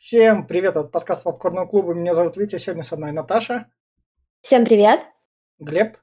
Всем 0.00 0.46
привет 0.46 0.78
от 0.78 0.90
подкаста 0.90 1.24
Попкорного 1.24 1.66
клуба. 1.66 1.92
Меня 1.92 2.14
зовут 2.14 2.38
Витя, 2.38 2.56
сегодня 2.56 2.82
со 2.82 2.96
мной 2.96 3.12
Наташа. 3.12 3.66
Всем 4.40 4.64
привет. 4.64 5.00
Глеб. 5.58 5.98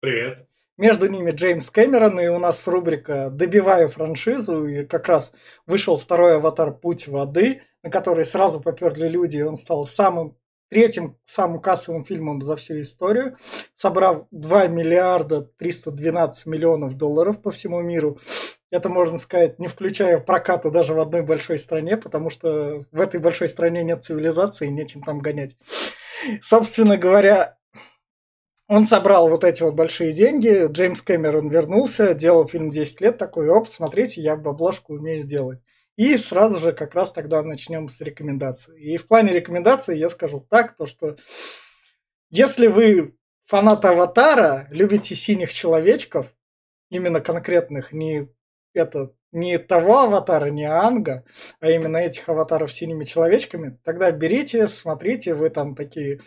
Привет. 0.00 0.46
Между 0.76 1.08
ними 1.08 1.30
Джеймс 1.30 1.70
Кэмерон, 1.70 2.20
и 2.20 2.26
у 2.26 2.38
нас 2.38 2.68
рубрика 2.68 3.30
«Добиваю 3.30 3.88
франшизу», 3.88 4.66
и 4.66 4.84
как 4.84 5.08
раз 5.08 5.32
вышел 5.64 5.96
второй 5.96 6.36
«Аватар. 6.36 6.74
Путь 6.74 7.08
воды», 7.08 7.62
на 7.82 7.88
который 7.88 8.26
сразу 8.26 8.60
поперли 8.60 9.08
люди, 9.08 9.38
и 9.38 9.42
он 9.42 9.56
стал 9.56 9.86
самым 9.86 10.36
третьим 10.68 11.16
самым 11.24 11.58
кассовым 11.58 12.04
фильмом 12.04 12.42
за 12.42 12.56
всю 12.56 12.82
историю, 12.82 13.38
собрав 13.74 14.26
2 14.30 14.66
миллиарда 14.66 15.40
312 15.40 16.44
миллионов 16.44 16.98
долларов 16.98 17.40
по 17.40 17.50
всему 17.50 17.80
миру. 17.80 18.18
Это 18.72 18.88
можно 18.88 19.18
сказать, 19.18 19.58
не 19.58 19.68
включая 19.68 20.18
прокаты 20.18 20.70
даже 20.70 20.94
в 20.94 21.00
одной 21.00 21.20
большой 21.20 21.58
стране, 21.58 21.98
потому 21.98 22.30
что 22.30 22.86
в 22.90 23.00
этой 23.02 23.20
большой 23.20 23.50
стране 23.50 23.84
нет 23.84 24.02
цивилизации, 24.02 24.68
нечем 24.68 25.02
там 25.02 25.18
гонять. 25.18 25.58
Собственно 26.40 26.96
говоря, 26.96 27.58
он 28.68 28.86
собрал 28.86 29.28
вот 29.28 29.44
эти 29.44 29.62
вот 29.62 29.74
большие 29.74 30.12
деньги, 30.12 30.68
Джеймс 30.72 31.02
Кэмерон 31.02 31.50
вернулся, 31.50 32.14
делал 32.14 32.48
фильм 32.48 32.70
10 32.70 33.02
лет, 33.02 33.18
такой, 33.18 33.50
оп, 33.50 33.68
смотрите, 33.68 34.22
я 34.22 34.32
обложку 34.32 34.94
умею 34.94 35.24
делать. 35.24 35.62
И 35.96 36.16
сразу 36.16 36.58
же 36.58 36.72
как 36.72 36.94
раз 36.94 37.12
тогда 37.12 37.42
начнем 37.42 37.90
с 37.90 38.00
рекомендаций. 38.00 38.80
И 38.80 38.96
в 38.96 39.06
плане 39.06 39.34
рекомендаций 39.34 39.98
я 39.98 40.08
скажу 40.08 40.46
так, 40.48 40.78
то 40.78 40.86
что 40.86 41.16
если 42.30 42.68
вы 42.68 43.18
фанат 43.44 43.84
Аватара, 43.84 44.66
любите 44.70 45.14
синих 45.14 45.52
человечков, 45.52 46.34
именно 46.88 47.20
конкретных, 47.20 47.92
не 47.92 48.28
это 48.74 49.12
не 49.32 49.58
того 49.58 50.00
аватара, 50.00 50.46
не 50.46 50.64
Анга, 50.64 51.24
а 51.60 51.70
именно 51.70 51.96
этих 51.96 52.28
аватаров 52.28 52.72
синими 52.72 53.04
человечками, 53.04 53.78
тогда 53.84 54.10
берите, 54.10 54.68
смотрите, 54.68 55.34
вы 55.34 55.50
там 55.50 55.74
такие 55.74 56.20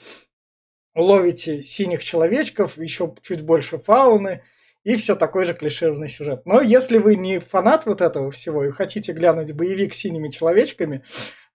ловите 0.96 1.62
синих 1.62 2.04
человечков, 2.04 2.78
еще 2.78 3.14
чуть 3.22 3.42
больше 3.42 3.78
фауны, 3.78 4.44
и 4.84 4.96
все 4.96 5.16
такой 5.16 5.46
же 5.46 5.54
клишированный 5.54 6.08
сюжет. 6.08 6.46
Но 6.46 6.62
если 6.62 6.98
вы 6.98 7.16
не 7.16 7.40
фанат 7.40 7.86
вот 7.86 8.02
этого 8.02 8.32
всего 8.32 8.64
и 8.64 8.72
хотите 8.72 9.14
глянуть 9.14 9.52
боевик 9.54 9.94
с 9.94 9.98
синими 9.98 10.30
человечками, 10.30 11.04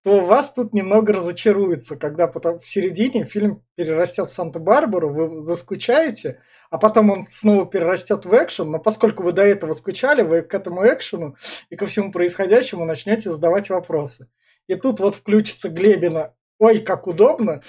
то 0.03 0.21
вас 0.25 0.53
тут 0.53 0.73
немного 0.73 1.13
разочаруется, 1.13 1.97
когда 1.97 2.27
потом 2.27 2.61
в 2.61 2.67
середине 2.67 3.25
фильм 3.25 3.63
перерастет 3.75 4.29
в 4.29 4.33
Санта-Барбару, 4.33 5.13
вы 5.13 5.43
заскучаете, 5.43 6.41
а 6.71 6.79
потом 6.79 7.11
он 7.11 7.23
снова 7.23 7.67
перерастет 7.67 8.25
в 8.25 8.33
экшен, 8.33 8.71
но 8.71 8.79
поскольку 8.79 9.23
вы 9.23 9.33
до 9.33 9.43
этого 9.43 9.73
скучали, 9.75 10.23
вы 10.23 10.43
к 10.43 10.55
этому 10.55 10.87
экшену 10.87 11.37
и 11.69 11.77
ко 11.77 11.87
всему 11.87 12.13
происходящему 12.13 12.85
начнете 12.85 13.31
задавать 13.31 13.69
вопросы. 13.69 14.29
И 14.69 14.75
тут 14.75 15.01
вот 15.01 15.17
включится 15.17 15.69
Глебина 15.69 16.33
«Ой, 16.59 16.79
как 16.81 17.07
удобно», 17.07 17.63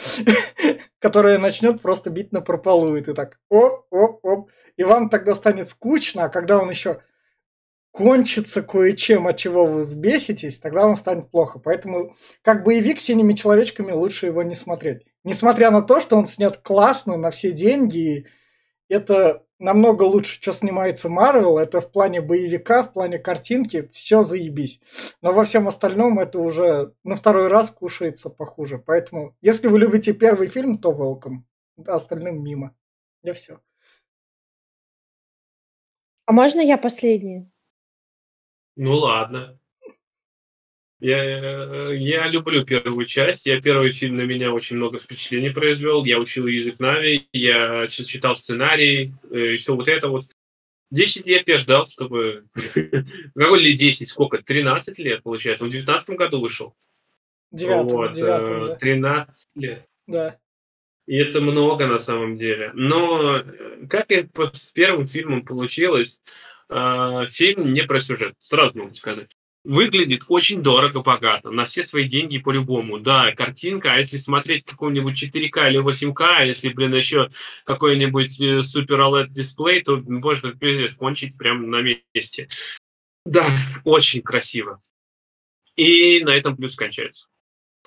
которая 0.99 1.37
начнет 1.37 1.81
просто 1.81 2.09
бить 2.09 2.31
на 2.31 2.41
прополу, 2.41 2.95
и 2.95 3.01
ты 3.01 3.13
так 3.13 3.39
оп, 3.49 3.87
оп, 3.89 4.23
оп, 4.23 4.51
и 4.77 4.83
вам 4.83 5.09
тогда 5.09 5.35
станет 5.35 5.67
скучно, 5.67 6.25
а 6.25 6.29
когда 6.29 6.59
он 6.59 6.69
еще 6.69 7.01
кончится 7.91 8.61
кое-чем, 8.63 9.27
от 9.27 9.37
чего 9.37 9.65
вы 9.65 9.79
взбеситесь, 9.81 10.59
тогда 10.59 10.85
вам 10.85 10.95
станет 10.95 11.29
плохо. 11.29 11.59
Поэтому 11.59 12.15
как 12.41 12.63
боевик 12.63 12.99
с 12.99 13.03
синими 13.03 13.33
человечками 13.33 13.91
лучше 13.91 14.27
его 14.27 14.43
не 14.43 14.53
смотреть. 14.53 15.05
Несмотря 15.23 15.71
на 15.71 15.81
то, 15.81 15.99
что 15.99 16.17
он 16.17 16.25
снят 16.25 16.57
классно, 16.57 17.17
на 17.17 17.31
все 17.31 17.51
деньги, 17.51 18.25
это 18.87 19.45
намного 19.59 20.03
лучше, 20.03 20.41
что 20.41 20.51
снимается 20.53 21.09
Марвел. 21.09 21.57
Это 21.57 21.79
в 21.79 21.91
плане 21.91 22.21
боевика, 22.21 22.83
в 22.83 22.93
плане 22.93 23.19
картинки, 23.19 23.87
все 23.91 24.23
заебись. 24.23 24.81
Но 25.21 25.33
во 25.33 25.43
всем 25.43 25.67
остальном 25.67 26.19
это 26.19 26.39
уже 26.39 26.93
на 27.03 27.15
второй 27.15 27.47
раз 27.47 27.71
кушается 27.71 28.29
похуже. 28.29 28.79
Поэтому, 28.79 29.35
если 29.41 29.67
вы 29.67 29.79
любите 29.79 30.13
первый 30.13 30.47
фильм, 30.47 30.77
то 30.77 30.91
welcome. 30.91 31.43
Остальным 31.85 32.43
мимо. 32.43 32.75
Я 33.23 33.33
все. 33.33 33.59
А 36.25 36.33
можно 36.33 36.59
я 36.59 36.77
последний? 36.77 37.51
Ну 38.75 38.95
ладно. 38.95 39.57
Я, 40.99 41.93
я 41.93 42.27
люблю 42.27 42.63
первую 42.63 43.05
часть. 43.07 43.47
Я 43.47 43.59
первый 43.59 43.91
фильм 43.91 44.17
на 44.17 44.21
меня 44.21 44.53
очень 44.53 44.75
много 44.75 44.99
впечатлений 44.99 45.49
произвел. 45.49 46.05
Я 46.05 46.19
учил 46.19 46.45
язык 46.45 46.79
Нави, 46.79 47.27
я 47.33 47.87
читал 47.87 48.35
сценарий, 48.35 49.13
и 49.31 49.57
все 49.57 49.75
вот 49.75 49.87
это 49.87 50.09
вот. 50.09 50.25
10 50.91 51.25
лет 51.25 51.47
я 51.47 51.57
ждал, 51.57 51.87
чтобы... 51.87 52.45
Какой 53.35 53.63
ли 53.63 53.77
10? 53.77 54.09
Сколько? 54.09 54.43
13 54.43 54.99
лет, 54.99 55.23
получается. 55.23 55.63
Он 55.63 55.69
в 55.69 55.73
19 55.73 56.09
году 56.09 56.41
вышел. 56.41 56.75
Девятом, 57.51 57.87
вот, 57.87 58.11
девятом, 58.11 58.67
да. 58.67 58.75
13 58.75 59.49
лет. 59.55 59.85
Да. 60.07 60.37
И 61.07 61.15
это 61.15 61.41
много 61.41 61.87
на 61.87 61.99
самом 61.99 62.37
деле. 62.37 62.71
Но 62.73 63.37
э, 63.37 63.87
как 63.89 64.11
и 64.11 64.27
с 64.53 64.71
первым 64.71 65.07
фильмом 65.07 65.43
получилось, 65.43 66.21
э, 66.71 67.27
фильм 67.29 67.73
не 67.73 67.83
про 67.83 67.99
сюжет, 67.99 68.35
сразу 68.39 68.77
могу 68.77 68.95
сказать. 68.95 69.29
Выглядит 69.63 70.23
очень 70.27 70.63
дорого-богато, 70.63 71.51
на 71.51 71.65
все 71.65 71.83
свои 71.83 72.09
деньги 72.09 72.39
по-любому. 72.39 72.99
Да, 72.99 73.31
картинка, 73.33 73.93
а 73.93 73.97
если 73.97 74.17
смотреть 74.17 74.65
какой-нибудь 74.65 75.21
4К 75.21 75.69
или 75.69 75.79
8К, 75.79 76.21
а 76.21 76.45
если, 76.45 76.69
блин, 76.69 76.95
еще 76.95 77.29
какой-нибудь 77.65 78.41
э, 78.41 78.63
супер 78.63 78.99
OLED 78.99 79.27
дисплей, 79.29 79.83
то 79.83 79.97
можно 79.97 80.53
кончить 80.97 81.37
прямо 81.37 81.67
на 81.67 81.81
месте. 81.81 82.49
Да, 83.25 83.47
очень 83.83 84.23
красиво. 84.23 84.81
И 85.75 86.23
на 86.23 86.35
этом 86.35 86.57
плюс 86.57 86.75
кончается 86.75 87.27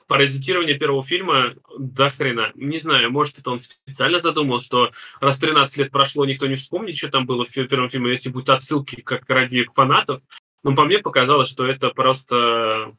паразитирование 0.06 0.78
первого 0.78 1.02
фильма 1.02 1.54
до 1.78 2.08
хрена. 2.08 2.52
Не 2.54 2.78
знаю, 2.78 3.10
может, 3.10 3.38
это 3.38 3.50
он 3.50 3.60
специально 3.60 4.18
задумал, 4.18 4.60
что 4.60 4.90
раз 5.20 5.38
13 5.38 5.76
лет 5.78 5.90
прошло, 5.90 6.24
никто 6.24 6.46
не 6.46 6.56
вспомнит, 6.56 6.96
что 6.96 7.10
там 7.10 7.26
было 7.26 7.44
в 7.44 7.50
первом 7.50 7.90
фильме, 7.90 8.14
эти 8.14 8.28
будут 8.28 8.50
отсылки 8.50 9.00
как 9.00 9.28
ради 9.28 9.64
фанатов. 9.74 10.22
Но 10.62 10.74
по 10.74 10.84
мне 10.84 10.98
показалось, 10.98 11.50
что 11.50 11.66
это 11.66 11.90
просто 11.90 12.94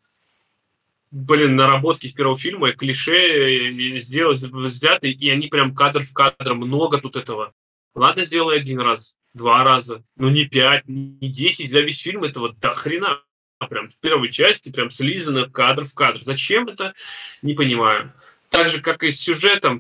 блин, 1.12 1.56
наработки 1.56 2.08
из 2.08 2.14
первого 2.14 2.38
фильма, 2.38 2.74
клише 2.74 4.00
сделать, 4.00 4.42
взяты, 4.42 5.10
и 5.12 5.30
они 5.30 5.48
прям 5.48 5.74
кадр 5.74 6.04
в 6.04 6.12
кадр, 6.12 6.56
много 6.56 7.00
тут 7.00 7.16
этого. 7.16 7.54
Ладно, 7.94 8.26
сделай 8.26 8.60
один 8.60 8.82
раз, 8.82 9.16
два 9.34 9.64
раза, 9.64 10.04
но 10.18 10.30
не 10.30 10.46
пять, 10.46 10.88
не 10.88 11.30
десять, 11.30 11.72
за 11.72 11.80
весь 11.80 12.00
фильм 12.00 12.26
этого 12.26 12.54
до 12.54 12.76
хрена 12.76 13.22
прям 13.66 13.90
в 13.90 13.96
первой 13.98 14.32
части, 14.32 14.72
прям 14.72 14.90
слизано 14.90 15.50
кадр 15.50 15.86
в 15.86 15.94
кадр. 15.94 16.22
Зачем 16.24 16.68
это, 16.68 16.94
не 17.42 17.54
понимаю. 17.54 18.14
Так 18.50 18.70
же, 18.70 18.82
как 18.82 19.04
и 19.04 19.12
с 19.12 19.20
сюжетом, 19.20 19.80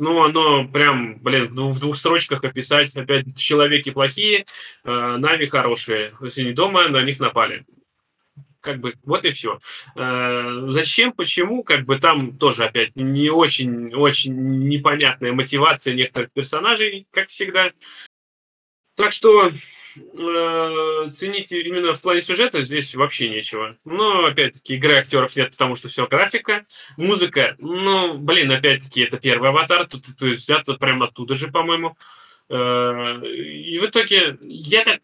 ну, 0.00 0.22
оно 0.22 0.66
прям, 0.66 1.18
блин, 1.18 1.48
в 1.48 1.54
двух, 1.54 1.76
в 1.76 1.80
двух 1.80 1.96
строчках 1.96 2.42
описать, 2.42 2.96
опять, 2.96 3.36
человеки 3.36 3.90
плохие, 3.90 4.46
э, 4.84 5.16
Нави 5.18 5.46
хорошие. 5.46 6.14
Если 6.20 6.42
не 6.42 6.52
дома, 6.52 6.88
на 6.88 7.02
них 7.02 7.20
напали. 7.20 7.64
Как 8.60 8.80
бы, 8.80 8.94
вот 9.04 9.24
и 9.24 9.30
все. 9.32 9.58
Э, 9.96 10.66
зачем, 10.70 11.12
почему, 11.12 11.62
как 11.62 11.84
бы 11.84 11.98
там 11.98 12.36
тоже 12.36 12.64
опять 12.64 12.96
не 12.96 13.30
очень, 13.30 13.94
очень 13.94 14.68
непонятная 14.68 15.32
мотивация 15.32 15.94
некоторых 15.94 16.32
персонажей, 16.32 17.06
как 17.10 17.28
всегда. 17.28 17.70
Так 18.96 19.12
что 19.12 19.50
э, 19.96 21.10
ценить 21.12 21.52
именно 21.52 21.94
в 21.94 22.00
плане 22.00 22.22
сюжета 22.22 22.62
здесь 22.62 22.94
вообще 22.94 23.28
нечего. 23.28 23.76
Но, 23.84 24.26
опять-таки, 24.26 24.74
игры 24.74 24.96
актеров 24.96 25.34
нет, 25.36 25.52
потому 25.52 25.76
что 25.76 25.88
все 25.88 26.06
графика. 26.06 26.66
Музыка, 26.96 27.56
ну, 27.58 28.18
блин, 28.18 28.50
опять-таки, 28.50 29.02
это 29.02 29.18
первый 29.18 29.50
аватар, 29.50 29.86
тут 29.86 30.08
это 30.08 30.26
взято 30.26 30.74
прямо 30.74 31.06
оттуда 31.06 31.34
же, 31.34 31.48
по-моему. 31.48 31.96
Э, 32.48 33.20
и 33.26 33.78
в 33.78 33.86
итоге 33.86 34.38
я 34.42 34.84
как 34.84 35.00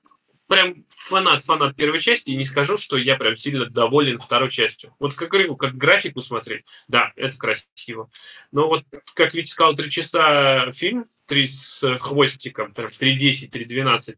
прям 0.47 0.85
фанат-фанат 1.09 1.77
первой 1.77 2.01
части, 2.01 2.31
и 2.31 2.37
не 2.37 2.45
скажу, 2.45 2.79
что 2.79 2.97
я 2.97 3.17
прям 3.17 3.37
сильно 3.37 3.67
доволен 3.67 4.21
второй 4.21 4.51
частью. 4.51 4.95
Вот 4.99 5.15
как 5.15 5.31
говорю, 5.31 5.57
как 5.57 5.77
графику 5.77 6.21
смотреть, 6.21 6.65
да, 6.89 7.13
это 7.17 7.37
красиво. 7.37 8.11
Но 8.53 8.69
вот, 8.69 8.85
как 9.15 9.35
Витя 9.35 9.51
сказал, 9.51 9.75
три 9.75 9.91
часа 9.91 10.73
фильм, 10.73 11.07
три 11.27 11.49
с 11.49 11.81
хвостиком, 11.99 12.73
там, 12.73 12.87
3.10, 12.87 13.51
3.12, 13.51 14.17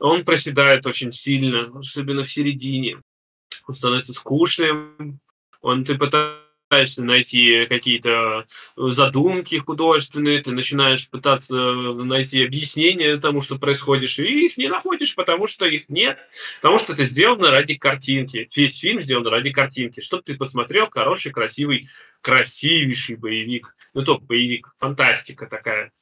он 0.00 0.24
проседает 0.24 0.86
очень 0.86 1.12
сильно, 1.12 1.78
особенно 1.78 2.24
в 2.24 2.32
середине. 2.32 3.00
Он 3.68 3.74
становится 3.74 4.12
скучным, 4.12 5.20
он 5.60 5.84
ты 5.84 5.96
пытаешься 5.96 7.04
найти 7.04 7.66
какие-то 7.66 8.46
задумки 8.76 9.56
художественные, 9.56 10.42
ты 10.42 10.52
начинаешь 10.52 11.08
пытаться 11.10 11.54
найти 11.54 12.44
объяснение 12.44 13.18
тому, 13.18 13.42
что 13.42 13.58
происходит, 13.58 14.18
и 14.18 14.46
их 14.46 14.56
не 14.56 14.68
находишь, 14.68 15.14
потому 15.14 15.46
что 15.46 15.66
их 15.66 15.88
нет, 15.88 16.18
потому 16.62 16.78
что 16.78 16.94
это 16.94 17.04
сделано 17.04 17.50
ради 17.50 17.74
картинки. 17.74 18.48
Весь 18.56 18.78
фильм 18.78 19.02
сделан 19.02 19.26
ради 19.26 19.50
картинки, 19.50 20.00
чтобы 20.00 20.22
ты 20.22 20.36
посмотрел 20.36 20.88
хороший, 20.88 21.32
красивый, 21.32 21.88
красивейший 22.22 23.16
боевик. 23.16 23.74
Ну, 23.92 24.02
только 24.02 24.24
боевик, 24.24 24.72
фантастика 24.78 25.46
такая. 25.46 25.92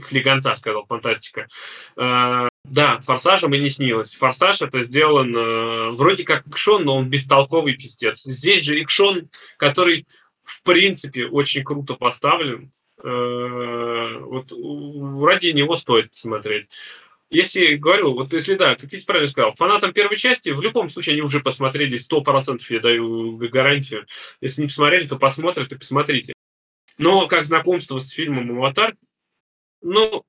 Слегонца 0.00 0.54
сказал, 0.56 0.86
фантастика. 0.86 1.48
Да, 2.68 2.98
форсажем 3.00 3.54
и 3.54 3.58
не 3.58 3.68
снилось. 3.68 4.14
Форсаж 4.14 4.60
это 4.62 4.82
сделан 4.82 5.34
э, 5.36 5.90
вроде 5.90 6.24
как 6.24 6.46
экшон, 6.48 6.84
но 6.84 6.96
он 6.96 7.08
бестолковый 7.08 7.76
пиздец. 7.76 8.22
Здесь 8.24 8.64
же 8.64 8.80
экшон, 8.80 9.28
который 9.56 10.06
в 10.42 10.62
принципе 10.62 11.26
очень 11.26 11.62
круто 11.62 11.94
поставлен. 11.94 12.72
Э, 13.02 14.18
вот 14.20 14.50
ради 14.50 15.48
него 15.48 15.76
стоит 15.76 16.14
смотреть. 16.14 16.68
Если 17.30 17.76
говорю, 17.76 18.14
вот 18.14 18.32
если 18.32 18.54
да, 18.54 18.74
как 18.74 18.92
я 18.92 19.00
правильно 19.04 19.28
сказал, 19.28 19.54
фанатам 19.54 19.92
первой 19.92 20.16
части 20.16 20.50
в 20.50 20.60
любом 20.60 20.90
случае 20.90 21.14
они 21.14 21.22
уже 21.22 21.40
посмотрели 21.40 21.98
100%, 21.98 22.60
я 22.68 22.80
даю 22.80 23.36
гарантию. 23.36 24.06
Если 24.40 24.62
не 24.62 24.68
посмотрели, 24.68 25.06
то 25.06 25.16
посмотрят 25.16 25.70
и 25.72 25.78
посмотрите. 25.78 26.32
Но 26.98 27.26
как 27.28 27.44
знакомство 27.44 27.98
с 27.98 28.10
фильмом 28.10 28.52
«Аватар», 28.52 28.96
ну, 29.82 30.24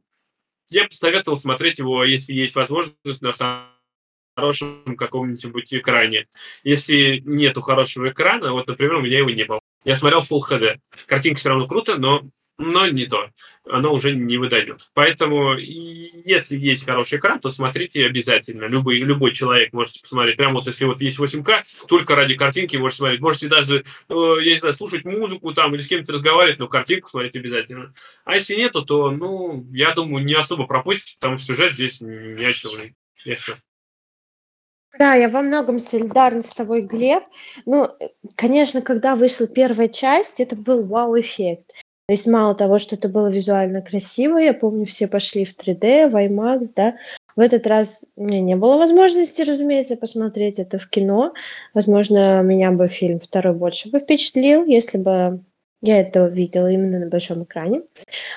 я 0.69 0.83
бы 0.83 0.89
посоветовал 0.89 1.37
смотреть 1.37 1.79
его, 1.79 2.03
если 2.03 2.33
есть 2.33 2.55
возможность, 2.55 3.21
на 3.21 3.69
хорошем 4.35 4.95
каком-нибудь 4.95 5.73
экране. 5.73 6.27
Если 6.63 7.21
нету 7.25 7.61
хорошего 7.61 8.09
экрана, 8.09 8.53
вот, 8.53 8.67
например, 8.67 8.95
у 8.95 9.01
меня 9.01 9.17
его 9.17 9.29
не 9.29 9.45
было. 9.45 9.59
Я 9.83 9.95
смотрел 9.95 10.21
Full 10.21 10.41
HD. 10.49 10.77
Картинка 11.07 11.39
все 11.39 11.49
равно 11.49 11.67
круто, 11.67 11.97
но 11.97 12.23
но 12.57 12.87
не 12.87 13.05
то. 13.05 13.29
Оно 13.69 13.93
уже 13.93 14.15
не 14.15 14.37
выдает. 14.37 14.89
Поэтому, 14.93 15.55
если 15.55 16.57
есть 16.57 16.85
хороший 16.85 17.19
экран, 17.19 17.39
то 17.39 17.49
смотрите 17.49 18.05
обязательно. 18.05 18.65
Любой, 18.65 18.99
любой 18.99 19.33
человек 19.33 19.73
можете 19.73 19.99
посмотреть. 19.99 20.37
Прямо 20.37 20.55
вот 20.55 20.67
если 20.67 20.85
вот 20.85 21.01
есть 21.01 21.19
8К, 21.19 21.63
только 21.87 22.15
ради 22.15 22.35
картинки 22.35 22.77
можете 22.77 22.97
смотреть. 22.99 23.21
Можете 23.21 23.47
даже, 23.49 23.83
э, 24.09 24.13
я 24.41 24.53
не 24.53 24.57
знаю, 24.59 24.73
слушать 24.73 25.05
музыку 25.05 25.53
там 25.53 25.75
или 25.75 25.81
с 25.81 25.87
кем-то 25.87 26.13
разговаривать, 26.13 26.59
но 26.59 26.67
картинку 26.67 27.09
смотреть 27.09 27.35
обязательно. 27.35 27.93
А 28.23 28.35
если 28.35 28.55
нету, 28.55 28.83
то, 28.85 29.11
ну, 29.11 29.65
я 29.71 29.93
думаю, 29.93 30.25
не 30.25 30.33
особо 30.33 30.65
пропустите, 30.65 31.17
потому 31.19 31.37
что 31.37 31.47
сюжет 31.47 31.73
здесь 31.73 31.99
не 32.01 32.45
о. 32.45 33.57
Да, 34.97 35.13
я 35.13 35.29
во 35.29 35.41
многом 35.41 35.79
солидарна 35.79 36.41
с 36.41 36.55
тобой, 36.55 36.81
Глеб. 36.81 37.23
Ну, 37.65 37.89
конечно, 38.35 38.81
когда 38.81 39.15
вышла 39.15 39.47
первая 39.47 39.89
часть, 39.89 40.39
это 40.39 40.55
был 40.55 40.87
вау-эффект. 40.87 41.83
То 42.07 42.13
есть 42.13 42.25
мало 42.25 42.55
того, 42.55 42.77
что 42.79 42.95
это 42.95 43.09
было 43.09 43.27
визуально 43.27 43.81
красиво, 43.81 44.37
я 44.37 44.53
помню, 44.53 44.85
все 44.85 45.09
пошли 45.09 45.43
в 45.43 45.57
3D, 45.57 46.09
в 46.09 46.15
IMAX, 46.15 46.69
да. 46.73 46.95
В 47.35 47.41
этот 47.41 47.67
раз 47.67 48.05
у 48.15 48.23
меня 48.23 48.39
не 48.39 48.55
было 48.55 48.77
возможности, 48.77 49.41
разумеется, 49.41 49.97
посмотреть 49.97 50.57
это 50.57 50.79
в 50.79 50.89
кино. 50.89 51.33
Возможно, 51.73 52.41
меня 52.43 52.71
бы 52.71 52.87
фильм 52.87 53.19
второй 53.19 53.53
больше 53.53 53.91
бы 53.91 53.99
впечатлил, 53.99 54.63
если 54.63 54.97
бы 54.97 55.43
я 55.81 55.99
это 55.99 56.23
увидела 56.23 56.71
именно 56.71 56.99
на 56.99 57.07
большом 57.07 57.43
экране. 57.43 57.81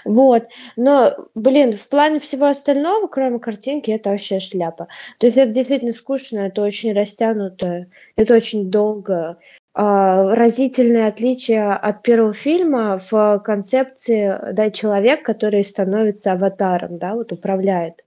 Вот. 0.04 0.44
Но, 0.76 1.16
блин, 1.34 1.72
в 1.72 1.88
плане 1.88 2.18
всего 2.18 2.46
остального, 2.46 3.06
кроме 3.06 3.38
картинки, 3.38 3.90
это 3.90 4.10
вообще 4.10 4.40
шляпа. 4.40 4.88
То 5.18 5.26
есть 5.26 5.38
это 5.38 5.52
действительно 5.52 5.92
скучно, 5.92 6.40
это 6.40 6.62
очень 6.62 6.92
растянуто, 6.92 7.86
это 8.16 8.34
очень 8.34 8.70
долго. 8.70 9.38
А, 9.72 10.34
разительное 10.34 11.08
отличие 11.08 11.72
от 11.72 12.02
первого 12.02 12.32
фильма 12.32 12.98
в 13.10 13.38
концепции, 13.44 14.52
да, 14.52 14.70
человек, 14.70 15.24
который 15.24 15.64
становится 15.64 16.32
аватаром, 16.32 16.98
да, 16.98 17.14
вот 17.14 17.32
управляет. 17.32 18.04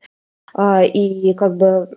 А, 0.53 0.83
и 0.83 1.33
как 1.33 1.55
бы 1.55 1.89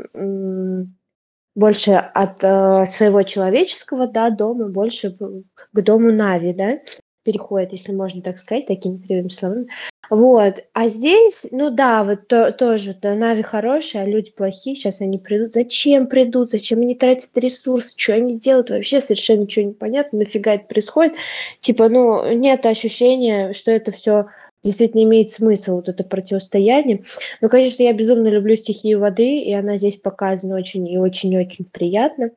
больше 1.55 1.93
от 1.93 2.45
э, 2.45 2.85
своего 2.85 3.23
человеческого, 3.23 4.07
да, 4.07 4.31
дома, 4.31 4.69
больше 4.69 5.17
к 5.55 5.81
дому 5.81 6.13
Нави, 6.13 6.53
да, 6.53 6.79
переходит, 7.25 7.73
если 7.73 7.93
можно 7.93 8.21
так 8.21 8.39
сказать, 8.39 8.67
такими 8.67 8.99
кривыми 8.99 9.29
словами. 9.31 9.67
Вот. 10.11 10.65
А 10.73 10.89
здесь, 10.89 11.47
ну 11.51 11.71
да, 11.71 12.05
вот 12.05 12.29
то, 12.29 12.53
тоже, 12.53 12.95
то 12.95 13.15
Нави 13.15 13.43
хорошие, 13.43 14.03
а 14.03 14.07
люди 14.07 14.33
плохие, 14.33 14.77
сейчас 14.77 15.01
они 15.01 15.19
придут. 15.19 15.53
Зачем 15.53 16.07
придут? 16.07 16.51
Зачем 16.51 16.81
они 16.81 16.95
тратят 16.95 17.31
ресурсы? 17.35 17.93
Что 17.97 18.15
они 18.15 18.39
делают? 18.39 18.71
Вообще 18.71 19.01
совершенно 19.01 19.43
ничего 19.43 19.67
не 19.67 19.75
понятно, 19.75 20.21
нафига 20.21 20.55
это 20.55 20.67
происходит. 20.67 21.15
Типа, 21.61 21.89
ну, 21.89 22.33
нет 22.33 22.65
ощущения, 22.67 23.53
что 23.53 23.71
это 23.71 23.93
все 23.93 24.27
действительно 24.67 25.05
имеет 25.05 25.31
смысл, 25.31 25.77
вот 25.77 25.89
это 25.89 26.03
противостояние. 26.05 27.05
Но, 27.41 27.49
конечно, 27.49 27.83
я 27.83 27.93
безумно 27.93 28.29
люблю 28.29 28.57
стихию 28.57 29.01
воды, 29.01 29.39
и 29.39 29.53
она 29.53 29.79
здесь 29.79 29.97
показана 29.97 30.57
очень 30.57 30.89
и 30.89 30.99
очень-очень 30.99 31.67
приятно. 31.67 32.31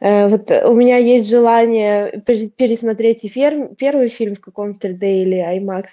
Э, 0.00 0.28
вот 0.28 0.50
у 0.50 0.74
меня 0.74 0.98
есть 0.98 1.28
желание 1.28 2.22
пересмотреть 2.56 3.24
и 3.24 3.28
фер... 3.28 3.74
первый 3.76 4.08
фильм 4.08 4.36
в 4.36 4.40
каком-то 4.40 4.88
3D 4.88 5.22
или 5.22 5.58
IMAX, 5.58 5.86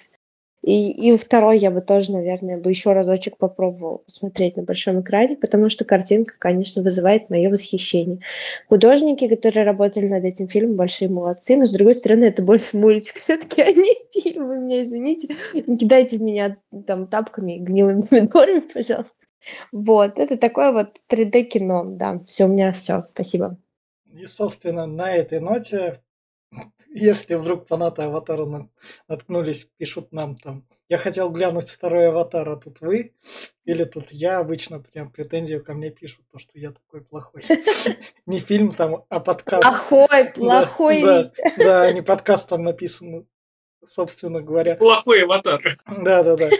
и, 0.62 0.92
и 0.92 1.16
второй 1.16 1.58
я 1.58 1.72
бы 1.72 1.80
тоже, 1.80 2.12
наверное, 2.12 2.56
бы 2.56 2.70
еще 2.70 2.92
разочек 2.92 3.36
попробовала 3.36 3.98
посмотреть 3.98 4.56
на 4.56 4.62
большом 4.62 5.00
экране, 5.00 5.36
потому 5.36 5.68
что 5.68 5.84
картинка, 5.84 6.34
конечно, 6.38 6.82
вызывает 6.82 7.30
мое 7.30 7.50
восхищение. 7.50 8.20
Художники, 8.68 9.26
которые 9.26 9.64
работали 9.64 10.06
над 10.06 10.24
этим 10.24 10.48
фильмом, 10.48 10.76
большие 10.76 11.10
молодцы, 11.10 11.56
но, 11.56 11.64
с 11.64 11.72
другой 11.72 11.96
стороны, 11.96 12.26
это 12.26 12.42
больше 12.42 12.76
мультик 12.76 13.16
все-таки, 13.16 13.60
не 13.74 13.96
фильм. 14.20 14.46
Вы 14.46 14.58
меня 14.58 14.82
извините, 14.84 15.34
не 15.52 15.76
кидайте 15.76 16.18
меня 16.18 16.56
там 16.86 17.08
тапками 17.08 17.56
и 17.56 17.60
гнилыми 17.60 18.02
помидорами, 18.10 18.60
пожалуйста. 18.60 19.16
Вот, 19.72 20.20
это 20.20 20.36
такое 20.36 20.72
вот 20.72 21.00
3D-кино, 21.10 21.84
да. 21.86 22.20
Все, 22.26 22.44
у 22.44 22.48
меня 22.48 22.72
все. 22.72 23.04
Спасибо. 23.10 23.58
И, 24.14 24.26
собственно, 24.26 24.86
на 24.86 25.16
этой 25.16 25.40
ноте 25.40 26.00
если 26.88 27.34
вдруг 27.34 27.66
фанаты 27.66 28.02
аватара 28.02 28.68
наткнулись, 29.08 29.68
пишут 29.76 30.12
нам 30.12 30.36
там, 30.36 30.66
я 30.88 30.98
хотел 30.98 31.30
глянуть 31.30 31.70
второй 31.70 32.08
аватар, 32.08 32.48
а 32.50 32.56
тут 32.56 32.80
вы, 32.80 33.14
или 33.64 33.84
тут 33.84 34.10
я 34.10 34.38
обычно 34.38 34.78
прям 34.78 35.10
претензию 35.10 35.64
ко 35.64 35.72
мне 35.72 35.90
пишут, 35.90 36.26
то, 36.30 36.38
что 36.38 36.58
я 36.58 36.72
такой 36.72 37.00
плохой. 37.00 37.44
Не 38.26 38.38
фильм 38.38 38.68
там, 38.68 39.04
а 39.08 39.20
подкаст. 39.20 39.62
Плохой, 39.62 40.32
плохой. 40.34 41.30
Да, 41.56 41.90
не 41.92 42.02
подкаст 42.02 42.48
там 42.48 42.64
написан, 42.64 43.26
собственно 43.86 44.40
говоря. 44.40 44.76
Плохой 44.76 45.24
аватар. 45.24 45.78
Да, 45.86 46.22
да, 46.22 46.36
да 46.36 46.50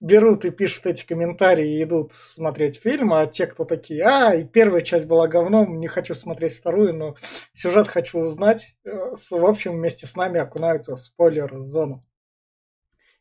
берут 0.00 0.46
и 0.46 0.50
пишут 0.50 0.86
эти 0.86 1.06
комментарии 1.06 1.78
и 1.78 1.82
идут 1.82 2.12
смотреть 2.12 2.80
фильм, 2.80 3.12
а 3.12 3.26
те, 3.26 3.46
кто 3.46 3.64
такие, 3.64 4.02
а, 4.02 4.34
и 4.34 4.44
первая 4.44 4.80
часть 4.80 5.06
была 5.06 5.28
говном, 5.28 5.78
не 5.78 5.88
хочу 5.88 6.14
смотреть 6.14 6.54
вторую, 6.54 6.94
но 6.94 7.16
сюжет 7.52 7.88
хочу 7.88 8.18
узнать, 8.18 8.76
э, 8.84 8.90
в 8.90 9.46
общем, 9.46 9.72
вместе 9.72 10.06
с 10.06 10.16
нами 10.16 10.40
окунаются 10.40 10.96
в 10.96 10.98
спойлер-зону. 10.98 12.02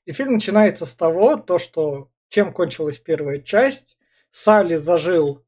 И 0.06 0.14
фильм 0.14 0.34
начинается 0.34 0.86
с 0.86 0.96
того, 0.96 1.36
то, 1.36 1.60
что 1.60 2.10
чем 2.30 2.54
кончилась 2.54 2.98
первая 2.98 3.40
часть, 3.40 3.98
Салли 4.32 4.76
зажил, 4.76 5.46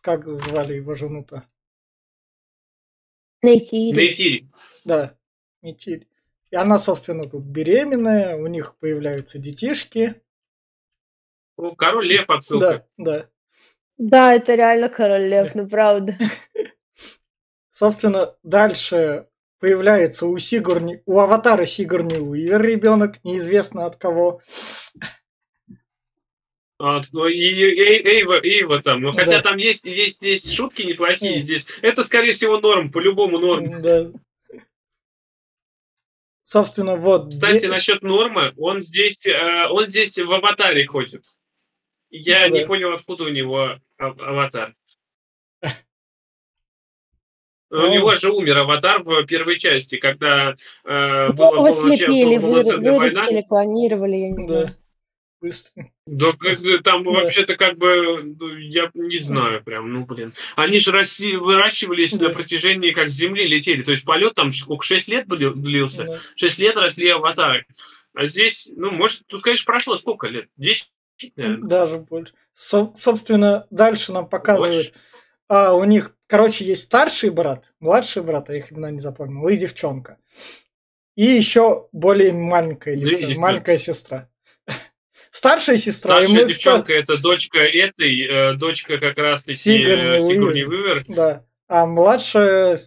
как 0.00 0.26
звали 0.26 0.74
его 0.74 0.94
жену-то? 0.94 1.44
Нейти. 3.42 3.92
Нейти. 3.92 4.50
Да, 4.84 5.16
Нейти. 5.60 6.06
И 6.50 6.56
она, 6.56 6.78
собственно, 6.78 7.28
тут 7.28 7.44
беременная, 7.44 8.36
у 8.36 8.46
них 8.46 8.76
появляются 8.78 9.38
детишки, 9.38 10.20
ну, 11.60 11.74
король 11.76 12.06
лев 12.06 12.24
отсылка. 12.30 12.86
Да, 12.96 13.04
да. 13.04 13.28
Да, 13.98 14.32
это 14.32 14.54
реально 14.54 14.88
король 14.88 15.24
лев, 15.24 15.54
ну 15.54 15.68
правда. 15.68 16.16
Собственно, 17.70 18.34
дальше 18.42 19.26
появляется 19.58 20.26
у 20.26 20.38
Сигурни, 20.38 21.02
у 21.04 21.20
аватара 21.20 21.66
Сигурни 21.66 22.16
Уивер 22.16 22.62
ребенок, 22.62 23.22
неизвестно 23.24 23.84
от 23.84 23.96
кого. 23.96 24.40
А, 26.78 27.02
ну, 27.12 27.26
и, 27.26 27.36
и, 27.36 28.08
Эйва, 28.08 28.40
Эйва 28.42 28.82
там. 28.82 29.02
Ну, 29.02 29.12
хотя 29.12 29.32
да. 29.32 29.42
там 29.42 29.58
есть, 29.58 29.84
есть, 29.84 30.22
есть 30.22 30.50
шутки 30.50 30.80
неплохие 30.80 31.42
здесь. 31.42 31.66
Это, 31.82 32.04
скорее 32.04 32.32
всего, 32.32 32.58
норм, 32.58 32.90
по-любому 32.90 33.38
норм. 33.38 33.82
Да. 33.82 34.10
Собственно, 36.50 36.96
вот. 36.96 37.28
Кстати, 37.28 37.60
де... 37.60 37.68
насчет 37.68 38.02
нормы, 38.02 38.52
он 38.56 38.82
здесь, 38.82 39.24
э, 39.24 39.68
он 39.70 39.86
здесь 39.86 40.18
в 40.18 40.32
аватаре 40.32 40.84
ходит. 40.84 41.22
Я 42.10 42.48
ну, 42.48 42.54
не 42.54 42.62
да. 42.62 42.66
понял, 42.66 42.92
откуда 42.92 43.22
у 43.22 43.28
него 43.28 43.76
аватар. 43.98 44.74
У 47.70 47.86
него 47.86 48.16
же 48.16 48.32
умер 48.32 48.58
аватар 48.58 49.04
в 49.04 49.24
первой 49.26 49.60
части, 49.60 49.96
когда 49.98 50.56
э, 50.84 51.28
ну, 51.28 51.34
было, 51.34 51.68
его 51.68 51.70
слепили, 51.70 52.36
вы, 52.38 52.64
вырастили, 52.64 53.42
клонировали, 53.42 54.16
я 54.16 54.30
не 54.30 54.42
знаю. 54.42 54.76
Быстро. 55.40 55.90
Да, 56.06 56.32
там 56.84 57.04
да. 57.04 57.10
вообще-то 57.10 57.56
как 57.56 57.78
бы, 57.78 58.34
ну, 58.38 58.56
я 58.56 58.90
не 58.94 59.18
знаю 59.18 59.62
прям, 59.64 59.92
ну 59.92 60.04
блин. 60.04 60.34
Они 60.56 60.78
же 60.78 60.92
расти, 60.92 61.36
выращивались 61.36 62.12
да. 62.12 62.28
на 62.28 62.34
протяжении 62.34 62.90
как 62.90 63.08
Земли 63.08 63.46
летели. 63.46 63.82
То 63.82 63.92
есть 63.92 64.04
полет 64.04 64.34
там 64.34 64.52
сколько, 64.52 64.84
6 64.84 65.08
лет 65.08 65.26
длился? 65.28 66.04
Да. 66.04 66.18
6 66.36 66.58
лет 66.58 66.76
росли 66.76 67.08
аватары. 67.08 67.66
А 68.14 68.26
здесь, 68.26 68.70
ну, 68.74 68.90
может, 68.90 69.26
тут, 69.26 69.42
конечно, 69.42 69.64
прошло 69.64 69.96
сколько 69.96 70.26
лет? 70.26 70.48
10 70.56 70.90
даже 71.36 71.98
больше. 71.98 72.32
Со- 72.54 72.92
собственно, 72.94 73.66
дальше 73.70 74.12
нам 74.12 74.28
показывают. 74.28 74.94
А, 75.48 75.74
у 75.74 75.84
них, 75.84 76.16
короче, 76.26 76.64
есть 76.64 76.84
старший 76.84 77.30
брат, 77.30 77.72
младший 77.80 78.22
брат, 78.22 78.50
а 78.50 78.56
их 78.56 78.72
имена 78.72 78.90
не 78.90 79.00
запомнил, 79.00 79.46
и 79.48 79.56
девчонка. 79.56 80.18
И 81.16 81.24
еще 81.24 81.88
более 81.92 82.32
маленькая 82.32 82.96
девчонка, 82.96 83.38
маленькая 83.38 83.76
сестра. 83.76 84.29
Старшая 85.30 85.76
сестра. 85.76 86.20
и 86.22 86.26
Старшая 86.26 86.46
девчонка 86.46 86.92
это 86.92 87.20
дочка 87.20 87.58
этой, 87.58 88.26
э, 88.26 88.54
дочка 88.54 88.98
как 88.98 89.16
раз 89.18 89.42
таки 89.44 89.58
Сигурни 89.58 89.92
э, 89.92 90.20
Уивер. 90.20 90.68
Уивер. 90.68 91.04
Да. 91.08 91.44
А 91.68 91.86
младшая 91.86 92.78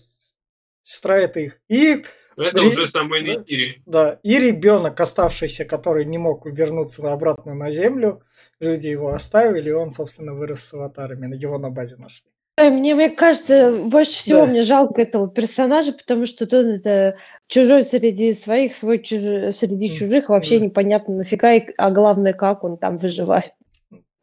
сестра 0.83 1.17
это 1.17 1.39
их. 1.39 1.59
И 1.69 2.03
Это 2.35 2.59
Ри- 2.61 2.67
уже 2.67 2.87
самая 2.87 3.21
да. 3.21 3.27
Нейтири. 3.35 3.81
Да, 3.85 4.19
и 4.23 4.39
ребенок, 4.39 4.99
оставшийся, 4.99 5.65
который 5.65 6.03
не 6.05 6.17
мог 6.17 6.45
вернуться 6.45 7.11
обратно 7.13 7.53
на 7.53 7.71
землю, 7.71 8.23
люди 8.59 8.87
его 8.87 9.13
оставили, 9.13 9.69
и 9.69 9.73
он, 9.73 9.91
собственно, 9.91 10.33
вырос 10.33 10.63
с 10.63 10.73
аватарами, 10.73 11.35
его 11.35 11.59
на 11.59 11.69
базе 11.69 11.95
нашли. 11.97 12.25
Мне, 12.59 12.93
мне 12.93 13.09
кажется, 13.09 13.73
больше 13.85 14.11
всего 14.11 14.41
Да. 14.41 14.45
мне 14.45 14.61
жалко 14.61 15.01
этого 15.01 15.27
персонажа, 15.27 15.91
потому 15.93 16.27
что 16.27 16.45
он 16.55 16.75
это 16.75 17.17
чужой 17.47 17.83
среди 17.83 18.31
своих, 18.33 18.75
свой 18.75 18.99
чуж- 18.99 19.51
среди 19.53 19.95
чужих, 19.95 20.29
вообще 20.29 20.59
да. 20.59 20.65
непонятно 20.65 21.15
нафига, 21.15 21.53
и- 21.53 21.73
а 21.77 21.89
главное, 21.89 22.33
как 22.33 22.63
он 22.63 22.77
там 22.77 22.97
выживает. 22.99 23.53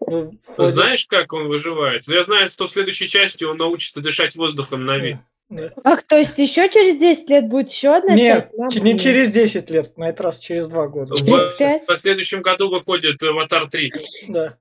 Ну, 0.06 0.32
ходе- 0.56 0.72
Знаешь, 0.72 1.06
как 1.06 1.32
он 1.32 1.48
выживает? 1.48 2.04
Я 2.06 2.22
знаю, 2.22 2.46
что 2.46 2.68
в 2.68 2.70
следующей 2.70 3.08
части 3.08 3.42
он 3.42 3.56
научится 3.56 4.00
дышать 4.00 4.36
воздухом 4.36 4.86
на 4.86 4.98
вид. 4.98 5.16
Да. 5.48 5.70
Ах, 5.82 6.04
то 6.04 6.16
есть 6.16 6.38
еще 6.38 6.68
через 6.68 6.98
10 7.00 7.28
лет 7.30 7.48
будет 7.48 7.70
еще 7.70 7.96
одна 7.96 8.14
Нет, 8.14 8.48
часть? 8.60 8.74
Ч- 8.74 8.80
не 8.80 8.96
через 8.96 9.30
10 9.30 9.68
лет, 9.70 9.98
на 9.98 10.08
этот 10.10 10.20
раз 10.20 10.38
через 10.38 10.68
2 10.68 10.86
года. 10.86 11.14
В, 11.14 11.18
Через 11.18 11.56
пять? 11.56 11.82
в 11.88 11.98
следующем 11.98 12.42
году 12.42 12.70
выходит 12.70 13.20
Аватар 13.20 13.68
3, 13.68 13.90
Да, 14.28 14.54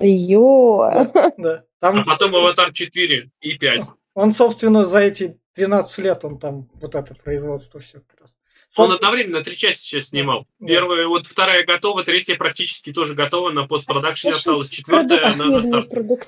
Ё. 0.00 0.90
да, 1.14 1.32
да. 1.36 1.64
а 1.80 1.92
Там 1.92 2.04
потом 2.04 2.34
Аватар 2.34 2.72
4 2.72 3.30
и 3.40 3.58
5. 3.58 3.84
он, 4.14 4.32
собственно, 4.32 4.84
за 4.84 5.00
эти 5.00 5.38
12 5.56 5.98
лет 5.98 6.24
он 6.24 6.38
там 6.38 6.68
вот 6.74 6.94
это 6.94 7.14
производство 7.14 7.80
все 7.80 8.00
как 8.00 8.20
раз. 8.20 8.34
Он 8.76 8.92
одновременно 8.92 9.42
три 9.42 9.56
части 9.56 9.82
сейчас 9.82 10.08
снимал. 10.10 10.46
Да. 10.60 10.68
Первая, 10.68 11.08
вот 11.08 11.26
вторая 11.26 11.64
готова, 11.64 12.04
третья 12.04 12.36
практически 12.36 12.92
тоже 12.92 13.14
готова, 13.14 13.50
на 13.50 13.66
постпродакшене 13.66 14.30
Очень 14.32 14.38
осталась 14.38 14.68
четвертая, 14.68 15.34
на 15.34 15.86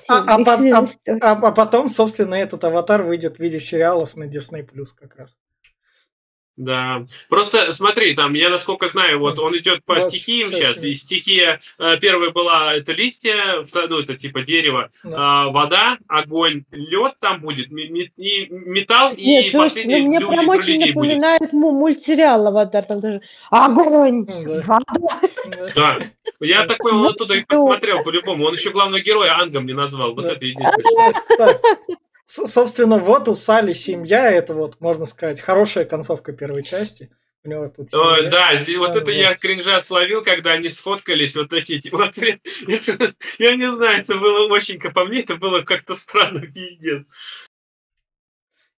А- 0.09 0.23
а 0.27 0.35
а- 0.35 0.83
а, 1.21 1.31
а 1.31 1.51
потом, 1.53 1.89
собственно, 1.89 2.35
этот 2.35 2.61
аватар 2.65 3.03
выйдет 3.03 3.37
в 3.37 3.39
виде 3.39 3.61
сериалов 3.61 4.17
на 4.17 4.25
Disney 4.25 4.67
Plus 4.69 4.87
как 4.99 5.15
раз. 5.15 5.37
Да. 6.55 7.07
Просто 7.29 7.73
смотри, 7.73 8.13
там, 8.13 8.33
я 8.35 8.49
насколько 8.49 8.87
знаю, 8.87 9.17
вот 9.19 9.39
он 9.39 9.57
идет 9.57 9.83
по 9.85 9.95
Вот, 9.95 10.03
стихиям 10.11 10.49
сейчас, 10.49 10.83
и 10.83 10.93
стихия 10.93 11.59
э, 11.79 11.97
первая 11.99 12.29
была 12.29 12.75
это 12.75 12.91
листья, 12.91 13.65
ну 13.73 13.99
это 13.99 14.15
типа 14.15 14.43
дерево, 14.43 14.89
Да. 15.03 15.15
а, 15.15 15.49
вода, 15.49 15.97
огонь, 16.07 16.63
лед 16.71 17.13
там 17.19 17.41
будет, 17.41 17.69
и 17.71 18.47
металл 18.51 19.13
и 19.15 19.25
Нет, 19.25 19.51
слушай, 19.51 19.83
ну 19.85 19.97
мне 20.07 20.19
прям 20.19 20.47
очень 20.47 20.77
будет. 20.79 20.95
напоминает 20.95 21.53
му- 21.53 21.71
мультсериал 21.71 22.45
«Аватар», 22.45 22.85
там 22.85 22.99
даже 22.99 23.19
огонь, 23.49 24.25
Да. 24.27 24.61
вода. 24.67 25.19
Да. 25.55 25.67
Да. 25.75 25.99
Я 26.39 26.67
так 26.67 26.77
понял, 26.77 26.99
он 27.01 27.11
оттуда 27.11 27.33
и 27.33 27.43
посмотрел 27.43 28.03
по-любому. 28.03 28.45
Он 28.45 28.53
еще 28.53 28.69
главного 28.69 29.01
героя 29.01 29.39
Ангом 29.39 29.65
не 29.65 29.73
назвал. 29.73 30.13
Вот 30.13 30.23
Да. 30.25 30.33
это 30.33 30.45
единственное. 30.45 31.13
Собственно, 32.25 32.99
вот 32.99 33.27
у 33.27 33.35
Сали 33.35 33.73
семья, 33.73 34.31
это 34.31 34.53
вот, 34.53 34.79
можно 34.79 35.05
сказать, 35.05 35.41
хорошая 35.41 35.85
концовка 35.85 36.31
первой 36.31 36.63
части. 36.63 37.11
У 37.43 37.49
него 37.49 37.67
тут 37.67 37.93
Ой, 37.93 38.15
семья. 38.17 38.29
да, 38.29 38.55
здесь- 38.55 38.77
вот 38.77 38.95
это 38.95 39.11
я 39.11 39.35
кринжа 39.35 39.81
словил, 39.81 40.23
когда 40.23 40.51
они 40.53 40.69
сфоткались, 40.69 41.35
вот 41.35 41.49
такие, 41.49 41.81
типа, 41.81 41.97
вот, 41.97 42.17
я 42.17 42.37
не 43.57 43.69
знаю, 43.71 43.99
это 44.01 44.15
было 44.15 44.47
очень, 44.47 44.79
по 44.79 45.03
мне, 45.03 45.19
это 45.21 45.35
было 45.35 45.61
как-то 45.61 45.95
странно, 45.95 46.39
пиздец. 46.47 47.05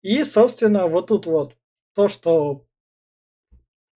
И, 0.02 0.24
собственно, 0.24 0.88
вот 0.88 1.08
тут 1.08 1.28
вот 1.28 1.56
то, 1.96 2.08
что 2.08 2.65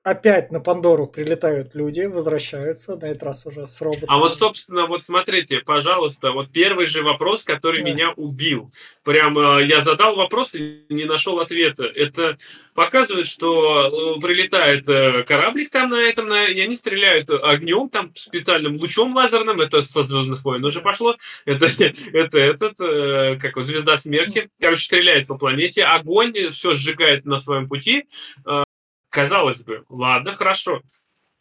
опять 0.09 0.51
на 0.51 0.59
Пандору 0.59 1.07
прилетают 1.07 1.75
люди, 1.75 2.01
возвращаются, 2.01 2.95
на 2.95 3.05
этот 3.05 3.23
раз 3.23 3.45
уже 3.45 3.65
с 3.65 3.81
роботом. 3.81 4.05
А 4.09 4.17
вот, 4.17 4.37
собственно, 4.37 4.87
вот 4.87 5.03
смотрите, 5.03 5.59
пожалуйста, 5.59 6.31
вот 6.31 6.51
первый 6.51 6.85
же 6.85 7.03
вопрос, 7.03 7.43
который 7.43 7.83
Да. 7.83 7.89
меня 7.89 8.11
убил. 8.15 8.71
Прям 9.03 9.37
э, 9.37 9.65
я 9.65 9.81
задал 9.81 10.15
вопрос 10.15 10.55
и 10.55 10.85
не 10.89 11.05
нашел 11.05 11.39
ответа. 11.39 11.83
Это 11.83 12.37
показывает, 12.73 13.27
что 13.27 14.15
э, 14.17 14.21
прилетает 14.21 14.87
э, 14.87 15.23
кораблик 15.23 15.69
там 15.71 15.89
на 15.89 16.01
этом, 16.01 16.27
на, 16.27 16.45
и 16.45 16.59
они 16.59 16.75
стреляют 16.75 17.29
огнем, 17.29 17.89
там 17.89 18.11
специальным 18.15 18.77
лучом 18.77 19.15
лазерным, 19.15 19.59
это 19.61 19.81
со 19.81 20.03
Звездных 20.03 20.43
войн 20.43 20.63
уже 20.65 20.81
пошло. 20.81 21.15
Это, 21.45 21.67
это 22.13 22.39
этот, 22.39 22.77
как 22.77 23.51
его, 23.51 23.61
звезда 23.61 23.97
смерти. 23.97 24.49
Короче, 24.59 24.81
стреляет 24.81 25.27
по 25.27 25.37
планете, 25.37 25.83
огонь 25.83 26.33
все 26.51 26.73
сжигает 26.73 27.25
на 27.25 27.39
своем 27.39 27.67
пути. 27.67 28.05
Казалось 29.09 29.61
бы, 29.61 29.83
ладно, 29.89 30.35
хорошо. 30.35 30.81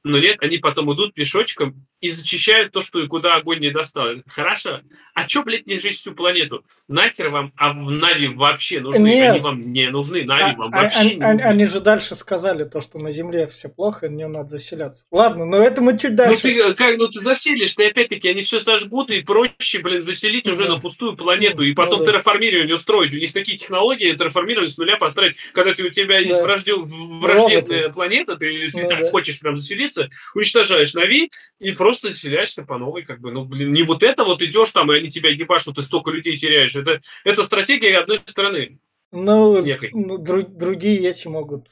Но 0.09 0.19
нет, 0.19 0.39
они 0.41 0.57
потом 0.57 0.93
идут 0.95 1.13
пешочком 1.13 1.85
и 2.01 2.09
зачищают 2.11 2.73
то, 2.73 2.81
что 2.81 2.99
и 3.03 3.07
куда 3.07 3.35
огонь 3.35 3.61
не 3.61 3.71
достал. 3.71 4.09
Хорошо. 4.27 4.81
А 5.15 5.27
чё, 5.27 5.43
блядь, 5.43 5.67
не 5.67 5.77
жечь 5.77 5.99
всю 5.99 6.13
планету? 6.15 6.65
Нахер 6.89 7.29
вам, 7.29 7.53
а 7.57 7.73
в 7.75 7.91
Нави 7.91 8.29
вообще 8.29 8.81
нужны? 8.81 9.03
Нет. 9.03 9.33
Они 9.33 9.41
вам 9.41 9.73
не 9.73 9.91
нужны, 9.91 10.25
Нави 10.25 10.55
А- 10.55 10.57
вам 10.57 10.73
а- 10.73 10.83
вообще 10.85 10.99
они, 10.99 11.11
не 11.11 11.17
нужны. 11.17 11.43
они 11.43 11.67
же 11.67 11.81
дальше 11.81 12.15
сказали 12.15 12.65
то, 12.65 12.81
что 12.81 12.99
на 12.99 13.11
Земле 13.11 13.49
все 13.49 13.69
плохо, 13.69 14.07
и 14.07 14.09
на 14.09 14.15
нее 14.15 14.29
надо 14.29 14.49
заселяться. 14.49 15.05
Ладно, 15.11 15.45
но 15.45 15.59
это 15.63 15.83
мы 15.83 15.99
чуть 15.99 16.13
Ну 16.13 16.17
дальше. 16.17 16.41
ты, 16.43 16.59
э, 16.59 16.73
как, 16.73 16.97
ну 16.97 17.09
ты 17.09 17.21
заселишь, 17.21 17.75
ты 17.75 17.89
опять-таки 17.89 18.29
они 18.31 18.43
все 18.43 18.61
сожгут, 18.61 19.11
и 19.11 19.21
проще, 19.21 19.81
блин, 19.81 20.03
заселить 20.03 20.47
Ну 20.47 20.53
уже 20.53 20.65
да. 20.65 20.75
на 20.77 20.81
пустую 20.81 21.17
планету, 21.17 21.63
и 21.65 21.71
Ну 21.71 21.75
потом 21.75 21.99
да. 22.01 22.07
терраформирование 22.07 22.77
устроить. 22.77 23.13
У 23.13 23.17
них 23.17 23.35
такие 23.35 23.59
технологии 23.59 24.13
терраформирование 24.13 24.71
с 24.71 24.79
нуля 24.79 24.97
построить. 24.97 25.37
Когда 25.53 25.75
ты, 25.75 25.83
у 25.85 25.91
тебя 25.91 26.19
есть 26.19 26.31
Да. 26.31 26.43
враждё- 26.47 26.79
враждебная 26.85 27.83
Роботы. 27.83 27.93
планета, 27.93 28.37
ты, 28.37 28.47
если 28.47 28.83
Ну 28.83 28.89
так 28.89 29.01
да. 29.01 29.11
хочешь 29.11 29.39
прям 29.41 29.59
заселиться, 29.59 29.98
уничтожаешь 30.35 30.95
Нави 30.95 31.31
и 31.59 31.73
просто 31.73 32.09
заселяешься 32.09 32.65
по 32.65 32.79
новой, 32.79 33.03
как 33.03 33.21
бы, 33.21 33.31
ну, 33.33 33.45
блин, 33.45 33.73
не 33.73 33.83
вот 33.83 34.03
это 34.03 34.25
вот 34.25 34.43
идешь 34.43 34.71
там, 34.71 34.93
и 34.93 34.97
они 34.99 35.11
тебя 35.11 35.31
ебашут, 35.31 35.77
ты 35.77 35.83
столько 35.83 36.11
людей 36.11 36.37
теряешь. 36.37 36.75
Это, 36.77 37.01
это 37.25 37.45
стратегия 37.45 37.99
одной 37.99 38.19
стороны. 38.19 38.79
Ну, 39.11 39.63
некой. 39.63 39.91
ну, 39.93 40.19
дру- 40.19 40.47
другие 40.47 41.09
эти 41.09 41.29
могут 41.29 41.69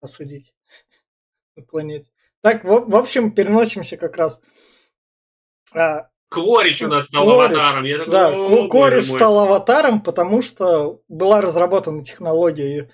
осудить 0.00 0.52
на 1.56 1.62
планете. 1.62 2.10
Так, 2.42 2.64
в, 2.64 2.90
в 2.90 2.96
общем, 2.96 3.30
переносимся 3.32 3.96
как 3.96 4.16
раз. 4.16 4.40
А, 5.72 6.08
Кворич 6.28 6.82
у 6.82 6.88
нас 6.88 7.06
стал 7.06 7.24
Кореш, 7.26 7.52
аватаром. 7.52 7.84
Я 7.84 7.98
такой, 7.98 8.12
да, 8.12 8.28
«О, 8.30 8.32
Ко- 8.32 8.50
боже 8.50 8.68
Кореш 8.68 9.08
мой». 9.08 9.16
стал 9.16 9.38
аватаром, 9.40 10.00
потому 10.02 10.42
что 10.42 11.02
была 11.08 11.40
разработана 11.40 12.02
технология 12.02 12.90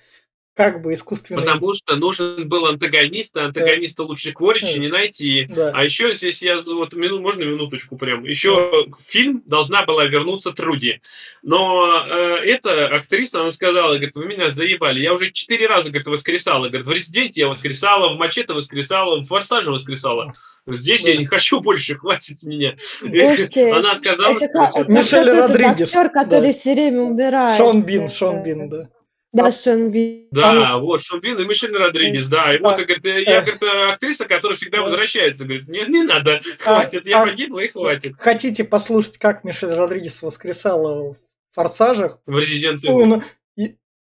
как 0.59 0.83
бы 0.83 0.93
искусственной... 0.93 1.45
Потому 1.45 1.73
что 1.73 1.95
нужен 1.95 2.49
был 2.49 2.67
антагонист, 2.67 3.37
а 3.37 3.45
антагониста 3.45 4.03
лучше 4.03 4.33
Кворича 4.33 4.73
Да. 4.75 4.79
не 4.79 4.89
найти. 4.89 5.47
Да. 5.49 5.71
А 5.73 5.85
еще 5.85 6.13
здесь 6.15 6.43
я 6.43 6.59
вот 6.59 6.93
мину, 6.95 7.21
можно 7.21 7.45
минуточку 7.45 7.97
прям. 7.97 8.25
Еще 8.25 8.57
в 8.57 8.99
фильм 9.07 9.41
должна 9.47 9.85
была 9.85 10.05
вернуться 10.07 10.51
Труди. 10.51 11.01
Но 11.45 12.05
э, 12.05 12.39
эта 12.45 12.89
актриса, 12.89 13.43
она 13.43 13.53
сказала, 13.53 13.95
говорит, 13.95 14.17
вы 14.17 14.27
меня 14.27 14.51
заебали. 14.51 14.99
Я 15.01 15.15
уже 15.15 15.31
четыре 15.31 15.69
раза, 15.69 15.91
говорит, 15.91 16.09
воскресала. 16.09 16.67
Говорит, 16.67 16.87
в 16.87 16.91
Резиденте 16.91 17.43
я 17.43 17.49
воскресала, 17.49 18.13
в 18.13 18.19
Мачете 18.19 18.53
воскресала, 18.53 19.21
в 19.21 19.27
Форсаже 19.29 19.71
воскресала. 19.71 20.33
Здесь 20.67 21.03
Да. 21.05 21.11
я 21.11 21.17
не 21.19 21.25
хочу 21.25 21.61
больше, 21.61 21.95
хватит 21.95 22.43
меня. 22.43 22.75
Слушайте, 22.99 23.73
Она 23.77 23.93
отказалась. 23.93 24.43
Это 24.43 24.71
как, 24.75 24.89
Мишель 24.89 25.31
Родригес, 25.31 25.95
актер, 25.95 26.11
который 26.11 26.53
да. 26.53 26.53
все 26.53 26.75
время 26.75 27.03
умирает. 27.03 27.57
Шон 27.57 27.83
Бин, 27.83 28.11
Шон 28.11 28.43
Бин, 28.43 28.69
да. 28.69 28.89
Да, 29.33 29.53
Шон 29.53 29.91
Бин. 29.91 30.27
Да, 30.31 30.79
вот 30.79 31.03
Шон 31.03 31.21
Бин 31.21 31.39
и 31.39 31.45
Мишель 31.45 31.77
Родригес, 31.77 32.29
да. 32.29 32.55
И 32.55 32.59
вот, 32.59 32.79
А, 32.79 32.83
говорит, 32.83 33.05
я, 33.05 33.39
а. 33.39 33.43
говорит, 33.43 33.63
актриса, 33.93 34.25
которая 34.25 34.57
всегда 34.57 34.79
А. 34.79 34.83
возвращается. 34.83 35.45
Говорит, 35.45 35.69
не, 35.69 35.85
не 35.87 36.03
надо, 36.03 36.41
хватит, 36.59 37.07
я 37.07 37.23
а. 37.23 37.27
погибла 37.27 37.61
и 37.61 37.69
хватит. 37.69 38.15
Хотите 38.19 38.65
послушать, 38.65 39.19
как 39.19 39.45
Мишель 39.45 39.75
Родригес 39.75 40.23
воскресала 40.23 41.13
в 41.13 41.17
«Форсажах» 41.55 42.19
В 42.27 42.39
Resident 42.39 42.81
Evil. 42.83 43.23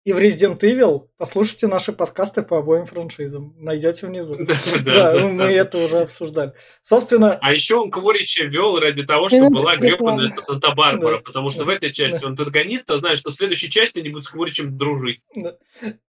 И, 0.04 0.12
в 0.12 0.18
Resident 0.18 0.58
Evil? 0.60 1.08
Послушайте 1.16 1.66
наши 1.66 1.90
подкасты 1.92 2.42
по 2.42 2.58
обоим 2.58 2.84
франшизам. 2.84 3.54
Найдете 3.56 4.06
внизу. 4.06 4.36
Да, 4.84 5.14
ну, 5.14 5.30
мы 5.30 5.44
это 5.44 5.78
уже 5.78 6.00
обсуждали. 6.00 6.52
Собственно, 6.82 7.38
А 7.40 7.52
еще 7.54 7.76
он 7.76 7.90
Кворича 7.90 8.44
вел 8.44 8.78
ради 8.78 9.02
того, 9.04 9.28
чтобы 9.30 9.48
была 9.50 9.76
гребаная 9.76 10.28
Санта-Барбара, 10.28 11.18
потому 11.20 11.48
что 11.48 11.64
в 11.64 11.70
этой 11.70 11.90
части 11.92 12.22
он 12.22 12.32
антагонист, 12.32 12.90
а 12.90 12.98
знает, 12.98 13.16
что 13.18 13.30
в 13.30 13.34
следующей 13.34 13.70
части 13.70 13.98
они 14.00 14.10
будут 14.10 14.26
с 14.26 14.28
Кворичем 14.28 14.76
дружить. 14.76 15.22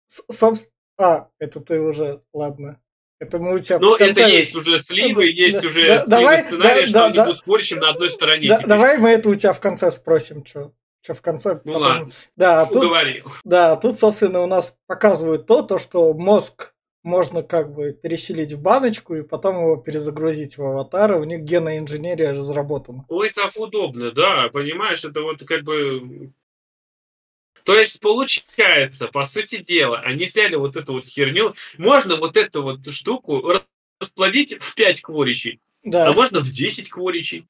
с- 0.07 0.23
собс- 0.31 0.67
а, 0.97 1.27
это 1.39 1.59
ты 1.59 1.79
уже, 1.81 2.21
ладно. 2.33 2.79
Это 3.19 3.39
мы 3.39 3.55
у 3.55 3.59
тебя 3.59 3.77
Но 3.77 3.95
в 3.95 3.97
конце- 3.97 4.21
Ну, 4.21 4.27
это 4.27 4.35
есть 4.37 4.55
уже 4.55 4.79
сливы, 4.79 5.25
есть 5.25 5.63
уже 5.65 5.85
сливы 6.05 6.37
сценария, 6.47 6.85
что 6.85 7.05
они 7.07 7.19
будут 7.19 7.37
с 7.37 7.41
Кворичем 7.41 7.79
на 7.79 7.89
одной 7.89 8.09
стороне. 8.09 8.57
Давай 8.65 8.97
мы 8.97 9.09
это 9.09 9.29
у 9.29 9.35
тебя 9.35 9.51
в 9.53 9.59
конце 9.59 9.91
спросим, 9.91 10.45
что. 10.45 10.71
Что 11.01 11.15
в 11.15 11.21
конце? 11.21 11.59
Ну 11.63 11.73
потом- 11.73 11.81
ладно. 11.81 12.11
Да, 12.35 12.61
а 12.61 12.65
тут, 12.67 12.93
да, 13.43 13.75
тут, 13.75 13.97
собственно, 13.97 14.41
у 14.41 14.47
нас 14.47 14.77
показывают 14.87 15.47
то, 15.47 15.63
то, 15.63 15.79
что 15.79 16.13
мозг 16.13 16.73
можно 17.03 17.41
как 17.41 17.73
бы 17.73 17.93
переселить 17.93 18.53
в 18.53 18.61
баночку 18.61 19.15
и 19.15 19.23
потом 19.23 19.55
его 19.55 19.77
перезагрузить 19.77 20.57
в 20.57 20.63
аватара. 20.63 21.17
У 21.17 21.23
них 21.23 21.41
генная 21.41 21.79
инженерия 21.79 22.33
разработана. 22.33 23.05
Ой, 23.07 23.31
так 23.31 23.51
удобно, 23.55 24.11
да, 24.11 24.49
понимаешь, 24.53 25.03
это 25.03 25.21
вот 25.21 25.43
как 25.43 25.63
бы... 25.63 26.31
То 27.63 27.75
есть 27.75 27.99
получается, 27.99 29.07
по 29.07 29.25
сути 29.25 29.57
дела, 29.57 29.99
они 29.99 30.25
взяли 30.25 30.55
вот 30.55 30.75
эту 30.75 30.93
вот 30.93 31.05
херню, 31.05 31.55
можно 31.77 32.17
вот 32.17 32.37
эту 32.37 32.61
вот 32.63 32.87
штуку 32.91 33.43
расплодить 33.99 34.59
в 34.61 34.75
5 34.75 35.01
кворичей, 35.01 35.59
Да. 35.83 36.07
а 36.07 36.13
можно 36.13 36.41
в 36.41 36.49
10 36.49 36.89
кворичей. 36.89 37.47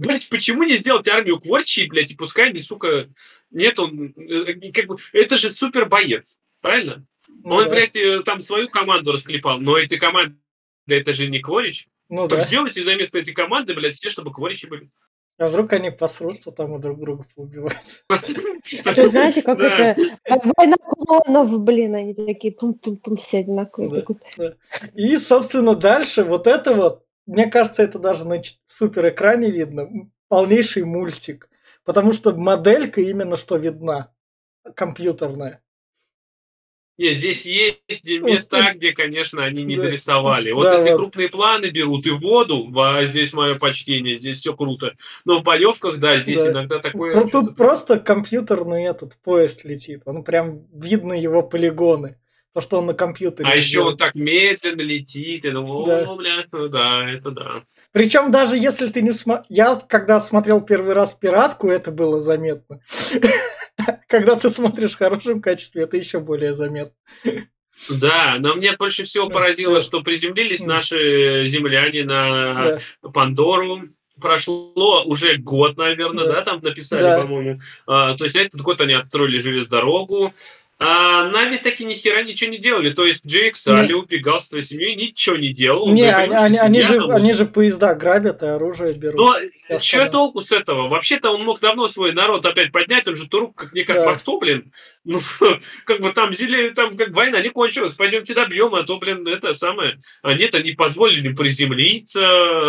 Блять, 0.00 0.30
почему 0.30 0.62
не 0.62 0.76
сделать 0.76 1.06
армию 1.08 1.38
кворчей, 1.38 1.86
блядь, 1.86 2.10
и 2.10 2.16
пускай 2.16 2.48
они, 2.48 2.62
сука, 2.62 3.10
нет, 3.50 3.78
он, 3.78 4.14
э, 4.16 4.72
как 4.72 4.86
бы, 4.86 4.96
это 5.12 5.36
же 5.36 5.50
супер 5.50 5.84
боец, 5.84 6.38
правильно? 6.62 7.04
Ну 7.28 7.56
Он, 7.56 7.64
да. 7.64 7.70
блядь, 7.70 7.96
э, 7.96 8.22
там 8.24 8.40
свою 8.40 8.70
команду 8.70 9.12
расклепал, 9.12 9.60
но 9.60 9.76
этой 9.76 9.98
команды 9.98 10.38
это 10.86 11.12
же 11.12 11.28
не 11.28 11.40
Кворич. 11.40 11.86
Ну 12.08 12.26
Так 12.28 12.38
да. 12.38 12.44
сделайте 12.46 12.82
за 12.82 12.94
место 12.94 13.18
этой 13.18 13.34
команды, 13.34 13.74
блядь, 13.74 13.96
все, 13.96 14.08
чтобы 14.08 14.32
Кворичи 14.32 14.64
были. 14.64 14.88
А 15.36 15.48
вдруг 15.48 15.70
они 15.74 15.90
посрутся 15.90 16.50
там 16.50 16.76
и 16.76 16.80
друг 16.80 16.98
друга 16.98 17.26
поубивают. 17.34 17.76
То 18.08 18.90
есть, 19.02 19.10
знаете, 19.10 19.42
как 19.42 19.60
это 19.60 19.96
война 20.56 20.76
клонов, 20.78 21.60
блин, 21.60 21.94
они 21.94 22.14
такие 22.14 22.54
тун-тун-тун, 22.54 23.16
все 23.16 23.40
одинаковые. 23.40 24.04
И, 24.94 25.18
собственно, 25.18 25.74
дальше 25.74 26.24
вот 26.24 26.46
это 26.46 26.74
вот, 26.74 27.02
мне 27.30 27.46
кажется, 27.50 27.82
это 27.82 27.98
даже 27.98 28.26
на 28.26 28.42
ч- 28.42 28.56
супер 28.66 29.08
экране 29.08 29.50
видно, 29.50 29.88
полнейший 30.28 30.84
мультик. 30.84 31.48
Потому 31.84 32.12
что 32.12 32.32
моделька 32.34 33.00
именно 33.00 33.36
что 33.36 33.56
видна, 33.56 34.12
компьютерная. 34.74 35.62
Не, 36.98 37.14
здесь 37.14 37.46
есть 37.46 38.04
места, 38.04 38.74
где, 38.74 38.92
конечно, 38.92 39.42
они 39.42 39.64
не 39.64 39.76
Да. 39.76 39.84
дорисовали. 39.84 40.50
Вот 40.50 40.64
Да, 40.64 40.74
если 40.76 40.90
вот. 40.90 40.98
крупные 40.98 41.30
планы 41.30 41.70
берут 41.70 42.04
и 42.06 42.10
воду, 42.10 42.66
ва, 42.70 43.06
здесь 43.06 43.32
мое 43.32 43.54
почтение, 43.58 44.18
здесь 44.18 44.40
все 44.40 44.54
круто. 44.54 44.94
Но 45.24 45.40
в 45.40 45.42
боевках, 45.42 45.98
да, 45.98 46.18
здесь 46.22 46.42
Да. 46.42 46.50
иногда 46.52 46.78
такое... 46.78 47.14
Ну, 47.14 47.26
Тут 47.26 47.56
просто 47.56 47.98
компьютерный 47.98 48.84
этот 48.84 49.16
поезд 49.22 49.64
летит. 49.64 50.02
Он 50.04 50.22
прям 50.24 50.66
видно 50.74 51.14
его 51.14 51.42
полигоны. 51.42 52.19
То, 52.52 52.60
что 52.60 52.78
он 52.78 52.86
на 52.86 52.94
компьютере. 52.94 53.48
А 53.48 53.54
еще 53.54 53.80
он 53.80 53.96
так 53.96 54.14
медленно 54.16 54.80
летит, 54.80 55.44
и 55.44 55.50
думаю, 55.50 55.86
Да. 55.86 56.10
о, 56.10 56.16
бля, 56.16 56.44
ну 56.50 56.68
да, 56.68 57.08
это 57.08 57.30
да. 57.30 57.62
Причем 57.92 58.32
даже 58.32 58.56
если 58.56 58.88
ты 58.88 59.02
не 59.02 59.12
смотрел... 59.12 59.46
Я 59.48 59.78
когда 59.88 60.18
смотрел 60.20 60.60
первый 60.60 60.94
раз 60.94 61.14
«Пиратку», 61.14 61.68
это 61.68 61.92
было 61.92 62.20
заметно. 62.20 62.80
Когда 64.08 64.34
ты 64.36 64.48
смотришь 64.50 64.92
в 64.92 64.98
хорошем 64.98 65.40
качестве, 65.40 65.84
это 65.84 65.96
еще 65.96 66.18
более 66.18 66.52
заметно. 66.52 66.94
Да, 67.88 68.36
но 68.38 68.54
мне 68.54 68.76
больше 68.76 69.04
всего 69.04 69.30
поразило, 69.30 69.80
что 69.80 70.02
приземлились 70.02 70.60
наши 70.60 71.46
земляне 71.46 72.04
на. 72.04 72.78
Пандору. 73.14 73.82
Прошло 74.20 75.02
уже 75.06 75.38
год, 75.38 75.78
наверное, 75.78 76.26
Да. 76.26 76.42
там 76.42 76.60
написали, 76.60 77.22
по-моему. 77.22 77.60
А, 77.86 78.14
то 78.18 78.24
есть 78.24 78.36
этот 78.36 78.60
год 78.60 78.78
они 78.82 78.92
отстроили 78.92 79.38
железнодорогу. 79.38 80.34
А 80.82 81.28
Нави 81.28 81.58
таки 81.58 81.84
ни 81.84 81.92
хера 81.94 82.22
ничего 82.22 82.50
не 82.50 82.58
делали. 82.58 82.90
То 82.90 83.04
есть 83.04 83.26
Джейк 83.26 83.56
Салли 83.56 83.92
убегал 83.92 84.40
с 84.40 84.48
своей 84.48 84.64
семьей, 84.64 84.96
ничего 84.96 85.36
не 85.36 85.52
делал. 85.52 85.86
Не, 85.92 86.10
говорил, 86.10 86.32
они, 86.34 86.34
они- 86.36 86.58
они 86.58 86.82
же, 86.82 86.98
там, 87.00 87.10
они 87.10 87.32
же 87.34 87.44
поезда 87.44 87.94
грабят 87.94 88.42
и 88.42 88.46
оружие 88.46 88.94
берут. 88.94 89.16
но 89.20 89.36
что 89.78 90.08
толку 90.08 90.40
с 90.40 90.50
этого? 90.52 90.88
Вообще-то 90.88 91.30
он 91.30 91.44
мог 91.44 91.60
давно 91.60 91.88
свой 91.88 92.12
народ 92.12 92.44
опять 92.46 92.72
поднять, 92.72 93.06
он 93.06 93.16
же 93.16 93.28
Турук 93.28 93.54
как-никак 93.56 93.96
Да. 93.96 94.04
Бахту, 94.06 94.38
блин. 94.38 94.72
Ну, 95.04 95.20
как 95.84 96.00
бы 96.00 96.12
там 96.12 96.32
зеле, 96.34 96.70
там 96.72 96.96
как 96.96 97.10
война 97.10 97.40
не 97.40 97.50
кончилась, 97.50 97.94
пойдемте 97.94 98.34
добьем, 98.34 98.74
а 98.74 98.82
то, 98.82 98.98
блин, 98.98 99.26
это 99.26 99.54
самое. 99.54 99.98
А 100.22 100.34
нет, 100.34 100.54
они 100.54 100.72
позволили 100.72 101.32
приземлиться, 101.32 102.20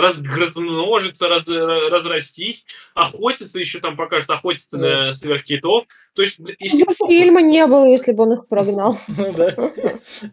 раз, 0.02 0.22
размножиться, 0.22 1.28
раз, 1.28 1.48
разрастись, 1.48 2.66
охотиться 2.94 3.60
еще 3.60 3.80
там 3.80 3.96
покажут, 3.96 4.30
охотиться 4.30 4.78
Да. 4.78 5.06
на 5.08 5.14
сверхкитов. 5.14 5.86
То 6.14 6.22
есть, 6.24 6.40
блин, 6.40 6.56
Ну, 6.60 6.68
если 6.68 7.08
Фильма 7.08 7.42
не 7.42 7.66
было, 7.68 7.86
если 7.86 8.12
бы 8.12 8.24
он 8.24 8.34
их 8.34 8.48
прогнал. 8.50 8.98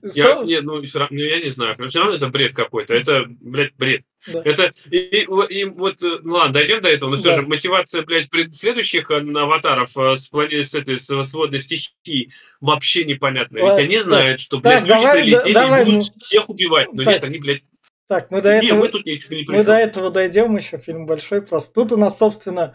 Ну 0.02 0.10
я, 0.14 0.42
не, 0.44 0.60
ну, 0.60 0.80
я 0.82 1.40
не 1.40 1.50
знаю, 1.50 1.76
все 1.88 1.98
равно 2.00 2.14
это 2.16 2.28
бред 2.28 2.54
какой-то. 2.54 2.94
Это, 2.94 3.24
блядь, 3.28 3.74
бред. 3.76 4.02
Да. 4.32 4.42
Это, 4.44 4.72
и, 4.90 4.96
и- 4.98 5.24
и 5.60 5.64
вот, 5.64 6.02
э, 6.02 6.18
ну 6.22 6.34
ладно, 6.34 6.52
дойдем 6.54 6.80
до 6.82 6.88
этого, 6.88 7.10
но 7.10 7.16
все 7.16 7.30
Да. 7.30 7.34
же 7.36 7.42
мотивация, 7.42 8.02
блядь, 8.02 8.28
следующих 8.54 9.10
э, 9.10 9.16
аватаров 9.16 9.96
э, 9.96 10.16
с, 10.16 10.28
с 10.30 10.74
этой 10.74 10.98
с 10.98 11.24
сводной 11.24 11.58
стихии 11.60 12.30
вообще 12.60 13.04
непонятная. 13.04 13.62
Ведь 13.62 13.84
они 13.86 13.98
знают, 14.00 14.40
что, 14.40 14.58
блядь, 14.58 14.80
Так, 14.80 14.82
люди 14.82 14.90
давай, 14.90 15.22
прилетели 15.22 15.52
да- 15.54 15.62
давай, 15.62 15.82
и 15.82 15.84
будут 15.86 16.12
ну. 16.14 16.20
всех 16.24 16.48
убивать. 16.48 16.92
Но 16.92 17.04
Так. 17.04 17.14
нет, 17.14 17.24
они, 17.24 17.38
блядь, 17.38 17.62
Так, 18.08 18.30
мы 18.30 18.40
до 18.42 18.58
не, 18.60 18.66
этого... 18.66 18.78
мы 18.80 18.88
тут 18.88 19.06
ничего 19.06 19.34
не 19.34 19.42
Мы 19.42 19.46
пришли. 19.46 19.64
до 19.64 19.72
этого 19.74 20.10
дойдем 20.10 20.56
еще, 20.56 20.78
фильм 20.78 21.06
большой 21.06 21.42
просто. 21.42 21.74
Тут 21.74 21.92
у 21.92 21.96
нас, 21.96 22.18
собственно, 22.18 22.74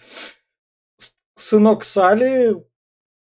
сынок 1.36 1.84
Сали, 1.84 2.56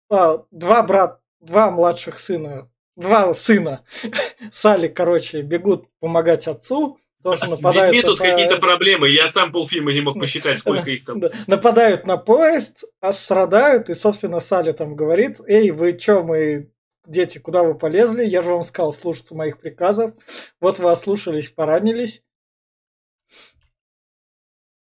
а, 0.09 0.43
два 0.51 0.83
брат, 0.83 1.19
два 1.39 1.71
младших 1.71 2.19
сына, 2.19 2.69
два 2.95 3.33
сына 3.33 3.83
Сали, 4.51 4.87
короче, 4.87 5.41
бегут 5.41 5.87
помогать 5.99 6.47
отцу, 6.47 6.99
тоже 7.23 7.47
С 7.47 7.49
нападают 7.49 7.93
детьми 7.93 8.01
на 8.01 8.07
тут 8.07 8.19
какие-то 8.19 8.57
проблемы. 8.57 9.09
Я 9.09 9.29
сам 9.31 9.51
полфильма 9.51 9.93
не 9.93 10.01
мог 10.01 10.19
посчитать, 10.19 10.59
сколько 10.59 10.89
их 10.91 11.05
там. 11.05 11.19
Да, 11.19 11.31
нападают 11.47 12.05
на 12.05 12.17
поезд, 12.17 12.83
а 12.99 13.11
страдают, 13.13 13.89
и, 13.89 13.95
собственно, 13.95 14.39
Сали 14.39 14.73
там 14.73 14.95
говорит, 14.95 15.39
эй, 15.47 15.71
вы 15.71 15.93
чё, 15.93 16.23
мы 16.23 16.71
дети, 17.07 17.37
куда 17.37 17.63
вы 17.63 17.75
полезли? 17.75 18.25
Я 18.25 18.43
же 18.43 18.51
вам 18.51 18.63
сказал 18.63 18.93
слушаться 18.93 19.35
моих 19.35 19.59
приказов. 19.59 20.13
Вот 20.59 20.79
вы 20.79 20.91
ослушались, 20.91 21.49
поранились. 21.49 22.21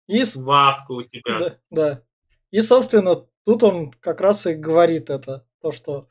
И, 0.09 0.24
с- 0.24 0.37
Вавка 0.37 0.92
у 0.92 1.02
тебя. 1.05 1.38
да, 1.38 1.59
да. 1.70 2.02
И, 2.50 2.61
собственно, 2.61 3.26
тут 3.46 3.62
он 3.62 3.90
как 3.92 4.20
раз 4.20 4.46
и 4.46 4.55
говорит 4.55 5.09
это, 5.11 5.46
то, 5.61 5.72
что 5.72 6.09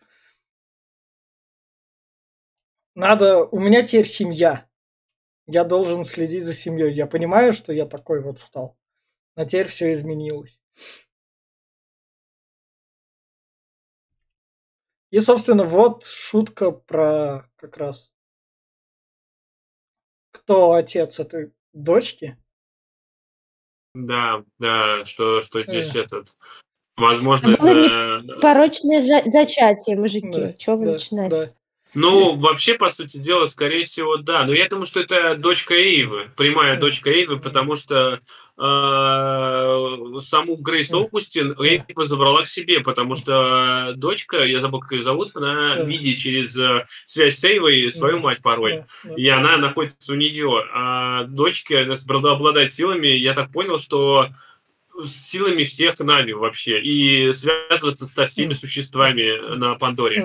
надо, 2.95 3.43
у 3.45 3.59
меня 3.59 3.83
теперь 3.83 4.05
семья, 4.05 4.67
я 5.47 5.63
должен 5.63 6.03
следить 6.03 6.45
за 6.45 6.53
семьей. 6.53 6.93
Я 6.93 7.07
понимаю, 7.07 7.53
что 7.53 7.73
я 7.73 7.85
такой 7.85 8.21
вот 8.21 8.39
стал, 8.39 8.77
но 9.35 9.43
теперь 9.43 9.67
все 9.67 9.91
изменилось. 9.91 10.59
И, 15.11 15.19
собственно, 15.19 15.65
вот 15.65 16.05
шутка 16.05 16.71
про 16.71 17.49
как 17.57 17.77
раз 17.77 18.11
кто 20.31 20.71
отец 20.73 21.19
этой 21.19 21.53
дочки. 21.73 22.37
Да, 23.93 24.45
да, 24.57 25.03
что, 25.03 25.41
что 25.41 25.61
здесь 25.63 25.93
Э. 25.93 26.03
этот. 26.03 26.33
Возможно, 26.95 27.49
А 27.59 28.19
это... 28.19 28.39
Порочное 28.41 29.01
жа- 29.01 29.29
зачатие, 29.29 29.97
мужики. 29.97 30.29
Да, 30.31 30.53
Чего 30.53 30.77
вы 30.77 30.85
да, 30.85 30.91
начинаете? 30.93 31.35
да. 31.35 31.53
Ну, 31.93 32.35
вообще, 32.37 32.75
по 32.75 32.89
сути 32.89 33.17
дела, 33.17 33.47
скорее 33.47 33.83
всего, 33.83 34.17
да. 34.17 34.45
Но 34.45 34.53
я 34.53 34.69
думаю, 34.69 34.85
что 34.85 34.99
это 35.01 35.35
дочка 35.35 35.73
Эйвы, 35.73 36.29
прямая 36.37 36.79
дочка 36.79 37.09
Эйвы, 37.09 37.37
потому 37.39 37.75
что 37.75 38.19
э, 38.57 40.21
саму 40.21 40.55
Грейс. 40.55 40.91
Оукустин. 40.93 41.55
Эйва 41.59 42.05
забрала 42.05 42.43
к 42.43 42.47
себе, 42.47 42.79
потому 42.79 43.15
что 43.15 43.93
дочка, 43.97 44.43
я 44.45 44.61
забыл, 44.61 44.79
как 44.79 44.93
ее 44.93 45.03
зовут, 45.03 45.35
она 45.35 45.75
видит 45.83 46.19
через 46.19 46.55
э, 46.57 46.85
связь 47.05 47.37
с 47.37 47.43
Эйвой 47.43 47.91
свою 47.91 48.19
мать 48.19 48.41
порой. 48.41 48.85
И 49.17 49.27
она 49.27 49.57
находится 49.57 50.13
у 50.13 50.15
нее. 50.15 50.63
А 50.73 51.25
дочка 51.25 51.81
она 51.81 51.95
обла- 51.95 52.31
обладает 52.31 52.73
силами, 52.73 53.07
я 53.07 53.33
так 53.33 53.51
понял, 53.51 53.79
что 53.79 54.29
с 55.03 55.11
силами 55.11 55.63
всех 55.63 55.99
Нави 55.99 56.33
вообще. 56.33 56.79
И 56.81 57.33
связываться 57.33 58.05
со 58.05 58.25
всеми 58.25 58.53
существами 58.53 59.55
на 59.57 59.75
Пандоре. 59.75 60.21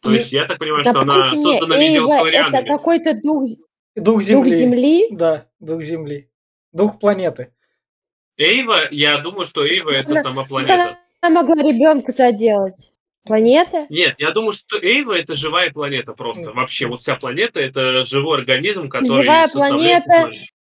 То 0.00 0.12
есть 0.12 0.32
я 0.32 0.46
так 0.46 0.58
понимаю, 0.58 0.84
Да 0.84 0.90
что 0.92 1.00
она 1.00 1.16
мне, 1.18 1.24
создана 1.24 1.76
Эйва 1.76 2.28
это 2.28 2.62
какой-то 2.64 3.20
дух, 3.22 3.44
Дух 3.96 4.22
земли. 4.22 4.42
дух 4.42 4.48
Земли. 4.48 5.06
Да, 5.10 5.46
дух 5.58 5.82
земли. 5.82 6.30
Дух 6.72 6.98
планеты. 6.98 7.52
Эйва, 8.38 8.88
я 8.90 9.18
думаю, 9.18 9.44
что 9.44 9.66
Эйва 9.66 9.90
это 9.90 10.12
Она- 10.12 10.22
сама 10.22 10.44
планета. 10.44 10.96
она 11.20 11.42
могла 11.42 11.56
ребенка 11.62 12.12
заделать? 12.12 12.92
Планета? 13.24 13.86
Нет, 13.90 14.14
я 14.18 14.30
думаю, 14.30 14.52
что 14.52 14.78
Эйва 14.78 15.12
это 15.18 15.34
живая 15.34 15.70
планета 15.70 16.14
просто. 16.14 16.52
Вообще, 16.52 16.86
вот 16.86 17.02
вся 17.02 17.16
планета 17.16 17.60
это 17.60 18.04
живой 18.04 18.38
организм, 18.38 18.88
который 18.88 19.22
Живая 19.24 19.48
планета. 19.48 20.30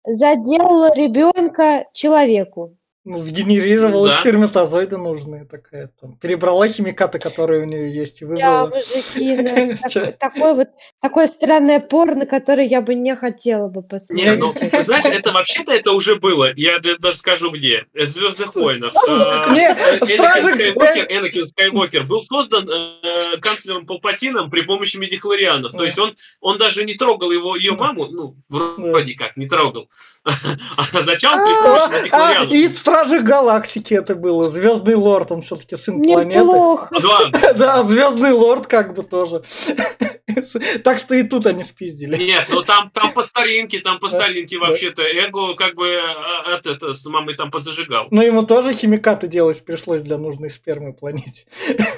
Заделала 0.05 0.91
ребенка 0.97 1.85
человеку. 1.93 2.79
Ну, 3.03 3.17
сгенерировала 3.17 4.09
Да. 4.11 4.21
сперматозоиды 4.21 4.99
нужные 4.99 5.47
такая 5.47 5.91
там. 6.01 6.17
Перебрала 6.19 6.69
химикаты, 6.69 7.19
которые 7.19 7.63
у 7.63 7.65
нее 7.65 7.95
есть, 7.95 8.21
и 8.21 8.27
Да, 8.27 8.67
вывела. 8.67 8.71
мужики, 8.75 9.37
ну, 9.37 9.77
такой, 9.89 10.13
такой 10.13 10.55
вот, 10.55 10.69
такое 11.01 11.27
странное 11.27 11.81
порно, 11.81 12.27
которое 12.27 12.67
я 12.67 12.83
бы 12.83 12.95
не 12.95 13.17
хотела 13.17 13.69
бы 13.69 13.83
Не, 14.11 14.37
ну, 14.37 14.49
посмотреть. 14.53 14.71
ты 14.73 14.85
знаешь, 14.85 15.05
это 15.07 15.33
вообще-то 15.33 15.73
это 15.73 15.93
уже 15.93 16.17
было. 16.17 16.53
Я 16.57 16.79
даже 16.99 17.17
скажу 17.17 17.51
где. 17.51 17.87
Это 17.95 18.13
Звездных 18.13 18.55
войнах. 18.55 18.93
Слушай, 18.95 19.51
не, 19.55 20.01
в 20.01 20.09
Стражах- 20.09 21.07
Энакин 21.11 21.47
Скайуокер, 21.47 22.05
был 22.05 22.23
создан 22.23 22.69
э, 22.69 23.39
канцлером 23.41 23.87
Палпатином 23.87 24.51
при 24.51 24.61
помощи 24.61 24.99
медихлорианов. 24.99 25.73
То 25.73 25.79
Да. 25.79 25.85
есть 25.87 25.99
он, 25.99 26.17
он 26.43 26.59
даже 26.59 26.85
не 26.85 26.95
трогал 26.97 27.31
его, 27.31 27.57
ее 27.57 27.71
Да. 27.73 27.79
маму, 27.79 28.09
ну, 28.09 28.37
вроде 28.51 29.15
как, 29.15 29.39
не 29.39 29.49
трогал. 29.49 29.89
А 30.23 31.03
зачал 31.03 31.33
при 31.33 32.11
А, 32.11 32.43
а, 32.43 32.45
и 32.45 32.69
в 32.69 32.77
Стражах 32.77 33.23
Галактики 33.23 33.95
это 33.95 34.15
было. 34.15 34.51
Звездный 34.51 34.95
лорд, 34.95 35.33
он 35.33 35.41
все-таки 35.41 35.77
сын 35.77 36.03
планеты. 36.03 36.41
Неплохо. 36.41 36.91
Да, 37.57 37.83
Звездный 37.85 38.33
лорд 38.33 38.67
как 38.67 38.95
бы 38.95 39.03
тоже. 39.03 39.43
Так 40.85 41.01
что 41.01 41.17
и 41.17 41.25
тут 41.25 41.47
они 41.47 41.65
спиздили. 41.65 42.17
Нет, 42.17 42.47
ну 42.51 42.63
там, 42.63 42.91
там 42.91 43.13
по 43.13 43.23
старинке, 43.25 43.81
там 43.81 43.99
по 43.99 44.09
старинке 44.09 44.59
вообще-то 44.59 45.03
эго 45.03 45.55
как 45.55 45.75
бы 45.75 45.97
а, 45.97 46.55
от 46.55 46.67
это 46.67 46.95
с 46.95 47.05
мамой 47.07 47.35
там 47.35 47.51
позажигал. 47.51 48.07
Но 48.11 48.23
ему 48.23 48.45
тоже 48.45 48.73
химикаты 48.73 49.27
делать 49.27 49.63
пришлось 49.65 50.03
для 50.03 50.19
нужной 50.19 50.51
спермы 50.51 50.95
планете. 50.95 51.47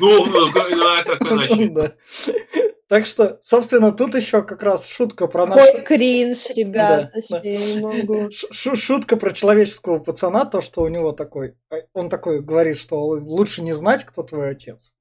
Ну, 0.01 0.25
ну, 0.25 0.47
а 0.47 1.05
как 1.05 1.21
иначе? 1.31 1.95
Так 2.93 3.07
что, 3.07 3.41
собственно, 3.43 3.91
тут 3.91 4.15
еще 4.15 4.43
как 4.43 4.63
раз 4.63 4.87
шутка 4.87 5.27
про 5.27 5.47
наш... 5.47 5.67
Ой, 5.67 5.81
кринж, 5.81 6.51
ребята, 6.55 7.11
да, 7.31 7.41
да. 7.41 8.29
Ш 8.53 8.77
шутка 8.77 9.17
про 9.17 9.31
человеческого 9.31 9.99
пацана, 9.99 10.45
то, 10.45 10.61
что 10.61 10.83
у 10.83 10.89
него 10.89 11.13
такой... 11.13 11.57
А, 11.71 11.77
он 11.95 12.11
такой 12.11 12.43
говорит, 12.43 12.77
что 12.77 13.03
лучше 13.03 13.63
не 13.63 13.73
знать, 13.73 14.05
кто 14.05 14.23
твой 14.23 14.51
отец. 14.51 14.93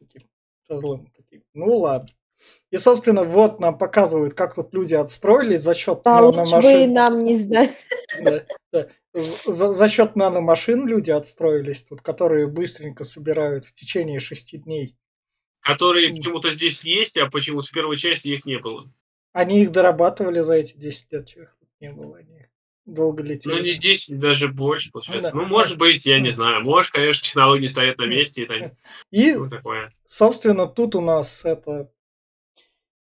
Таким 0.00 0.28
козлом. 0.66 1.12
Таким. 1.16 1.44
Ну 1.54 1.76
ладно. 1.76 2.08
И, 2.72 2.76
собственно, 2.76 3.22
вот 3.22 3.60
нам 3.60 3.78
показывают, 3.78 4.34
как 4.34 4.56
тут 4.56 4.74
люди 4.74 4.96
отстроились 4.96 5.62
за 5.62 5.74
счет 5.74 6.00
да, 6.02 6.22
наномашин. 6.22 6.56
лучше 6.56 6.82
и 6.82 6.86
нам 6.88 7.22
не 7.22 7.36
знать. 7.36 7.86
Да, 8.20 8.42
да. 8.72 8.88
За, 9.14 9.70
за 9.70 9.88
счет 9.88 10.16
наномашин 10.16 10.88
люди 10.88 11.12
отстроились 11.12 11.84
тут, 11.84 12.02
которые 12.02 12.48
быстренько 12.48 13.04
собирают 13.04 13.64
в 13.64 13.72
течение 13.72 14.18
шести 14.18 14.58
дней 14.58 14.96
Которые 15.62 16.14
почему-то 16.14 16.52
здесь 16.52 16.82
есть, 16.82 17.16
а 17.16 17.30
почему-то 17.30 17.68
в 17.68 17.72
первой 17.72 17.96
части 17.96 18.28
их 18.28 18.44
не 18.44 18.58
было. 18.58 18.90
Они 19.32 19.62
их 19.62 19.72
дорабатывали 19.72 20.40
за 20.40 20.56
эти 20.56 20.76
10 20.76 21.12
лет, 21.12 21.28
чего 21.28 21.44
их 21.44 21.56
тут 21.58 21.68
не 21.80 21.90
было. 21.90 22.18
Они 22.18 22.46
долго 22.84 23.22
летели. 23.22 23.54
Ну, 23.54 23.62
не 23.62 23.74
10, 23.78 24.18
даже 24.18 24.48
больше, 24.48 24.90
получается. 24.90 25.30
Ну, 25.32 25.38
да. 25.38 25.42
ну 25.42 25.48
может 25.48 25.78
быть, 25.78 26.04
я 26.04 26.20
не 26.20 26.32
знаю. 26.32 26.62
Может, 26.62 26.92
конечно, 26.92 27.24
технологии 27.24 27.68
стоят 27.68 27.98
на 27.98 28.06
месте. 28.06 28.42
И, 29.10 29.30
и 29.30 29.48
такое. 29.48 29.92
собственно, 30.06 30.66
тут 30.66 30.94
у 30.96 31.00
нас 31.00 31.44
это 31.44 31.90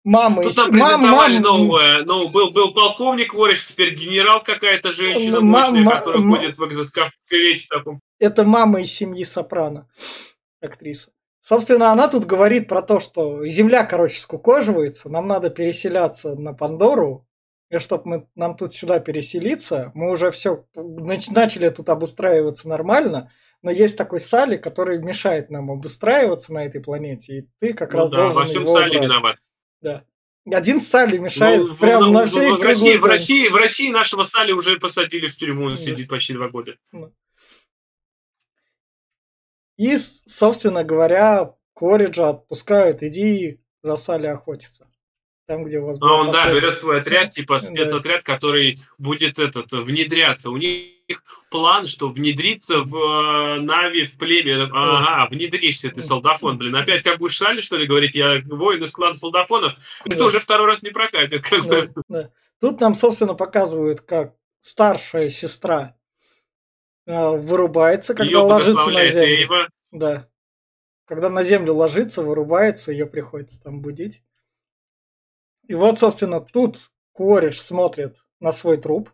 Мама 0.07 0.45
Тут 0.45 0.57
нам 0.57 0.71
презентовали 0.71 1.35
мам, 1.35 1.43
новое. 1.43 2.05
Ну, 2.05 2.29
был, 2.29 2.53
был 2.53 2.73
полковник 2.73 3.35
Вориш, 3.35 3.67
теперь 3.67 3.97
генерал 3.97 4.41
какая-то 4.41 4.93
женщина 4.93 5.41
мощная, 5.41 5.83
ма, 5.83 5.91
которая 5.97 6.23
ма, 6.23 6.37
ходит 6.37 6.57
в 6.57 6.65
экзоскафете 6.65 7.67
таком. 7.69 7.99
Это 8.21 8.45
мама 8.45 8.83
из 8.83 8.93
семьи 8.93 9.25
Сопрано, 9.25 9.89
актриса. 10.61 11.11
Собственно, 11.47 11.93
она 11.93 12.09
тут 12.09 12.25
говорит 12.25 12.67
про 12.67 12.83
то, 12.83 12.99
что 12.99 13.47
Земля, 13.47 13.85
короче, 13.85 14.21
скукоживается, 14.21 15.09
нам 15.09 15.29
надо 15.29 15.49
переселяться 15.49 16.35
на 16.35 16.53
Пандору, 16.53 17.25
и 17.71 17.79
чтобы 17.79 18.03
мы, 18.05 18.27
нам 18.35 18.57
тут 18.57 18.75
сюда 18.75 18.99
переселиться, 18.99 19.93
мы 19.95 20.11
уже 20.11 20.33
все 20.33 20.67
начали 20.75 21.69
тут 21.69 21.89
обустраиваться 21.89 22.69
нормально, 22.69 23.31
но 23.63 23.71
есть 23.71 23.97
такой 23.97 24.19
Сали, 24.19 24.57
который 24.57 24.99
мешает 24.99 25.49
нам 25.49 25.71
обустраиваться 25.71 26.53
на 26.53 26.67
этой 26.67 26.81
планете, 26.81 27.39
и 27.39 27.49
ты 27.61 27.75
как 27.75 27.93
ну 27.93 28.01
раз 28.01 28.11
да, 28.11 28.17
должен 28.17 28.41
во 28.41 28.47
всем 28.47 28.63
его 28.65 28.75
Сали 28.75 28.97
убрать. 28.97 29.05
виноват. 29.05 29.37
Да. 29.83 30.05
Один 30.51 30.81
Сали 30.81 31.19
мешает 31.19 31.65
ну, 31.65 31.77
прям 31.77 32.03
ну, 32.03 32.13
на 32.13 32.27
всей 32.27 32.51
в, 32.51 32.61
России, 32.61 32.97
в, 32.97 33.05
России, 33.05 33.49
в 33.49 33.55
России 33.55 33.91
нашего 33.93 34.25
Сали 34.25 34.51
уже 34.51 34.81
посадили 34.81 35.29
в 35.29 35.37
тюрьму, 35.37 35.67
он 35.67 35.77
да. 35.77 35.81
сидит 35.81 36.09
почти 36.09 36.35
два 36.35 36.49
года. 36.49 36.75
Да. 36.91 37.13
И, 39.77 39.97
собственно 39.97 40.85
говоря, 40.85 41.55
Кориджа 41.75 42.31
отпускают, 42.31 43.03
иди 43.03 43.61
за 43.83 43.97
Сали 43.97 44.27
охотиться. 44.27 44.89
Там, 45.47 45.65
где 45.65 45.79
у 45.79 45.87
вас 45.87 45.99
А 46.01 46.13
он, 46.13 46.27
последний... 46.27 46.55
да, 46.55 46.61
берет 46.61 46.79
свой 46.79 47.01
отряд, 47.01 47.31
типа 47.31 47.61
спецотряд, 47.61 48.23
да. 48.27 48.35
который 48.35 48.81
будет 48.99 49.39
этот 49.39 49.71
внедряться. 49.71 50.51
У 50.51 50.57
них 50.57 50.91
план, 51.51 51.87
что 51.87 52.09
внедриться 52.09 52.81
в 52.81 52.97
э, 52.97 53.61
Нави, 53.61 54.07
в 54.07 54.19
племя. 54.19 54.69
Ага, 54.73 55.29
внедришься 55.31 55.91
ты, 55.91 56.03
солдафон, 56.03 56.59
блин. 56.59 56.75
Опять 56.75 57.05
как 57.05 57.19
будешь 57.19 57.37
Сали, 57.37 57.61
что 57.61 57.77
ли, 57.77 57.87
говорить, 57.87 58.15
я 58.15 58.43
воин 58.45 58.83
из 58.83 58.91
клана 58.91 59.15
солдафонов? 59.15 59.75
Это 60.05 60.25
уже 60.25 60.41
второй 60.41 60.67
раз 60.67 60.83
не 60.83 60.91
прокатит. 60.91 61.43
Как 61.43 61.63
да, 61.63 61.69
бы. 61.69 61.93
Да. 62.09 62.31
Тут 62.61 62.81
нам, 62.81 62.95
собственно, 62.95 63.35
показывают, 63.35 64.01
как 64.01 64.35
старшая 64.61 65.29
сестра 65.29 65.96
вырубается, 67.07 68.15
когда 68.15 68.31
ее 68.31 68.39
ложится 68.39 68.91
на 68.91 69.07
землю. 69.07 69.37
Эйва. 69.37 69.69
Да. 69.93 70.29
Когда 71.07 71.31
на 71.31 71.45
землю 71.45 71.75
ложится, 71.75 72.23
вырубается, 72.23 72.91
ее 72.91 73.07
приходится 73.07 73.63
там 73.63 73.81
будить. 73.81 74.23
И 75.69 75.75
вот, 75.75 75.99
собственно, 75.99 76.41
тут 76.41 76.91
Кореш 77.13 77.61
смотрит 77.61 78.25
на 78.41 78.51
свой 78.51 78.77
труп. 78.77 79.11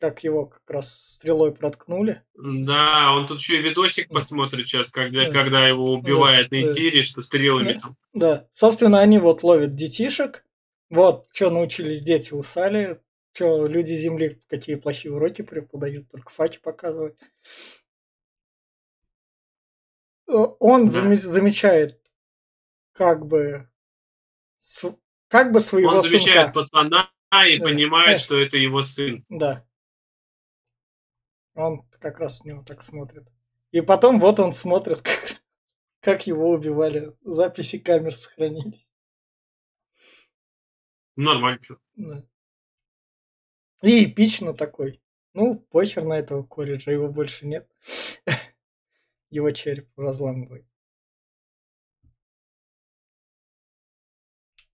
Как 0.00 0.24
его 0.24 0.46
как 0.46 0.68
раз 0.68 1.12
стрелой 1.12 1.52
проткнули. 1.54 2.22
Да, 2.34 3.12
он 3.14 3.28
тут 3.28 3.38
еще 3.38 3.58
и 3.58 3.62
видосик 3.62 4.08
посмотрит 4.08 4.66
сейчас, 4.66 4.90
когда, 4.90 5.26
да. 5.26 5.32
когда 5.32 5.68
его 5.68 5.92
убивает 5.92 6.48
да, 6.50 6.56
на 6.56 6.70
Этире, 6.70 7.02
да. 7.02 7.06
что 7.06 7.22
стрелами 7.22 7.74
да. 7.74 7.80
там. 7.80 7.96
Да, 8.12 8.48
собственно, 8.52 9.00
они 9.00 9.18
вот 9.18 9.44
ловят 9.44 9.76
детишек. 9.76 10.44
Вот, 10.90 11.26
что 11.32 11.50
научились 11.50 12.02
дети 12.02 12.34
у 12.34 12.42
Сали. 12.42 13.00
Че, 13.32 13.66
люди 13.66 13.94
Земли 13.94 14.42
какие 14.48 14.76
плохие 14.76 15.12
уроки 15.14 15.42
преподают, 15.42 16.10
только 16.10 16.30
факи 16.30 16.58
показывают. 16.58 17.18
Он 20.26 20.86
да. 20.86 20.90
зам, 20.90 21.16
замечает 21.16 22.00
как 22.92 23.26
бы 23.26 23.70
с, 24.58 24.94
как 25.28 25.52
бы 25.52 25.60
своего 25.60 25.90
Он 25.92 26.02
замечает 26.02 26.54
сынка. 26.54 26.60
пацана 26.60 27.10
и 27.46 27.58
да. 27.58 27.64
понимает, 27.64 28.18
да. 28.18 28.24
что 28.24 28.38
это 28.38 28.56
его 28.56 28.82
сын. 28.82 29.24
Да. 29.28 29.66
Он 31.54 31.86
как 32.00 32.18
раз 32.18 32.38
с 32.38 32.44
него 32.44 32.62
так 32.62 32.82
смотрит. 32.82 33.26
И 33.72 33.80
потом 33.80 34.20
вот 34.20 34.40
он 34.40 34.52
смотрит, 34.52 34.98
как, 35.02 35.42
как 36.00 36.26
его 36.26 36.50
убивали. 36.50 37.16
Записи 37.22 37.78
камер 37.78 38.14
сохранились. 38.14 38.88
Нормально. 41.16 41.60
Да. 41.96 42.24
И 43.82 44.04
эпично 44.04 44.54
такой. 44.54 45.00
Ну, 45.34 45.56
похер 45.70 46.04
на 46.04 46.18
этого 46.18 46.44
Кориджа, 46.44 46.92
его 46.92 47.08
больше 47.08 47.46
нет. 47.46 47.68
Его 49.30 49.50
череп 49.50 49.88
разламывает. 49.96 50.66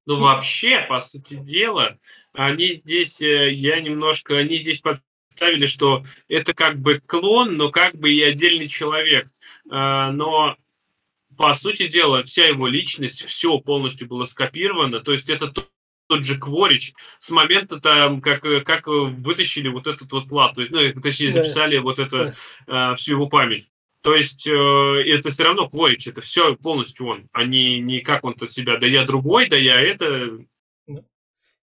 Ну, 0.04 0.18
вообще, 0.18 0.86
по 0.88 1.00
сути 1.00 1.34
дела, 1.34 1.98
они 2.32 2.72
здесь, 2.72 3.20
э, 3.20 3.52
я 3.52 3.80
немножко, 3.80 4.36
они 4.36 4.56
здесь 4.56 4.80
подставили, 4.80 5.66
что 5.66 6.02
это 6.28 6.54
как 6.54 6.78
бы 6.80 6.98
клон, 6.98 7.56
но 7.56 7.70
как 7.70 7.94
бы 7.94 8.10
и 8.10 8.22
отдельный 8.22 8.68
человек. 8.68 9.28
А, 9.70 10.10
но 10.10 10.56
по 11.36 11.54
сути 11.54 11.86
дела, 11.88 12.24
вся 12.24 12.46
его 12.46 12.66
личность, 12.66 13.24
все 13.26 13.58
полностью 13.58 14.08
было 14.08 14.24
скопировано. 14.24 15.00
То 15.00 15.12
есть 15.12 15.28
это 15.28 15.52
тот 16.08 16.24
же 16.24 16.38
Кворич 16.38 16.94
с 17.20 17.30
момента 17.30 17.78
там, 17.80 18.20
как, 18.20 18.42
как 18.64 18.86
вытащили 18.86 19.68
вот 19.68 19.86
этот 19.86 20.10
вот 20.10 20.28
плат, 20.28 20.54
то 20.54 20.62
есть, 20.62 20.72
ну, 20.72 21.00
точнее, 21.00 21.30
записали 21.30 21.76
да. 21.76 21.82
вот 21.82 21.98
это, 21.98 22.34
да. 22.66 22.92
э, 22.92 22.96
всю 22.96 23.12
его 23.12 23.28
память. 23.28 23.70
То 24.00 24.14
есть 24.14 24.46
э, 24.46 24.50
это 24.50 25.30
все 25.30 25.44
равно 25.44 25.68
Кворич, 25.68 26.08
это 26.08 26.20
все 26.20 26.56
полностью 26.56 27.06
он, 27.06 27.28
а 27.32 27.44
не, 27.44 27.78
не 27.80 28.00
как 28.00 28.24
он 28.24 28.34
тут 28.34 28.52
себя, 28.52 28.78
да 28.78 28.86
я 28.86 29.04
другой, 29.04 29.48
да 29.48 29.56
я 29.56 29.80
это... 29.80 30.38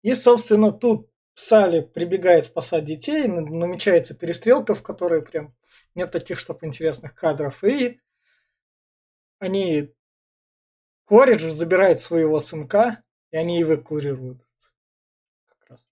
И, 0.03 0.15
собственно, 0.15 0.73
тут 0.73 1.09
Сали 1.35 1.81
прибегает 1.81 2.45
спасать 2.45 2.85
детей, 2.85 3.27
намечается 3.27 4.15
перестрелка, 4.15 4.75
в 4.75 4.83
которой 4.83 5.23
прям 5.23 5.55
нет 5.95 6.11
таких, 6.11 6.41
чтобы 6.41 6.67
интересных 6.67 7.15
кадров, 7.15 7.63
и 7.65 8.01
они... 9.39 9.91
Коридж 11.05 11.49
забирает 11.49 12.01
своего 12.01 12.41
сынка, 12.41 13.03
и 13.33 13.37
они 13.37 13.63
эвакуируют. 13.63 14.47
Как 15.47 15.71
раз. 15.71 15.87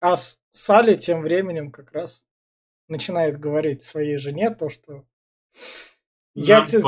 А 0.00 0.16
Салли 0.52 0.96
тем 0.96 1.22
временем 1.22 1.72
как 1.72 1.92
раз 1.92 2.24
начинает 2.88 3.40
говорить 3.40 3.82
своей 3.82 4.18
жене 4.18 4.50
то, 4.50 4.68
что 4.68 5.04
я, 6.34 6.64
те, 6.66 6.80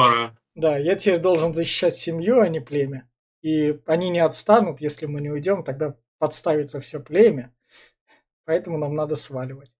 да, 0.55 0.79
я 0.79 0.95
теперь 0.95 1.19
должен 1.19 1.55
защищать 1.55 1.97
семью, 1.97 2.41
а 2.41 2.49
не 2.49 2.61
племя. 2.61 3.11
И 3.43 3.81
они 3.87 4.11
не 4.11 4.21
отстанут, 4.21 4.81
если 4.81 5.07
мы 5.07 5.21
не 5.21 5.31
уйдем, 5.31 5.63
тогда 5.63 5.97
подставится 6.19 6.81
все 6.81 7.01
племя. 7.01 7.55
Поэтому 8.45 8.79
нам 8.79 8.95
надо 8.95 9.17
сваливать. 9.17 9.73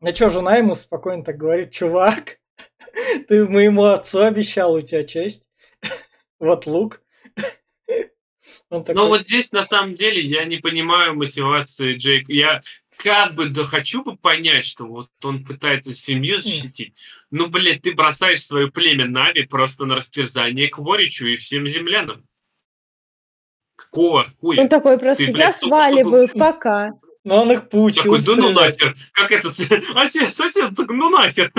На 0.00 0.14
что 0.14 0.30
жена 0.30 0.56
ему 0.56 0.74
спокойно 0.74 1.22
так 1.24 1.36
говорит, 1.36 1.72
чувак, 1.72 2.39
ты 3.28 3.46
моему 3.46 3.84
отцу 3.84 4.20
обещал, 4.20 4.74
у 4.74 4.80
тебя 4.80 5.04
честь. 5.04 5.44
Вот 6.38 6.66
лук. 6.66 7.02
такой... 8.70 8.94
Но 8.94 9.08
вот 9.08 9.24
здесь 9.24 9.52
на 9.52 9.62
самом 9.62 9.94
деле 9.94 10.22
я 10.22 10.46
не 10.46 10.56
понимаю 10.56 11.14
мотивации 11.14 11.96
Джейк. 11.96 12.30
Я 12.30 12.62
как 12.96 13.34
бы 13.34 13.48
да 13.48 13.64
хочу 13.64 14.02
бы 14.02 14.16
понять, 14.16 14.64
что 14.64 14.86
вот 14.86 15.08
он 15.22 15.44
пытается 15.44 15.94
семью 15.94 16.38
защитить. 16.38 16.94
Ну, 17.30 17.48
блядь, 17.48 17.82
ты 17.82 17.94
бросаешь 17.94 18.44
свое 18.44 18.70
племя 18.70 19.06
Нави 19.06 19.44
просто 19.44 19.86
на 19.86 19.96
растерзание 19.96 20.68
к 20.68 20.78
Воричу 20.78 21.26
и 21.26 21.36
всем 21.36 21.66
землянам. 21.66 22.26
Какого 23.76 24.26
хуя? 24.40 24.62
Он 24.62 24.68
такой 24.68 24.98
просто, 24.98 25.24
ты, 25.24 25.32
блядь, 25.32 25.46
я 25.46 25.52
сваливаю, 25.52 26.28
только... 26.28 26.38
пока. 26.38 26.92
Но 27.24 27.42
он 27.42 27.52
их 27.52 27.68
поучил. 27.68 28.02
Такой, 28.02 28.22
да 28.22 28.36
ну 28.36 28.52
нахер. 28.52 28.96
Как 29.12 29.30
это? 29.30 29.48
Отец, 29.94 30.40
отец, 30.40 30.74
так 30.76 30.88
ну 30.88 31.10
нахер. 31.10 31.52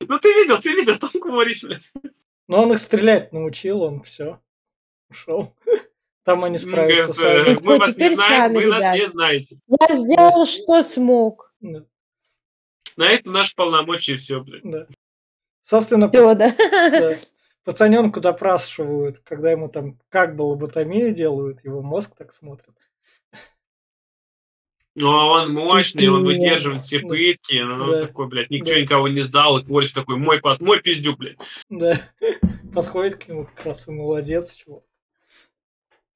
Ну 0.00 0.18
ты 0.18 0.32
видел, 0.34 0.60
ты 0.60 0.72
видел, 0.74 0.98
там 0.98 1.10
говоришь, 1.14 1.62
блядь. 1.62 1.90
Но 2.48 2.62
он 2.62 2.72
их 2.72 2.78
стрелять 2.78 3.32
научил, 3.32 3.82
он 3.82 4.02
все. 4.02 4.40
Ушел. 5.10 5.54
Там 6.24 6.42
они 6.42 6.58
справятся 6.58 7.12
сами. 7.12 7.50
э, 7.50 7.54
Ну, 7.54 7.60
Мы 7.62 7.78
вас 7.78 7.88
не 7.88 7.94
теперь 7.94 8.14
знаем, 8.16 8.42
сами, 8.52 8.56
вы 8.64 8.66
нас 8.70 8.80
ребят. 8.82 8.94
не 8.96 9.08
знаете. 9.08 9.58
Я 9.68 9.96
сделал, 9.96 10.44
что 10.46 10.82
смог. 10.82 11.54
Да, 11.60 11.84
На 12.96 13.10
это 13.12 13.30
наши 13.30 13.54
полномочия 13.54 14.16
все, 14.16 14.40
блядь. 14.40 14.62
да. 14.64 14.86
Собственно, 15.62 16.08
Все, 16.08 16.22
пац- 16.32 16.34
да. 16.36 16.54
да. 16.90 17.14
пацаненку 17.64 18.20
допрашивают, 18.20 19.20
когда 19.20 19.52
ему 19.52 19.68
там 19.68 20.00
как 20.08 20.34
бы 20.36 20.42
лоботомию 20.42 21.12
делают, 21.12 21.64
его 21.64 21.80
мозг 21.82 22.16
так 22.16 22.32
смотрит. 22.32 22.74
Ну, 24.98 25.10
а 25.10 25.26
он 25.42 25.52
мощный, 25.52 26.08
он 26.08 26.22
Пипец. 26.24 26.38
выдерживает 26.38 26.80
все 26.80 27.00
пытки, 27.00 27.62
ну, 27.62 27.90
Да. 27.90 28.06
такой, 28.06 28.28
блядь, 28.28 28.48
никто 28.48 28.70
Да. 28.70 28.80
никого 28.80 29.08
не 29.08 29.20
сдал, 29.20 29.58
и 29.58 29.64
Кворич 29.64 29.92
такой, 29.92 30.16
мой, 30.16 30.40
пот- 30.40 30.60
мой 30.60 30.80
пиздюк, 30.80 31.18
блядь. 31.18 31.36
Да. 31.68 32.00
Подходит 32.74 33.16
к 33.16 33.28
нему 33.28 33.44
как 33.54 33.66
раз 33.66 33.86
молодец, 33.86 34.54
чувак. 34.56 34.82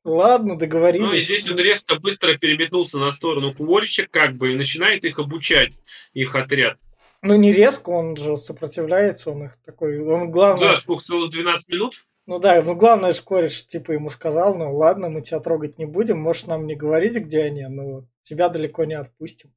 Ладно, 0.02 0.56
договорились. 0.56 1.04
Ну, 1.04 1.12
и 1.12 1.20
здесь 1.20 1.46
он 1.48 1.58
резко 1.58 1.96
быстро 1.96 2.34
переметнулся 2.38 2.96
на 2.96 3.12
сторону 3.12 3.54
Кворича, 3.54 4.06
как 4.10 4.36
бы, 4.36 4.52
и 4.52 4.56
начинает 4.56 5.04
их 5.04 5.18
обучать, 5.18 5.74
их 6.14 6.34
отряд. 6.34 6.78
Ну, 7.20 7.36
не 7.36 7.52
резко, 7.52 7.90
он 7.90 8.16
же 8.16 8.38
сопротивляется, 8.38 9.30
он 9.30 9.44
их 9.44 9.58
такой... 9.62 10.00
Он 10.00 10.30
главное... 10.30 10.70
Да, 10.74 10.80
сколько, 10.80 11.04
целых 11.04 11.30
12 11.32 11.68
минут? 11.68 12.02
Ну 12.30 12.38
да, 12.38 12.62
ну 12.62 12.76
главное, 12.76 13.12
что 13.12 13.24
кореш 13.24 13.66
типа 13.66 13.90
ему 13.90 14.08
сказал, 14.08 14.54
ну 14.56 14.72
ладно, 14.76 15.08
мы 15.08 15.20
тебя 15.20 15.40
трогать 15.40 15.78
не 15.78 15.84
будем, 15.84 16.20
можешь 16.20 16.46
нам 16.46 16.64
не 16.68 16.76
говорить, 16.76 17.16
где 17.16 17.42
они, 17.42 17.66
но 17.66 18.04
тебя 18.22 18.48
далеко 18.48 18.84
не 18.84 18.94
отпустим. 18.94 19.52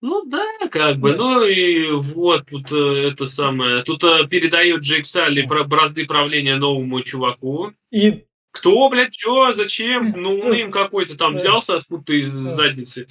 Ну 0.00 0.24
да, 0.24 0.46
как 0.70 0.96
бы, 0.96 1.10
Да. 1.10 1.16
ну 1.18 1.44
и 1.44 1.90
вот 1.90 2.46
тут 2.46 2.72
э, 2.72 3.08
это 3.10 3.26
самое, 3.26 3.82
тут 3.82 4.02
э, 4.02 4.26
передает 4.28 4.80
Джейк 4.80 5.04
Салли 5.04 5.42
про 5.42 5.64
бразды 5.64 6.06
правления 6.06 6.56
новому 6.56 7.02
чуваку. 7.02 7.72
И 7.90 8.24
Кто, 8.50 8.88
блядь, 8.88 9.12
чё, 9.12 9.52
зачем? 9.52 10.12
Ну, 10.16 10.54
им 10.54 10.70
какой-то 10.70 11.18
там 11.18 11.34
Да. 11.34 11.40
взялся 11.40 11.76
откуда-то 11.76 12.14
из 12.14 12.32
Да. 12.32 12.56
задницы. 12.56 13.08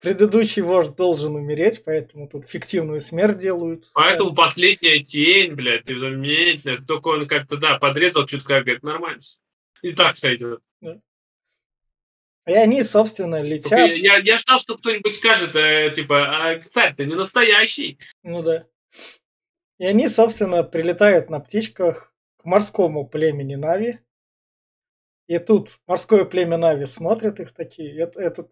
Предыдущий 0.00 0.62
вождь 0.62 0.96
должен 0.96 1.36
умереть, 1.36 1.82
поэтому 1.84 2.28
тут 2.28 2.46
фиктивную 2.46 3.00
смерть 3.00 3.38
делают. 3.38 3.90
Поэтому 3.94 4.34
последняя 4.34 5.02
тень, 5.02 5.54
блядь, 5.54 5.84
ты 5.84 5.98
заметно. 5.98 6.78
Только 6.86 7.08
он 7.08 7.28
как-то, 7.28 7.56
да, 7.56 7.78
подрезал 7.78 8.26
чутка, 8.26 8.60
говорит, 8.60 8.82
нормально. 8.82 9.22
И 9.82 9.92
так 9.92 10.16
сойдет. 10.16 10.60
И 12.46 12.52
они, 12.52 12.82
собственно, 12.82 13.36
Только 13.36 13.54
летят. 13.54 13.96
Я, 13.96 14.16
я 14.16 14.38
ждал, 14.38 14.58
что 14.58 14.76
кто-нибудь 14.76 15.14
скажет, 15.14 15.54
э, 15.54 15.92
типа, 15.94 16.48
а 16.48 16.60
царь-то 16.72 17.04
не 17.04 17.14
настоящий. 17.14 17.98
Ну 18.22 18.42
да. 18.42 18.66
И 19.78 19.84
они, 19.84 20.08
собственно, 20.08 20.62
прилетают 20.62 21.30
на 21.30 21.40
птичках 21.40 22.14
к 22.38 22.44
морскому 22.44 23.06
племени 23.06 23.54
Нави. 23.54 24.00
И 25.28 25.38
тут 25.38 25.78
морское 25.86 26.24
племя 26.24 26.56
Нави 26.56 26.86
смотрит 26.86 27.38
их 27.40 27.52
такие. 27.52 27.96
Это, 27.96 28.20
этот 28.20 28.50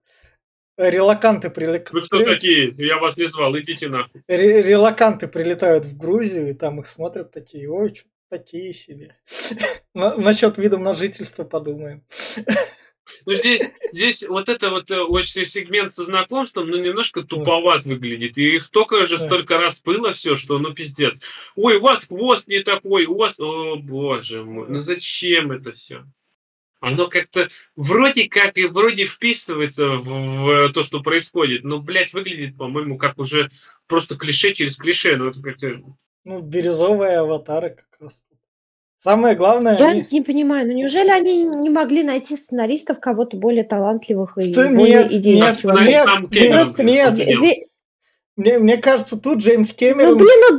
релаканты 0.79 1.51
прилетают. 1.51 1.93
Вы 1.93 2.03
кто 2.03 2.25
такие? 2.25 2.75
Я 2.79 2.99
вас 2.99 3.17
не 3.17 3.27
звал, 3.27 3.57
идите 3.59 3.89
нахуй. 3.89 4.23
Ре- 4.29 4.63
релаканты 4.63 5.27
прилетают 5.29 5.85
в 5.85 5.97
Грузию, 5.97 6.51
и 6.51 6.55
там 6.55 6.81
их 6.81 6.87
смотрят 6.89 7.33
такие, 7.33 7.69
ой, 7.71 7.95
что 7.95 8.07
такие 8.31 8.73
себе. 8.73 9.17
На- 9.95 10.17
Насчет 10.17 10.57
видом 10.59 10.83
на 10.85 10.95
жительство 10.95 11.45
подумаем. 11.45 12.03
Ну, 13.27 13.35
здесь, 13.35 13.63
здесь 13.93 14.23
вот 14.27 14.49
это 14.49 14.71
вот 14.71 14.91
э, 14.91 15.01
очень 15.01 15.45
сегмент 15.45 15.95
со 15.95 16.05
знакомством, 16.05 16.69
ну, 16.69 16.77
немножко 16.79 17.23
туповат 17.23 17.85
выглядит. 17.85 18.39
И 18.39 18.57
их 18.57 18.71
только 18.71 19.07
же 19.07 19.19
столько 19.19 19.59
раз 19.59 19.83
было 19.83 20.13
все, 20.13 20.37
что, 20.37 20.59
ну, 20.59 20.73
пиздец. 20.73 21.19
Ой, 21.57 21.77
у 21.77 21.81
вас 21.81 22.07
хвост 22.07 22.49
не 22.49 22.61
такой, 22.63 23.07
у 23.07 23.17
вас... 23.17 23.39
О, 23.41 23.77
боже 23.77 24.45
мой, 24.45 24.67
ну 24.69 24.83
зачем 24.83 25.53
это 25.53 25.73
все? 25.73 26.05
Оно 26.81 27.09
как-то 27.09 27.49
вроде 27.77 28.29
как 28.29 28.57
и 28.57 28.65
вроде 28.67 29.05
вписывается 29.05 29.89
в, 29.97 30.05
в 30.69 30.73
то, 30.73 30.83
что 30.83 31.01
происходит, 31.01 31.65
но, 31.65 31.81
блядь, 31.81 32.13
выглядит, 32.13 32.57
по-моему, 32.57 32.99
как 32.99 33.19
уже 33.19 33.51
просто 33.89 34.17
клише 34.17 34.53
через 34.55 34.77
клише. 34.77 35.17
Ну, 35.17 35.29
это 35.31 35.41
как-то... 35.43 35.81
Ну, 36.25 36.41
бирюзовые 36.41 37.19
аватары 37.19 37.71
как 37.71 37.87
раз. 38.01 38.23
Самое 39.01 39.37
главное, 39.37 39.77
Я 39.77 39.91
они- 39.91 40.07
не 40.11 40.23
понимаю, 40.23 40.67
ну 40.67 40.73
неужели 40.75 41.09
они 41.09 41.45
не 41.45 41.71
могли 41.71 42.03
найти 42.03 42.37
сценаристов 42.37 42.99
кого-то 42.99 43.37
более 43.37 43.63
талантливых 43.63 44.37
и 44.39 44.53
Сцен- 44.53 44.77
более 44.77 45.05
нет, 45.05 45.13
идейных 45.13 45.49
нет, 45.51 45.61
чуваков? 45.61 45.85
нет, 45.85 46.07
нет, 46.81 47.17
нет. 47.17 47.39
Ве- 47.41 47.63
мне, 48.39 48.59
мне 48.59 48.77
кажется, 48.77 49.21
тут 49.21 49.39
Джеймс 49.39 49.71
Ну, 49.71 49.77
Кэмерон... 49.77 50.17
блин, 50.17 50.59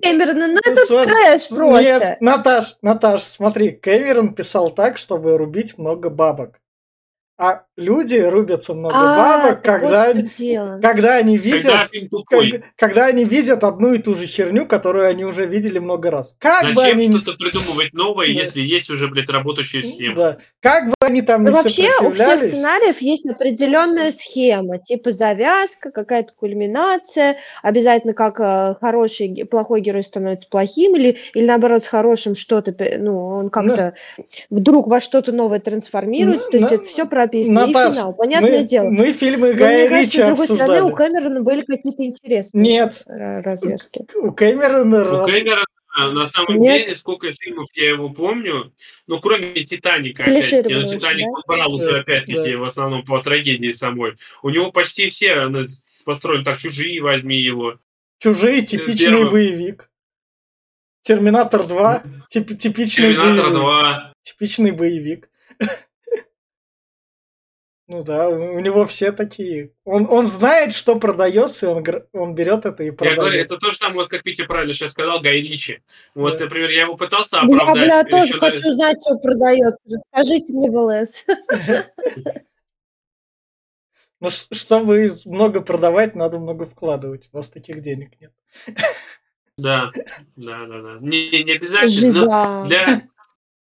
Кэмерона, 0.00 0.48
ну 0.48 0.60
это 0.62 0.84
Смотри, 0.84 1.12
трэш 1.12 1.48
просто. 1.48 1.82
Нет, 1.82 2.20
Наташ, 2.20 2.76
Наташ, 2.82 3.22
смотри, 3.22 3.72
Кэмерон 3.72 4.34
писал 4.34 4.70
так, 4.70 4.98
чтобы 4.98 5.36
рубить 5.38 5.78
много 5.78 6.10
бабок. 6.10 6.60
А 7.38 7.64
люди 7.76 8.16
рубятся 8.16 8.74
много 8.74 8.94
А, 8.96 9.16
бабок, 9.44 9.62
когда, 9.62 10.04
они- 10.04 10.30
когда 10.80 11.16
они 11.16 11.36
видят... 11.36 11.90
Когда 12.76 13.06
они 13.06 13.24
видят 13.24 13.64
одну 13.64 13.92
и 13.94 13.98
ту 13.98 14.14
же 14.14 14.26
херню, 14.26 14.66
которую 14.66 15.06
они 15.08 15.24
уже 15.24 15.46
видели 15.46 15.78
много 15.78 16.10
раз. 16.10 16.34
Как 16.38 16.74
бы 16.74 16.82
они 16.82 16.94
Зачем 17.06 17.12
ни... 17.12 17.18
что-то 17.18 17.38
придумывать 17.38 17.92
новое, 17.92 18.26
Да. 18.28 18.32
если 18.32 18.60
есть 18.60 18.90
уже, 18.90 19.08
блядь, 19.08 19.28
работающая 19.28 19.82
схема? 19.82 20.16
Да. 20.16 20.38
Как 20.60 20.88
бы 20.88 20.94
они 21.00 21.22
там 21.22 21.42
Ну, 21.42 21.50
не 21.50 21.54
вообще 21.54 21.88
у 22.02 22.10
всех 22.10 22.40
сценариев 22.40 23.00
есть 23.00 23.26
определенная 23.26 24.10
схема, 24.10 24.78
типа 24.78 25.10
завязка, 25.10 25.90
какая-то 25.90 26.32
кульминация, 26.34 27.36
обязательно 27.62 28.14
как 28.14 28.40
э, 28.40 28.74
хороший, 28.80 29.46
плохой 29.50 29.80
герой 29.80 30.02
становится 30.02 30.48
плохим, 30.48 30.96
или, 30.96 31.18
или 31.34 31.46
наоборот 31.46 31.84
с 31.84 31.86
хорошим 31.88 32.34
что-то, 32.34 32.74
ну, 32.98 33.26
он 33.26 33.50
как-то 33.50 33.94
вдруг 34.50 34.88
во 34.88 35.00
что-то 35.00 35.32
новое 35.32 35.60
трансформирует, 35.60 36.42
Ну, 36.46 36.50
то 36.50 36.56
есть 36.56 36.72
это 36.72 36.84
все 36.84 37.06
прописано, 37.06 37.65
Наташ, 37.66 37.94
финал, 37.94 38.12
понятное 38.14 38.60
мы, 38.60 38.64
дело. 38.64 38.88
мы 38.90 39.12
фильмы 39.12 39.52
Но 39.52 39.58
Гая 39.58 39.80
мне 39.80 39.88
кажется, 39.88 40.10
Ричи 40.16 40.22
с 40.22 40.26
другой 40.26 40.44
стороны, 40.46 40.62
обсуждали. 40.62 40.92
у 40.92 40.94
Кэмерона 40.96 41.42
были 41.42 41.60
какие-то 41.62 42.02
интересные 42.04 42.62
Нет, 42.62 43.02
ра- 43.08 43.42
развязки. 43.42 44.06
у 44.16 44.32
Кэмерона... 44.32 45.22
У 45.22 45.24
Кэмерона, 45.26 45.64
на 46.12 46.26
самом 46.26 46.60
Нет. 46.60 46.82
деле, 46.82 46.96
сколько 46.96 47.32
фильмов 47.32 47.68
я 47.74 47.90
его 47.90 48.10
помню, 48.10 48.72
ну, 49.06 49.18
кроме 49.20 49.52
«Титаника», 49.64 50.24
опять-таки, 50.24 50.48
Клишированный 50.62 50.82
но 50.82 50.88
очень, 50.88 50.98
«Титаник» 51.00 51.24
да? 51.26 51.30
он 51.32 51.42
брал 51.46 51.74
уже, 51.74 51.90
Да, 51.92 51.98
опять-таки, 52.00 52.52
да. 52.52 52.58
в 52.58 52.64
основном 52.64 53.04
по 53.04 53.22
трагедии 53.22 53.72
самой. 53.72 54.12
У 54.42 54.50
него 54.50 54.70
почти 54.72 55.08
все 55.08 55.32
они 55.40 55.64
построены 56.04 56.44
так, 56.44 56.58
«Чужие» 56.58 57.00
возьми 57.02 57.36
его. 57.38 57.78
Чужие 58.18 58.62
типичный 58.62 59.08
Первый. 59.08 59.30
боевик. 59.30 59.90
Терминатор 61.02 61.66
2 61.66 62.02
тип- 62.28 62.58
типичный 62.58 63.10
«Терминатор 63.12 63.50
боевик. 63.50 63.62
2». 63.62 64.12
Типичный 64.22 64.70
боевик. 64.72 65.30
Ну 67.88 68.02
да, 68.02 68.28
у 68.28 68.58
него 68.58 68.84
все 68.86 69.12
такие. 69.12 69.70
Он, 69.84 70.10
он 70.10 70.26
знает, 70.26 70.72
что 70.74 70.98
продается, 70.98 71.66
и 71.66 71.68
он, 71.68 71.84
он 72.12 72.34
берет 72.34 72.66
это 72.66 72.82
и 72.82 72.86
Я 72.86 72.92
говорю, 72.92 73.14
продает. 73.16 73.44
это 73.46 73.58
то 73.58 73.70
же 73.70 73.76
самое, 73.76 73.98
вот 73.98 74.08
как 74.08 74.24
Витя 74.26 74.44
правильно 74.44 74.74
сейчас 74.74 74.90
сказал, 74.90 75.20
Гай 75.20 75.34
Ричи. 75.40 75.82
Вот, 76.16 76.36
Да. 76.38 76.44
например, 76.46 76.70
я 76.70 76.82
его 76.82 76.96
пытался 76.96 77.36
Я, 77.36 77.42
оправдать. 77.42 77.84
бля, 77.84 78.04
тоже 78.04 78.24
ещё 78.24 78.34
на- 78.34 78.40
хочу 78.40 78.72
знать, 78.72 78.98
что 79.00 79.18
продается. 79.20 79.98
Скажите 80.00 80.52
мне 80.54 80.70
в 80.70 80.76
ЛС. 80.76 81.26
Ну, 84.18 84.30
чтобы 84.30 85.08
много 85.26 85.60
продавать, 85.60 86.14
надо 86.14 86.38
много 86.38 86.64
вкладывать. 86.64 87.28
У 87.32 87.36
вас 87.36 87.50
таких 87.50 87.82
денег 87.82 88.18
нет. 88.18 88.32
Да, 89.58 89.92
да, 90.36 90.66
да, 90.66 90.80
да. 90.80 90.96
Не, 91.02 91.44
не 91.44 91.52
обязательно. 91.52 92.12
но 92.12 92.64
Жида. 92.64 92.64
Для... 92.66 93.08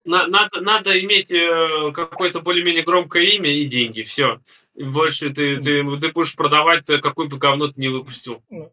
на- 0.05 0.27
надо, 0.27 0.61
надо 0.61 1.01
иметь 1.01 1.31
э, 1.31 1.93
какое-то 1.95 2.41
более-менее 2.41 2.85
громкое 2.85 3.25
имя 3.25 3.53
и 3.53 3.67
деньги. 3.67 4.03
Все. 4.03 4.41
Больше 4.75 5.31
ты, 5.31 5.61
ты, 5.61 5.83
ты 5.99 6.13
будешь 6.13 6.35
продавать, 6.35 6.89
э, 6.89 6.99
какой 6.99 7.29
бы 7.29 7.39
говно 7.39 7.69
ты 7.69 7.81
не 7.81 7.89
выпустил. 7.89 8.43
Ну. 8.51 8.73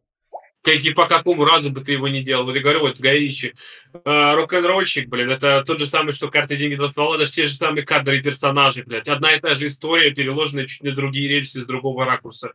Как, 0.64 0.76
и 0.76 0.94
по 0.94 1.08
какому 1.08 1.44
разу 1.44 1.72
бы 1.72 1.82
ты 1.82 1.94
его 1.94 2.08
не 2.08 2.22
делал. 2.24 2.46
Вот 2.46 2.56
я 2.56 2.62
говорю, 2.62 2.82
вот 2.82 3.00
Гай 3.00 3.18
Ричи. 3.18 3.54
Э, 3.94 4.36
Рок-н-ролльщик, 4.36 5.10
блин, 5.10 5.32
это 5.32 5.64
тот 5.66 5.80
же 5.80 5.88
самый, 5.88 6.14
что 6.14 6.30
карты 6.30 6.56
деньги 6.56 6.76
два 6.76 6.88
ствола, 6.88 7.18
даже 7.18 7.32
те 7.32 7.48
же 7.48 7.54
самые 7.54 7.84
кадры 7.84 8.20
и 8.20 8.22
персонажи, 8.22 8.84
блядь. 8.84 9.08
Одна 9.08 9.34
и 9.36 9.40
та 9.40 9.56
же 9.56 9.68
история, 9.68 10.12
переложенная 10.12 10.68
чуть 10.68 10.84
на 10.84 10.92
другие 10.92 11.28
рельсы 11.30 11.62
с 11.62 11.66
другого 11.66 12.06
ракурса. 12.06 12.54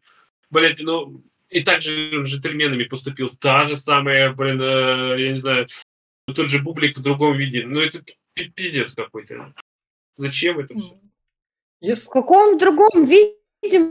Блядь, 0.50 0.78
ну, 0.78 1.24
и 1.48 1.62
также 1.62 2.22
джентльменами 2.22 2.84
поступил. 2.84 3.28
Та 3.40 3.64
же 3.64 3.76
самая, 3.76 4.32
блин, 4.32 4.60
э, 4.60 5.16
я 5.18 5.32
не 5.32 5.38
знаю, 5.38 5.68
тот 6.32 6.48
же 6.48 6.60
бублик 6.60 6.96
в 6.96 7.02
другом 7.02 7.36
виде. 7.36 7.64
Ну, 7.66 7.80
это 7.80 8.02
пиздец 8.44 8.92
какой-то. 8.94 9.54
Зачем 10.16 10.58
это 10.58 10.74
все? 10.74 10.98
Ес- 11.80 12.06
В 12.06 12.10
каком 12.10 12.58
другом 12.58 13.04
виде 13.04 13.34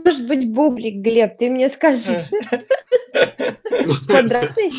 может 0.04 0.26
быть 0.28 0.50
бублик, 0.50 0.96
Глеб, 0.96 1.36
ты 1.38 1.50
мне 1.50 1.68
скажи. 1.68 2.24
Квадратный? 4.06 4.72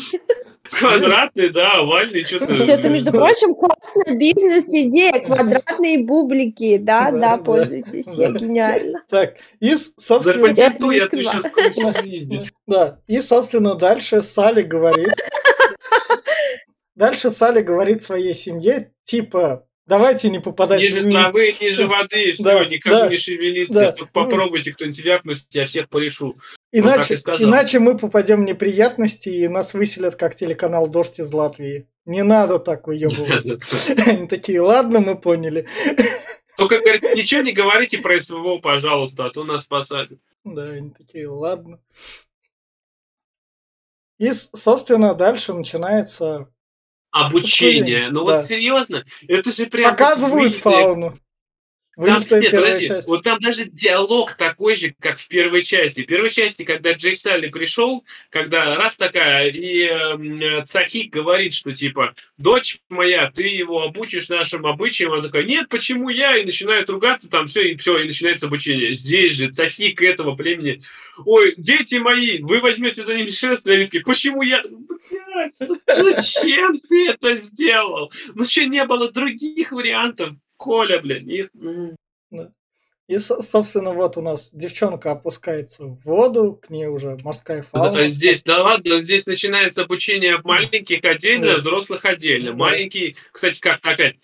Квадратный, 0.62 1.48
да, 1.50 1.72
овальный, 1.72 2.24
что-то. 2.24 2.52
Это, 2.52 2.88
между 2.90 3.10
прочим, 3.10 3.54
классная 3.54 4.18
бизнес-идея. 4.18 5.20
Квадратные 5.26 6.04
бублики. 6.04 6.78
Да, 6.78 7.10
да, 7.10 7.38
пользуйтесь. 7.38 8.12
Я 8.14 8.30
гениально. 8.32 9.02
Так, 9.08 9.36
и, 9.60 9.76
собственно... 9.96 10.54
Да, 12.66 13.00
и, 13.06 13.20
собственно, 13.20 13.74
дальше 13.74 14.22
Салли 14.22 14.62
говорит... 14.62 15.12
Дальше 16.98 17.30
Салли 17.30 17.62
говорит 17.62 18.02
своей 18.02 18.34
семье, 18.34 18.92
типа, 19.04 19.64
Давайте 19.86 20.28
не 20.28 20.38
попадать 20.38 20.82
ниже 20.82 21.00
в 21.00 21.10
травы, 21.10 21.54
ниже 21.58 21.86
воды, 21.86 22.32
все, 22.34 22.42
да, 22.42 22.64
никому 22.66 22.96
да, 22.96 23.08
не 23.08 23.16
шевелиться. 23.16 23.72
Да. 23.72 23.92
Тут 23.92 24.10
попробуйте 24.10 24.72
кто-нибудь 24.74 25.02
ляпнуть, 25.02 25.46
я 25.50 25.64
всех 25.64 25.88
порешу. 25.88 26.36
Иначе, 26.72 27.14
иначе 27.14 27.78
мы 27.78 27.96
попадем 27.96 28.42
в 28.42 28.46
неприятности, 28.46 29.30
и 29.30 29.48
нас 29.48 29.72
выселят 29.72 30.16
как 30.16 30.34
телеканал 30.34 30.88
«Дождь» 30.88 31.20
из 31.20 31.32
Латвии. 31.32 31.88
Не 32.04 32.22
надо 32.22 32.58
так 32.58 32.86
уебываться. 32.86 33.58
Они 34.06 34.26
такие, 34.26 34.60
ладно, 34.60 35.00
мы 35.00 35.16
поняли. 35.16 35.66
Только, 36.58 36.80
говорит, 36.80 37.04
ничего 37.14 37.40
не 37.40 37.52
говорите 37.52 37.96
про 37.96 38.20
СВО, 38.20 38.58
пожалуйста, 38.58 39.24
а 39.24 39.30
то 39.30 39.44
нас 39.44 39.64
посадят. 39.64 40.18
Да, 40.44 40.64
они 40.64 40.90
такие, 40.90 41.28
ладно. 41.28 41.80
И, 44.18 44.30
собственно, 44.32 45.14
дальше 45.14 45.54
начинается 45.54 46.48
Обучение. 47.10 48.10
Ну 48.10 48.24
да. 48.24 48.38
вот 48.38 48.46
серьезно, 48.46 49.04
это 49.26 49.52
же 49.52 49.66
прям... 49.66 49.90
Показывают 49.90 50.54
фауну. 50.54 51.18
Там, 51.98 52.40
нет, 52.40 52.52
подожди, 52.52 52.92
вот 53.08 53.24
там 53.24 53.40
даже 53.40 53.64
диалог 53.64 54.34
такой 54.34 54.76
же, 54.76 54.94
как 55.00 55.18
в 55.18 55.26
первой 55.26 55.64
части. 55.64 56.02
В 56.02 56.06
первой 56.06 56.30
части, 56.30 56.62
когда 56.62 56.92
Джейк 56.92 57.18
Салли 57.18 57.48
пришел, 57.48 58.04
когда 58.30 58.76
раз 58.76 58.94
такая, 58.94 59.48
и 59.50 59.82
э, 59.82 60.64
Цахик 60.66 61.12
говорит, 61.12 61.54
что 61.54 61.74
типа, 61.74 62.14
дочь 62.36 62.78
моя, 62.88 63.32
ты 63.32 63.48
его 63.48 63.82
обучишь 63.82 64.28
нашим 64.28 64.64
обычаям, 64.66 65.12
она 65.12 65.22
такая, 65.22 65.42
нет, 65.42 65.68
почему 65.68 66.08
я? 66.08 66.36
И 66.36 66.44
начинает 66.44 66.88
ругаться, 66.88 67.28
там 67.28 67.48
все, 67.48 67.72
и 67.72 67.76
все, 67.76 67.98
и 67.98 68.06
начинается 68.06 68.46
обучение. 68.46 68.94
Здесь 68.94 69.32
же 69.34 69.50
Цахик 69.50 70.00
этого 70.00 70.36
племени, 70.36 70.82
ой, 71.24 71.54
дети 71.56 71.96
мои, 71.96 72.38
вы 72.40 72.60
возьмете 72.60 73.02
за 73.02 73.14
ними 73.14 73.30
шест, 73.30 73.66
и 73.66 73.98
почему 74.00 74.42
я? 74.42 74.62
Блядь, 75.10 75.56
зачем 75.56 76.78
ты 76.78 77.08
это 77.08 77.34
сделал? 77.34 78.12
Ну 78.36 78.44
что, 78.44 78.66
не 78.66 78.84
было 78.84 79.10
других 79.10 79.72
вариантов? 79.72 80.30
Коля, 80.58 81.00
блин. 81.00 81.28
И, 81.30 81.48
да. 82.30 82.50
и, 83.06 83.18
собственно, 83.18 83.92
вот 83.92 84.18
у 84.18 84.20
нас 84.20 84.50
девчонка 84.52 85.12
опускается 85.12 85.84
в 85.84 86.02
воду, 86.04 86.60
к 86.60 86.68
ней 86.68 86.86
уже 86.86 87.16
морская 87.22 87.62
фауна. 87.62 88.08
Здесь, 88.08 88.42
да 88.42 88.62
ладно, 88.62 89.00
здесь 89.00 89.26
начинается 89.26 89.84
обучение 89.84 90.38
маленьких 90.44 91.02
отдельно, 91.04 91.46
да. 91.46 91.56
взрослых 91.56 92.04
отдельно. 92.04 92.50
Да. 92.50 92.56
Маленький, 92.56 93.16
кстати, 93.32 93.60
как 93.60 93.78
опять, 93.82 94.16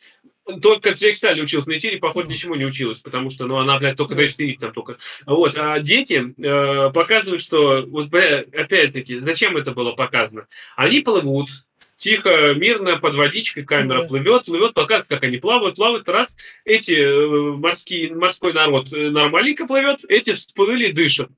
только 0.60 0.90
Джейк 0.90 1.16
Салли 1.16 1.40
учился 1.40 1.70
на 1.70 1.78
тире, 1.78 1.98
походу, 1.98 2.28
ничему 2.28 2.54
не 2.54 2.66
училась, 2.66 2.98
потому 2.98 3.30
что, 3.30 3.46
ну, 3.46 3.56
она, 3.56 3.78
блядь, 3.78 3.96
только 3.96 4.14
дочь 4.14 4.34
там 4.60 4.72
только. 4.72 4.98
Вот, 5.24 5.56
а 5.56 5.78
дети 5.80 6.34
э, 6.36 6.90
показывают, 6.92 7.42
что, 7.42 7.84
вот, 7.86 8.08
опять-таки, 8.12 9.20
зачем 9.20 9.56
это 9.56 9.70
было 9.70 9.92
показано? 9.92 10.46
Они 10.76 11.00
плывут, 11.00 11.48
тихо, 11.98 12.54
мирно, 12.54 12.98
под 12.98 13.14
водичкой 13.14 13.64
камера 13.64 14.04
плывет, 14.04 14.44
плывет, 14.44 14.74
показывает, 14.74 15.08
как 15.08 15.22
они 15.22 15.38
плавают, 15.38 15.76
плавают. 15.76 16.08
Раз 16.08 16.36
эти 16.64 16.92
э, 16.92 17.56
морские, 17.56 18.14
морской 18.14 18.52
народ 18.52 18.92
э, 18.92 19.10
нормальненько 19.10 19.66
плывет, 19.66 20.00
эти 20.08 20.32
всплыли, 20.34 20.92
дышат. 20.92 21.30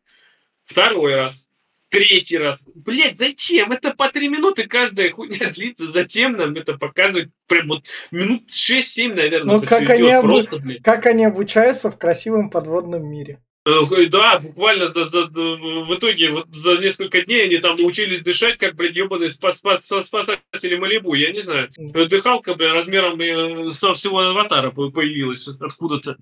Второй 0.65 1.15
раз. 1.15 1.49
Третий 1.89 2.37
раз. 2.37 2.59
Блять, 2.75 3.17
зачем? 3.17 3.71
Это 3.71 3.95
по 3.95 4.11
три 4.11 4.29
минуты 4.29 4.67
каждая 4.67 5.13
хуйня 5.13 5.51
длится. 5.55 5.87
Зачем 5.87 6.33
нам 6.33 6.55
это 6.55 6.77
показывать? 6.77 7.31
Прям 7.47 7.69
вот 7.69 7.85
минут 8.11 8.51
6-7, 8.51 9.15
наверное. 9.15 9.59
Ну, 9.59 9.63
как 9.63 9.89
они, 9.89 10.11
обу... 10.11 10.29
просто, 10.29 10.61
как 10.83 11.07
они 11.07 11.25
обучаются 11.25 11.91
в 11.91 11.99
красивом 11.99 12.51
подводном 12.51 13.09
мире. 13.09 13.41
Да, 13.67 14.39
буквально 14.39 14.87
за, 14.89 15.07
за, 15.07 15.27
в 15.27 15.95
итоге 15.97 16.31
вот 16.31 16.47
за 16.55 16.77
несколько 16.77 17.23
дней 17.23 17.47
они 17.47 17.59
там 17.59 17.75
научились 17.77 18.23
дышать, 18.23 18.59
как, 18.59 18.77
блядь, 18.77 18.95
ебаные 18.95 19.29
спас, 19.29 19.57
спас, 19.57 19.85
спасатели 19.85 20.77
Малибу. 20.77 21.15
Я 21.15 21.33
не 21.33 21.41
знаю. 21.41 21.71
Дыхалка, 21.77 22.55
блядь, 22.55 22.75
размером 22.75 23.21
э, 23.21 23.73
со 23.73 23.95
всего 23.95 24.21
аватара 24.21 24.71
появилась 24.71 25.49
откуда-то. 25.49 26.17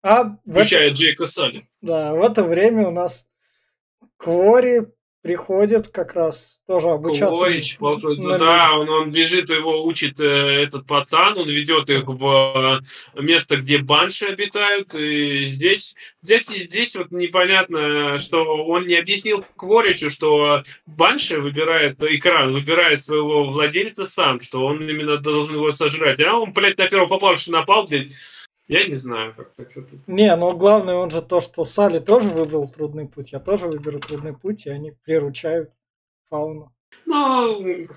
А 0.00 0.36
Включая 0.48 0.90
это... 0.90 0.96
Джейка 0.96 1.26
Салли. 1.26 1.68
Да, 1.80 2.14
в 2.14 2.22
это 2.22 2.44
время 2.44 2.86
у 2.86 2.92
нас 2.92 3.26
Квори 4.18 4.82
приходит 5.22 5.88
как 5.88 6.14
раз 6.14 6.60
тоже 6.66 6.90
обучаться. 6.90 7.34
Лорич, 7.34 7.76
на... 7.80 8.38
да, 8.38 8.78
он, 8.78 8.88
он 8.88 9.10
бежит, 9.10 9.50
его 9.50 9.84
учит 9.84 10.20
э, 10.20 10.24
этот 10.24 10.86
пацан, 10.86 11.36
он 11.36 11.48
ведет 11.48 11.90
их 11.90 12.06
в 12.06 12.82
э, 13.16 13.20
место, 13.20 13.56
где 13.56 13.78
банши 13.78 14.26
обитают. 14.26 14.94
И 14.94 15.46
здесь, 15.46 15.96
здесь, 16.22 16.46
здесь 16.46 16.94
вот 16.94 17.10
непонятно, 17.10 18.18
что 18.18 18.44
он 18.66 18.86
не 18.86 18.94
объяснил 18.94 19.44
Кворичу, 19.56 20.10
что 20.10 20.62
банши 20.86 21.40
выбирает 21.40 22.02
экран, 22.02 22.52
выбирает 22.52 23.04
своего 23.04 23.44
владельца 23.44 24.06
сам, 24.06 24.40
что 24.40 24.64
он 24.64 24.88
именно 24.88 25.16
должен 25.16 25.56
его 25.56 25.72
сожрать. 25.72 26.20
А 26.20 26.38
он, 26.38 26.52
блядь, 26.52 26.78
на 26.78 26.88
первого 26.88 27.08
попавшего 27.08 27.56
напал, 27.56 27.86
блядь, 27.88 28.12
я 28.68 28.86
не 28.86 28.96
знаю, 28.96 29.34
как 29.34 29.54
так 29.54 29.70
что 29.70 29.84
Не, 30.06 30.34
но 30.36 30.56
главное 30.56 30.94
он 30.94 31.10
же 31.10 31.22
то, 31.22 31.40
что 31.40 31.64
Сали 31.64 31.98
тоже 31.98 32.28
выбрал 32.28 32.70
трудный 32.70 33.08
путь, 33.08 33.32
я 33.32 33.40
тоже 33.40 33.66
выберу 33.66 33.98
трудный 33.98 34.36
путь, 34.36 34.66
и 34.66 34.70
они 34.70 34.92
приручают 34.92 35.72
фауну. 36.28 36.74
Ну, 37.06 37.88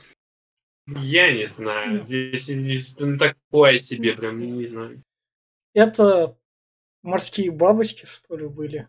я 0.88 1.34
не 1.34 1.47
знаю. 1.47 2.03
Здесь, 2.05 2.45
здесь 2.45 2.95
ну, 2.97 3.17
такое 3.17 3.79
себе 3.79 4.13
прям, 4.13 4.39
не 4.39 4.67
знаю. 4.67 5.03
Это 5.73 6.38
морские 7.03 7.51
бабочки, 7.51 8.05
что 8.05 8.36
ли, 8.36 8.47
были 8.47 8.88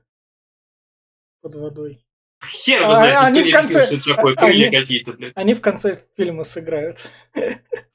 под 1.40 1.56
водой? 1.56 2.06
Хер 2.46 2.82
а, 2.82 2.94
знает, 2.96 3.18
они 3.20 3.42
в 3.42 3.52
конце... 3.52 3.86
Что 4.00 4.14
такое, 4.14 4.34
они, 4.36 4.70
какие-то, 4.70 5.12
блядь. 5.12 5.32
Они 5.36 5.54
в 5.54 5.60
конце 5.60 6.02
фильма 6.16 6.44
сыграют. 6.44 7.08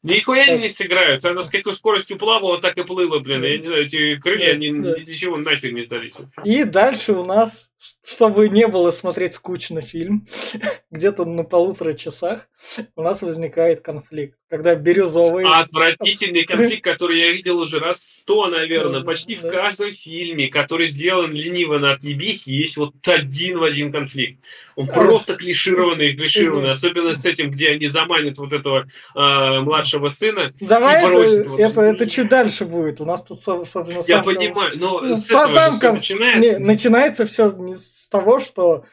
Нихуя 0.04 0.58
не 0.58 0.70
сыграют. 0.70 1.26
Она 1.26 1.44
с 1.44 1.50
какой 1.50 1.74
скоростью 1.74 2.18
плавала, 2.18 2.62
так 2.62 2.78
и 2.78 2.84
плыла, 2.84 3.20
блин. 3.20 3.44
Я 3.44 3.58
не 3.58 3.68
знаю, 3.68 3.86
эти 3.86 4.16
крылья, 4.16 4.54
они 4.54 4.70
ничего 4.70 5.38
нафиг 5.38 5.74
не 5.74 5.84
сдались. 5.84 6.14
И 6.46 6.64
дальше 6.64 7.14
у 7.14 7.26
нас, 7.26 7.72
чтобы 8.06 8.48
не 8.48 8.68
было 8.68 8.92
смотреть 8.92 9.34
скучно 9.34 9.82
фильм, 9.82 10.26
где-то 10.92 11.26
на 11.26 11.44
полутора 11.44 11.94
часах 11.94 12.48
у 12.96 13.02
нас 13.02 13.22
возникает 13.22 13.82
конфликт. 13.82 14.38
Когда 14.50 14.76
бирюзовый... 14.76 15.46
Отвратительный 15.46 16.44
конфликт, 16.46 16.84
который 16.84 17.20
я 17.20 17.32
видел 17.34 17.60
уже 17.60 17.80
раз 17.80 18.02
сто, 18.02 18.48
наверное. 18.48 19.02
Почти 19.04 19.36
в 19.36 19.42
каждом 19.42 19.92
фильме, 19.92 20.48
который 20.48 20.88
сделан 20.88 21.32
лениво 21.32 21.80
на 21.80 21.94
отъебись, 21.94 22.48
есть 22.48 22.78
вот 22.78 22.94
один 23.08 23.60
в 23.60 23.64
один 23.64 23.92
конфликт. 23.92 24.37
Он 24.76 24.88
просто 24.88 25.36
клишированный, 25.36 26.15
клишированный. 26.15 26.71
Особенно 26.71 27.13
с 27.13 27.26
этим, 27.26 27.52
где 27.52 27.69
они 27.69 27.88
заманят 27.88 28.38
вот 28.38 28.54
этого 28.54 28.86
э, 29.15 29.60
младшего 29.62 30.10
сына. 30.10 30.54
Давай 30.62 31.04
это, 31.04 31.56
это, 31.58 31.82
это 31.82 32.10
чуть 32.10 32.30
дальше 32.30 32.65
будет. 32.65 33.02
У 33.02 33.06
нас 33.06 33.23
тут, 33.23 33.39
собственно, 33.39 33.97
Я 33.97 34.04
самка... 34.04 34.34
понимаю, 34.34 34.71
но 34.76 35.02
ну, 35.02 35.15
с 35.15 35.26
самка... 35.26 35.93
начинается. 35.93 36.39
Не, 36.39 36.58
начинается 36.58 37.26
все 37.26 37.50
не 37.50 37.76
с 37.76 38.08
того, 38.10 38.39
что 38.39 38.86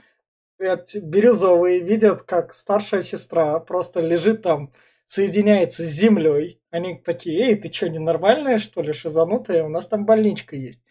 бирюзовые 0.59 1.81
видят, 1.81 2.23
как 2.23 2.55
старшая 2.55 3.01
сестра 3.01 3.59
просто 3.61 4.01
лежит 4.01 4.43
там, 4.43 4.73
соединяется 5.07 5.83
с 5.83 5.89
землей. 5.89 6.61
Они 6.71 6.97
такие, 6.97 7.51
эй, 7.51 7.57
ты 7.57 7.73
что, 7.73 7.89
ненормальная, 7.89 8.59
что 8.59 8.83
ли, 8.83 8.93
шизанутая? 8.93 9.65
У 9.65 9.69
нас 9.69 9.87
там 9.87 10.07
больничка 10.07 10.57
есть. 10.57 10.83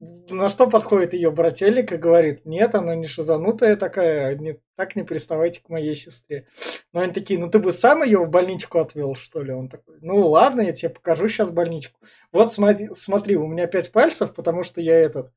На 0.00 0.48
что 0.48 0.68
подходит 0.68 1.14
ее 1.14 1.30
брателик 1.30 1.92
и 1.92 1.96
говорит, 1.96 2.44
нет, 2.44 2.74
она 2.74 2.94
не 2.94 3.06
шизанутая 3.06 3.76
такая, 3.76 4.36
не, 4.36 4.58
так 4.76 4.96
не 4.96 5.02
приставайте 5.02 5.62
к 5.62 5.68
моей 5.68 5.94
сестре. 5.94 6.46
Но 6.92 7.00
они 7.00 7.12
такие, 7.12 7.38
ну 7.38 7.48
ты 7.48 7.58
бы 7.58 7.72
сам 7.72 8.02
ее 8.02 8.18
в 8.18 8.28
больничку 8.28 8.80
отвел, 8.80 9.14
что 9.14 9.42
ли? 9.42 9.52
Он 9.52 9.68
такой, 9.68 9.98
ну 10.00 10.28
ладно, 10.28 10.60
я 10.62 10.72
тебе 10.72 10.90
покажу 10.90 11.28
сейчас 11.28 11.52
больничку. 11.52 11.98
Вот 12.32 12.52
смотри, 12.52 12.90
смотри, 12.92 13.36
у 13.36 13.46
меня 13.46 13.66
пять 13.66 13.92
пальцев, 13.92 14.34
потому 14.34 14.62
что 14.62 14.80
я 14.80 14.98
этот, 14.98 15.32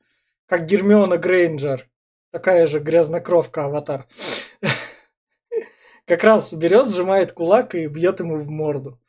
как 0.47 0.65
Гермиона 0.65 1.17
Грейнджер, 1.17 1.87
такая 2.31 2.67
же 2.67 2.79
грязнокровка 2.79 3.65
аватар. 3.65 4.07
Как 6.05 6.23
раз 6.23 6.53
берет, 6.53 6.89
сжимает 6.89 7.31
кулак 7.33 7.75
и 7.75 7.87
бьет 7.87 8.19
ему 8.19 8.37
в 8.37 8.49
морду. 8.49 8.99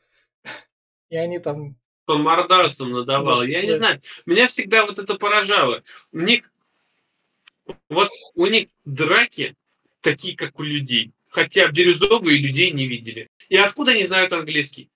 И 1.10 1.16
они 1.16 1.38
там 1.38 1.76
по 2.08 2.16
мордасам 2.16 2.90
надавал. 2.92 3.42
Я 3.42 3.60
не 3.60 3.76
знаю. 3.76 4.00
Меня 4.24 4.46
всегда 4.46 4.86
вот 4.86 4.98
это 4.98 5.16
поражало. 5.16 5.84
У 6.10 6.20
них 6.20 6.50
вот 7.90 8.08
у 8.34 8.46
них 8.46 8.68
драки 8.86 9.54
такие, 10.00 10.34
как 10.34 10.58
у 10.58 10.62
людей. 10.62 11.12
Хотя 11.28 11.68
бирюзовые 11.68 12.38
людей 12.38 12.70
не 12.70 12.88
видели. 12.88 13.28
И 13.50 13.58
откуда 13.58 13.92
они 13.92 14.06
знают 14.06 14.32
английский? 14.32 14.88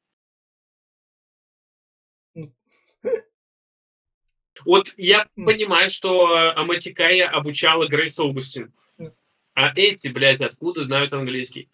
Вот 4.65 4.95
я 4.97 5.29
понимаю, 5.35 5.91
что 5.91 6.55
Аматикая 6.57 7.29
обучала 7.29 7.89
Грейс 7.89 8.19
Аугустин. 8.19 8.73
А 9.53 9.71
эти, 9.77 10.09
блядь, 10.09 10.41
откуда 10.41 10.85
знают 10.85 11.13
английский? 11.13 11.69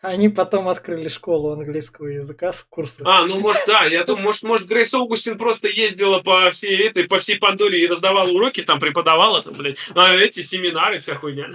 Они 0.00 0.28
потом 0.28 0.68
открыли 0.68 1.08
школу 1.08 1.52
английского 1.52 2.06
языка 2.06 2.52
с 2.52 2.62
курса. 2.64 3.02
А, 3.04 3.26
ну 3.26 3.40
может, 3.40 3.62
да, 3.66 3.84
я 3.84 4.04
думаю, 4.04 4.24
может, 4.24 4.42
может 4.42 4.68
Грейс 4.68 4.92
Аугустин 4.94 5.38
просто 5.38 5.68
ездила 5.68 6.20
по 6.20 6.50
всей 6.50 6.88
этой, 6.88 7.04
по 7.04 7.18
всей 7.18 7.38
Пандоре 7.38 7.82
и 7.82 7.86
раздавала 7.86 8.30
уроки, 8.30 8.62
там 8.62 8.78
преподавала, 8.78 9.42
там, 9.42 9.54
блядь, 9.54 9.78
а 9.94 10.14
эти 10.14 10.40
семинары, 10.42 10.98
вся 10.98 11.14
хуйня. 11.14 11.50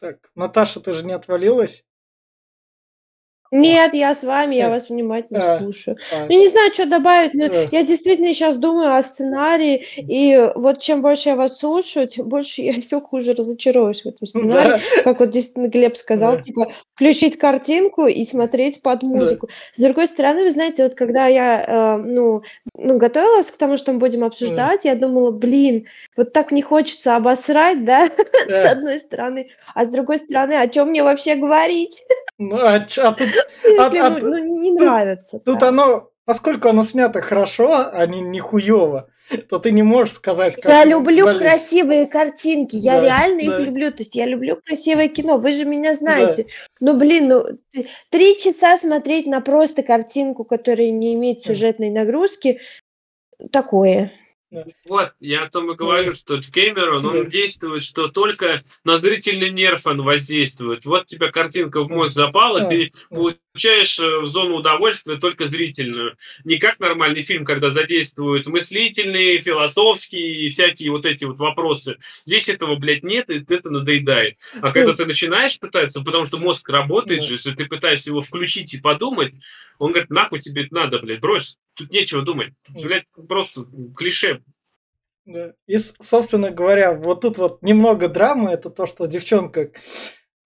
Так, 0.00 0.16
Наташа, 0.34 0.80
ты 0.80 0.92
же 0.92 1.04
не 1.04 1.12
отвалилась? 1.12 1.84
Нет, 3.50 3.94
я 3.94 4.14
с 4.14 4.22
вами, 4.22 4.54
я 4.54 4.68
вас 4.68 4.88
внимательно 4.90 5.40
слушаю. 5.58 5.96
Ну, 6.28 6.38
не 6.38 6.46
знаю, 6.46 6.72
что 6.72 6.86
добавить, 6.86 7.34
но 7.34 7.46
я 7.72 7.82
действительно 7.82 8.32
сейчас 8.32 8.56
думаю 8.56 8.94
о 8.94 9.02
сценарии, 9.02 9.84
и 10.06 10.50
вот 10.54 10.80
чем 10.80 11.02
больше 11.02 11.30
я 11.30 11.36
вас 11.36 11.58
слушаю, 11.58 12.06
тем 12.06 12.28
больше 12.28 12.62
я 12.62 12.74
все 12.80 13.00
хуже 13.00 13.32
разочаруюсь 13.32 14.02
в 14.02 14.06
этом 14.08 14.26
сценарии. 14.26 14.76
Как 15.02 15.20
вот 15.20 15.30
действительно 15.30 15.68
Глеб 15.68 15.96
сказал, 15.96 16.38
типа, 16.38 16.72
включить 16.94 17.38
картинку 17.38 18.06
и 18.06 18.24
смотреть 18.24 18.82
под 18.82 19.02
музыку. 19.02 19.48
С 19.72 19.80
другой 19.80 20.06
стороны, 20.06 20.44
вы 20.44 20.50
знаете, 20.52 20.84
вот 20.84 20.94
когда 20.94 21.26
я, 21.26 21.64
э, 21.64 21.96
ну, 22.02 22.42
ну, 22.76 22.98
готовилась 22.98 23.50
к 23.50 23.56
тому, 23.56 23.76
что 23.76 23.92
мы 23.92 23.98
будем 23.98 24.24
обсуждать, 24.24 24.84
я 24.84 24.94
думала, 24.94 25.32
блин, 25.32 25.86
вот 26.16 26.32
так 26.32 26.52
не 26.52 26.62
хочется 26.62 27.16
обосрать, 27.16 27.84
да, 27.84 28.06
с 28.48 28.64
одной 28.64 28.98
стороны, 29.00 29.48
а 29.74 29.84
с 29.84 29.88
другой 29.88 30.18
стороны, 30.18 30.54
о 30.54 30.68
чем 30.68 30.88
мне 30.90 31.02
вообще 31.02 31.34
говорить? 31.36 32.04
Ну, 32.40 32.56
а, 32.56 32.76
а 32.76 33.12
тут... 33.12 33.28
А, 33.78 33.86
а, 33.86 34.10
ну, 34.18 34.38
не 34.38 34.72
нравится. 34.72 35.40
Тут, 35.40 35.44
тут 35.44 35.62
оно, 35.62 36.10
поскольку 36.24 36.70
оно 36.70 36.82
снято 36.82 37.20
хорошо, 37.20 37.90
а 37.92 38.06
не, 38.06 38.22
не 38.22 38.40
хуево, 38.40 39.10
то 39.50 39.58
ты 39.58 39.72
не 39.72 39.82
можешь 39.82 40.14
сказать, 40.14 40.56
как... 40.56 40.64
Я 40.64 40.86
люблю 40.86 41.26
болезнь. 41.26 41.44
красивые 41.44 42.06
картинки, 42.06 42.76
я 42.76 42.98
да, 42.98 43.04
реально 43.04 43.44
да. 43.44 43.58
их 43.58 43.66
люблю, 43.66 43.90
то 43.90 43.98
есть 43.98 44.16
я 44.16 44.24
люблю 44.24 44.58
красивое 44.64 45.08
кино, 45.08 45.36
вы 45.36 45.52
же 45.52 45.66
меня 45.66 45.92
знаете. 45.92 46.44
Да. 46.44 46.92
Ну, 46.92 46.98
блин, 46.98 47.28
ну, 47.28 47.44
три 48.08 48.38
часа 48.38 48.78
смотреть 48.78 49.26
на 49.26 49.42
просто 49.42 49.82
картинку, 49.82 50.44
которая 50.44 50.88
не 50.88 51.12
имеет 51.12 51.44
сюжетной 51.44 51.90
нагрузки, 51.90 52.58
такое. 53.52 54.12
Вот, 54.88 55.12
я 55.20 55.44
о 55.44 55.48
том 55.48 55.70
и 55.70 55.76
говорю, 55.76 56.12
что 56.12 56.40
Кэмерон, 56.40 57.06
он 57.06 57.24
да. 57.24 57.30
действует, 57.30 57.84
что 57.84 58.08
только 58.08 58.64
на 58.84 58.98
зрительный 58.98 59.50
нерв 59.50 59.86
он 59.86 60.02
воздействует. 60.02 60.84
Вот 60.84 61.06
тебя 61.06 61.30
картинка 61.30 61.84
в 61.84 61.88
мозг 61.88 62.12
запала, 62.12 62.60
да. 62.60 62.68
ты 62.68 62.92
получаешь 63.52 63.98
э, 63.98 64.26
зону 64.26 64.56
удовольствия 64.56 65.16
только 65.16 65.46
зрительную. 65.46 66.16
Не 66.44 66.58
как 66.58 66.78
нормальный 66.78 67.22
фильм, 67.22 67.44
когда 67.44 67.70
задействуют 67.70 68.46
мыслительные, 68.46 69.40
философские 69.40 70.44
и 70.44 70.48
всякие 70.48 70.90
вот 70.90 71.04
эти 71.04 71.24
вот 71.24 71.38
вопросы. 71.38 71.96
Здесь 72.24 72.48
этого, 72.48 72.76
блядь, 72.76 73.02
нет, 73.02 73.28
и 73.30 73.44
это 73.48 73.70
надоедает. 73.70 74.36
А 74.60 74.72
когда 74.72 74.94
ты 74.94 75.04
начинаешь 75.06 75.58
пытаться, 75.58 76.00
потому 76.02 76.24
что 76.24 76.38
мозг 76.38 76.68
работает 76.68 77.24
же, 77.24 77.34
если 77.34 77.52
ты 77.52 77.66
пытаешься 77.66 78.10
его 78.10 78.22
включить 78.22 78.72
и 78.74 78.80
подумать, 78.80 79.34
он 79.78 79.92
говорит, 79.92 80.10
нахуй 80.10 80.40
тебе 80.40 80.64
это 80.64 80.74
надо, 80.74 80.98
блядь, 80.98 81.20
брось, 81.20 81.58
тут 81.74 81.90
нечего 81.90 82.22
думать. 82.22 82.52
Блядь, 82.68 83.06
просто 83.28 83.66
клише. 83.96 84.42
Да. 85.26 85.52
И, 85.66 85.76
собственно 85.76 86.50
говоря, 86.50 86.92
вот 86.92 87.20
тут 87.20 87.38
вот 87.38 87.62
немного 87.62 88.08
драмы, 88.08 88.50
это 88.50 88.70
то, 88.70 88.86
что 88.86 89.06
девчонка 89.06 89.70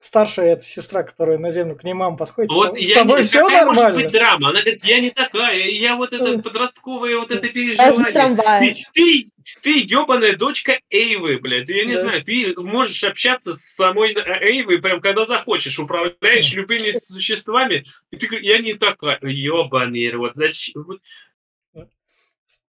старшая 0.05 0.53
эта 0.53 0.63
сестра, 0.63 1.03
которая 1.03 1.39
на 1.39 1.51
землю 1.51 1.77
к 1.77 1.83
ней 1.83 1.95
мама 1.95 2.17
подходит, 2.17 2.53
вот 2.53 2.75
с, 2.75 2.79
я 2.79 2.97
с 2.97 2.99
тобой 2.99 3.21
не, 3.21 3.25
все 3.25 3.49
нормально? 3.49 3.73
может 3.73 3.95
быть 3.95 4.13
драма? 4.13 4.51
Она 4.51 4.61
говорит, 4.61 4.85
я 4.85 5.01
не 5.01 5.11
такая, 5.11 5.69
я 5.71 5.97
вот 5.97 6.13
это 6.13 6.39
подростковое 6.39 7.17
вот 7.17 7.31
это 7.31 7.49
переживание. 7.49 8.75
Ты, 8.75 8.85
ты, 8.93 9.31
ты 9.63 9.81
ебаная 9.81 10.37
дочка 10.37 10.79
Эйвы, 10.91 11.39
блядь, 11.39 11.71
я 11.71 11.87
не 11.87 11.95
да. 11.95 12.03
знаю, 12.03 12.23
ты 12.23 12.55
можешь 12.59 13.03
общаться 13.03 13.57
с 13.57 13.63
самой 13.77 14.15
Эйвой, 14.15 14.79
прям 14.79 15.01
когда 15.01 15.25
захочешь, 15.25 15.79
управляешь 15.79 16.53
любыми 16.53 16.91
существами, 16.91 17.85
и 18.11 18.17
ты 18.17 18.27
говоришь, 18.27 18.47
я 18.47 18.59
не 18.59 18.75
такая, 18.75 19.19
ебаный 19.23 20.11
рот, 20.11 20.33
зачем? 20.35 21.01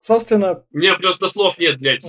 Собственно... 0.02 0.64
У 0.72 0.78
меня 0.78 0.95
просто 0.95 1.28
слов 1.28 1.58
нет, 1.58 1.80
блядь. 1.80 2.04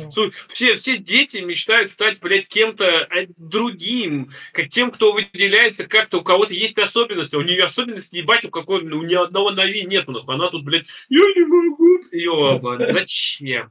Все, 0.52 0.74
все 0.74 0.98
дети 0.98 1.38
мечтают 1.38 1.90
стать, 1.90 2.20
блядь, 2.20 2.46
кем-то 2.46 3.04
а, 3.04 3.26
другим, 3.36 4.30
как 4.52 4.70
тем, 4.70 4.92
кто 4.92 5.12
выделяется 5.12 5.86
как-то, 5.86 6.18
у 6.18 6.22
кого-то 6.22 6.54
есть 6.54 6.78
особенности. 6.78 7.34
У 7.34 7.42
нее 7.42 7.64
особенности, 7.64 8.16
ебать, 8.16 8.44
у 8.44 8.50
какой 8.50 8.82
у 8.82 9.02
ни 9.02 9.14
одного 9.14 9.50
Нави 9.50 9.84
нету. 9.84 10.22
Она 10.28 10.50
тут, 10.50 10.64
блядь, 10.64 10.86
я 11.08 11.18
не 11.18 11.44
могу. 11.44 11.98
Ёба, 12.12 12.78
зачем? 12.92 13.70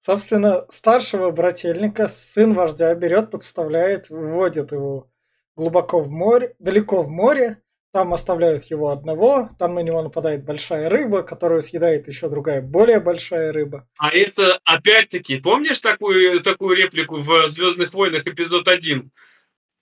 Собственно, 0.00 0.66
старшего 0.68 1.30
брательника 1.30 2.08
сын 2.08 2.54
вождя 2.54 2.92
берет, 2.94 3.30
подставляет, 3.30 4.10
вводит 4.10 4.72
его 4.72 5.08
глубоко 5.54 6.00
в 6.00 6.10
море, 6.10 6.56
далеко 6.58 7.02
в 7.02 7.08
море, 7.08 7.62
там 7.92 8.14
оставляют 8.14 8.64
его 8.64 8.90
одного, 8.90 9.50
там 9.58 9.74
на 9.74 9.80
него 9.80 10.02
нападает 10.02 10.44
большая 10.44 10.88
рыба, 10.88 11.22
которую 11.22 11.62
съедает 11.62 12.08
еще 12.08 12.28
другая 12.28 12.62
более 12.62 13.00
большая 13.00 13.52
рыба. 13.52 13.86
А 13.98 14.08
это 14.10 14.58
опять-таки, 14.64 15.38
помнишь 15.38 15.78
такую, 15.78 16.42
такую 16.42 16.76
реплику 16.76 17.20
в 17.20 17.48
Звездных 17.48 17.92
войнах 17.92 18.26
эпизод 18.26 18.66
1? 18.66 19.10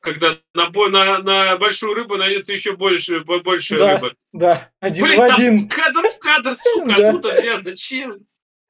Когда 0.00 0.38
на, 0.54 0.70
на, 0.70 1.18
на 1.18 1.56
большую 1.58 1.94
рыбу 1.94 2.16
найдется 2.16 2.52
еще 2.52 2.74
больше, 2.74 3.20
больше 3.20 3.78
да, 3.78 3.94
рыбы. 3.94 4.14
Да, 4.32 4.70
один 4.80 5.04
Блин, 5.04 5.18
в 5.18 5.22
один. 5.22 5.68
Кадр 5.68 6.08
в 6.08 6.18
кадр, 6.18 6.56
сука, 6.56 6.94
да. 6.96 7.08
откуда 7.08 7.32
взять, 7.32 7.64
зачем? 7.64 8.18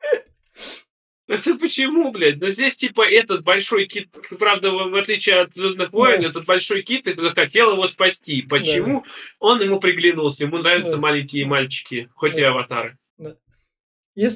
Это 1.31 1.57
почему, 1.57 2.11
блядь? 2.11 2.41
Но 2.41 2.49
здесь, 2.49 2.75
типа, 2.75 3.09
этот 3.09 3.45
большой 3.45 3.87
кит, 3.87 4.09
правда, 4.37 4.73
в, 4.73 4.97
отличие 4.97 5.39
от 5.39 5.55
Звездных 5.55 5.93
войн, 5.93 6.23
да. 6.23 6.29
этот 6.29 6.45
большой 6.45 6.83
кит 6.83 7.07
захотел 7.07 7.73
его 7.73 7.87
спасти. 7.87 8.43
Почему? 8.43 9.03
Да. 9.03 9.11
Он 9.39 9.63
ему 9.63 9.79
приглянулся. 9.79 10.43
Ему 10.43 10.59
нравятся 10.59 10.97
да. 10.97 10.99
маленькие 10.99 11.47
мальчики, 11.47 12.11
хоть 12.17 12.33
да. 12.33 12.41
и 12.41 12.43
аватары. 12.43 12.99
Да. 13.17 13.37
И 14.17 14.27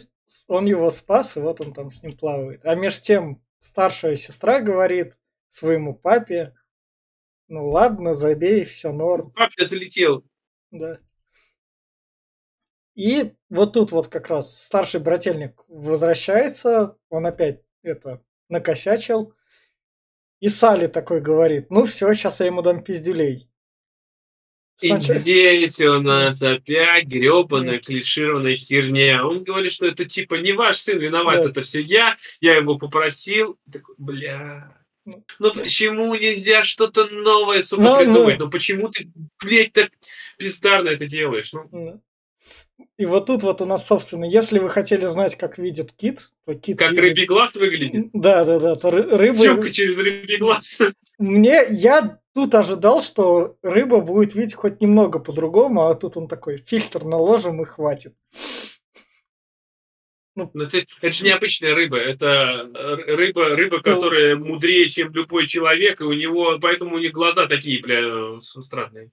он 0.47 0.67
его 0.67 0.89
спас, 0.91 1.37
и 1.37 1.41
вот 1.41 1.61
он 1.61 1.75
там 1.75 1.91
с 1.91 2.05
ним 2.05 2.17
плавает. 2.17 2.65
А 2.65 2.77
между 2.77 3.03
тем 3.03 3.43
старшая 3.61 4.15
сестра 4.15 4.61
говорит 4.61 5.15
своему 5.51 5.95
папе, 5.95 6.55
ну 7.49 7.71
ладно, 7.71 8.15
забей, 8.15 8.65
все 8.65 8.93
норм. 8.93 9.33
Папа 9.33 9.65
залетел. 9.65 10.25
Да. 10.71 11.01
И 12.95 13.33
вот 13.51 13.73
тут 13.73 13.93
вот 13.93 14.09
как 14.09 14.29
раз 14.29 14.63
старший 14.63 15.01
брательник 15.01 15.63
возвращается, 15.69 16.97
он 17.09 17.27
опять 17.27 17.63
это 17.83 18.23
накосячил. 18.49 19.35
И 20.41 20.49
Сали 20.49 20.87
такой 20.87 21.21
говорит, 21.21 21.71
ну 21.71 21.87
все, 21.87 22.13
сейчас 22.13 22.41
я 22.41 22.47
ему 22.47 22.63
дам 22.63 22.85
пиздюлей. 22.85 23.49
Сначала... 24.77 25.19
И 25.19 25.21
здесь 25.21 25.81
у 25.81 26.01
нас 26.01 26.43
опять 26.43 27.07
гребаная 27.07 27.79
клишированная 27.79 28.57
херня. 28.57 29.27
Он 29.27 29.45
говорит, 29.45 29.73
что 29.73 29.87
это 29.87 30.05
типа 30.05 30.35
не 30.35 30.53
ваш 30.53 30.79
сын 30.79 30.99
виноват, 30.99 31.43
да. 31.43 31.51
это 31.51 31.63
все 31.63 31.81
я, 31.81 32.17
я 32.41 32.57
его 32.57 32.77
попросил. 32.77 33.59
Такой, 33.73 33.95
бля. 33.99 34.77
Ну, 35.05 35.25
ну 35.39 35.55
почему 35.55 36.15
нельзя 36.15 36.63
что-то 36.63 37.07
новое, 37.07 37.63
сука, 37.63 37.83
ну, 37.83 37.99
придумать? 37.99 38.39
Ну. 38.39 38.47
ну 38.47 38.51
почему 38.51 38.89
ты, 38.89 39.11
блядь, 39.43 39.73
так 39.73 39.91
бездарно 40.39 40.89
это 40.89 41.07
делаешь? 41.07 41.53
Ну. 41.53 42.03
И 42.97 43.07
вот 43.07 43.27
тут 43.27 43.43
вот 43.43 43.61
у 43.61 43.67
нас, 43.67 43.87
собственно, 43.87 44.25
если 44.25 44.59
вы 44.59 44.69
хотели 44.71 45.07
знать, 45.07 45.37
как 45.37 45.59
видит 45.59 45.93
кит, 45.93 46.31
то 46.45 46.55
кит 46.55 46.79
Как 46.79 46.91
видит... 46.91 47.05
рыбий 47.05 47.27
глаз 47.27 47.55
выглядит? 47.55 48.11
Да, 48.13 48.45
да, 48.45 48.59
да. 48.59 48.77
То 48.77 48.91
рыба... 48.91 49.35
Щепка 49.35 49.71
через 49.71 49.97
рыбий 49.97 50.39
глаз. 50.39 50.79
Мне, 51.19 51.63
я 51.71 52.21
тут 52.35 52.55
ожидал, 52.55 53.03
что 53.03 53.57
рыба 53.63 54.01
будет 54.01 54.35
видеть 54.35 54.55
хоть 54.55 54.81
немного 54.81 55.19
по-другому, 55.19 55.87
а 55.87 55.95
тут 55.95 56.17
он 56.17 56.29
такой, 56.29 56.59
фильтр 56.59 57.05
наложим 57.05 57.63
и 57.63 57.65
хватит. 57.65 58.15
Ну, 60.37 60.51
Но 60.53 60.65
это, 60.65 60.79
это 61.01 61.13
же 61.13 61.25
необычная 61.25 61.77
рыба, 61.77 61.97
это 61.97 62.69
рыба, 63.07 63.51
рыба, 63.51 63.81
которая 63.81 64.35
мудрее, 64.35 64.89
чем 64.89 65.13
любой 65.13 65.47
человек, 65.47 66.01
и 66.01 66.05
у 66.05 66.13
него, 66.13 66.59
поэтому 66.61 66.97
у 66.97 66.99
них 66.99 67.13
глаза 67.13 67.47
такие, 67.47 67.81
бля, 67.81 68.41
странные. 68.41 69.11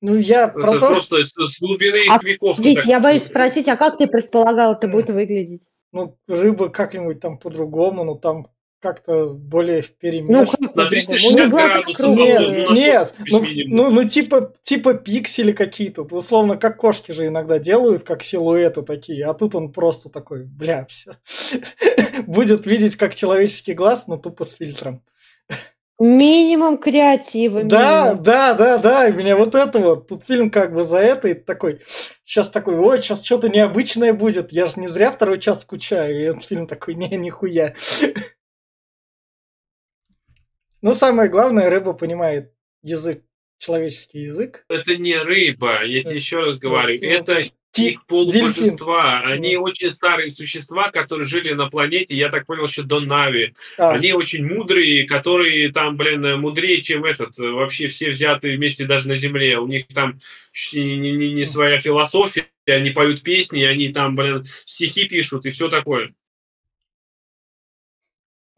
Ну, 0.00 0.16
я 0.16 0.44
это 0.44 0.54
про 0.54 0.72
то, 0.78 0.86
просто 0.86 1.24
что... 1.24 1.46
с 1.46 1.58
глубины 1.58 2.06
а, 2.08 2.22
веков. 2.22 2.58
Ведь 2.58 2.84
я 2.84 3.00
боюсь 3.00 3.24
спросить, 3.24 3.68
а 3.68 3.76
как 3.76 3.98
ты 3.98 4.06
предполагал 4.06 4.74
это 4.74 4.86
будет 4.86 5.10
выглядеть? 5.10 5.62
Ну, 5.92 6.16
рыба 6.28 6.68
как-нибудь 6.68 7.20
там 7.20 7.38
по-другому, 7.38 8.04
но 8.04 8.14
там 8.14 8.48
как-то 8.80 9.30
более 9.30 9.82
вперемешку. 9.82 10.56
Ну, 10.60 10.70
на 10.74 10.88
360 10.88 11.50
градусов. 11.50 12.16
Нет, 12.16 12.70
нет 12.70 13.14
ну, 13.26 13.44
ну, 13.66 13.90
ну, 13.90 14.08
типа, 14.08 14.52
типа 14.62 14.94
пиксели 14.94 15.52
какие-то. 15.52 16.02
Условно, 16.02 16.56
как 16.56 16.76
кошки 16.76 17.12
же 17.12 17.26
иногда 17.26 17.58
делают, 17.58 18.04
как 18.04 18.22
силуэты 18.22 18.82
такие. 18.82 19.26
А 19.26 19.34
тут 19.34 19.56
он 19.56 19.72
просто 19.72 20.10
такой, 20.10 20.44
бля, 20.44 20.86
все. 20.88 21.16
Будет 22.26 22.66
видеть 22.66 22.96
как 22.96 23.16
человеческий 23.16 23.72
глаз, 23.72 24.06
но 24.06 24.16
тупо 24.16 24.44
с 24.44 24.52
фильтром. 24.52 25.02
Минимум 25.98 26.78
креатива. 26.78 27.64
Да, 27.64 28.04
минимум. 28.04 28.22
да, 28.22 28.54
да, 28.54 28.78
да, 28.78 29.08
и 29.08 29.12
меня 29.12 29.36
вот 29.36 29.56
это 29.56 29.80
вот, 29.80 30.06
тут 30.06 30.22
фильм 30.22 30.48
как 30.50 30.72
бы 30.72 30.84
за 30.84 30.98
это, 30.98 31.28
и 31.28 31.34
такой, 31.34 31.80
сейчас 32.24 32.52
такой, 32.52 32.76
ой, 32.76 32.98
сейчас 32.98 33.24
что-то 33.24 33.48
необычное 33.48 34.12
будет, 34.12 34.52
я 34.52 34.66
же 34.66 34.78
не 34.78 34.86
зря 34.86 35.10
второй 35.10 35.40
час 35.40 35.62
скучаю, 35.62 36.20
и 36.20 36.24
этот 36.24 36.44
фильм 36.44 36.68
такой, 36.68 36.94
не, 36.94 37.08
нихуя. 37.16 37.74
Ну, 40.80 40.94
самое 40.94 41.28
главное, 41.28 41.68
рыба 41.68 41.92
понимает 41.92 42.52
язык, 42.82 43.24
человеческий 43.58 44.20
язык. 44.20 44.64
Это 44.68 44.96
не 44.96 45.16
рыба, 45.16 45.84
я 45.84 46.04
тебе 46.04 46.14
еще 46.14 46.38
раз 46.38 46.58
говорю. 46.58 47.02
Это 47.02 47.50
Их 47.76 48.06
полубожества. 48.06 49.18
Они 49.20 49.56
очень 49.56 49.90
старые 49.90 50.30
существа, 50.30 50.90
которые 50.90 51.26
жили 51.26 51.52
на 51.52 51.68
планете, 51.68 52.16
я 52.16 52.28
так 52.30 52.46
понял, 52.46 52.66
еще 52.66 52.82
до 52.82 53.00
Нави. 53.00 53.54
А, 53.76 53.92
Они 53.92 54.12
очень 54.12 54.46
мудрые, 54.46 55.06
которые 55.06 55.70
там, 55.70 55.96
блин, 55.96 56.40
мудрее, 56.40 56.82
чем 56.82 57.04
этот, 57.04 57.36
вообще 57.38 57.88
все 57.88 58.10
взятые 58.10 58.56
вместе 58.56 58.84
даже 58.86 59.08
на 59.08 59.16
Земле. 59.16 59.58
У 59.58 59.66
них 59.66 59.86
там 59.88 60.20
ли 60.72 60.82
не, 60.84 61.12
не- 61.12 61.32
не 61.34 61.44
своя 61.44 61.78
философия, 61.78 62.46
они 62.66 62.90
поют 62.90 63.22
песни, 63.22 63.62
они 63.62 63.92
там, 63.92 64.16
блин, 64.16 64.46
стихи 64.64 65.06
пишут 65.06 65.46
и 65.46 65.50
все 65.50 65.68
такое. 65.68 66.12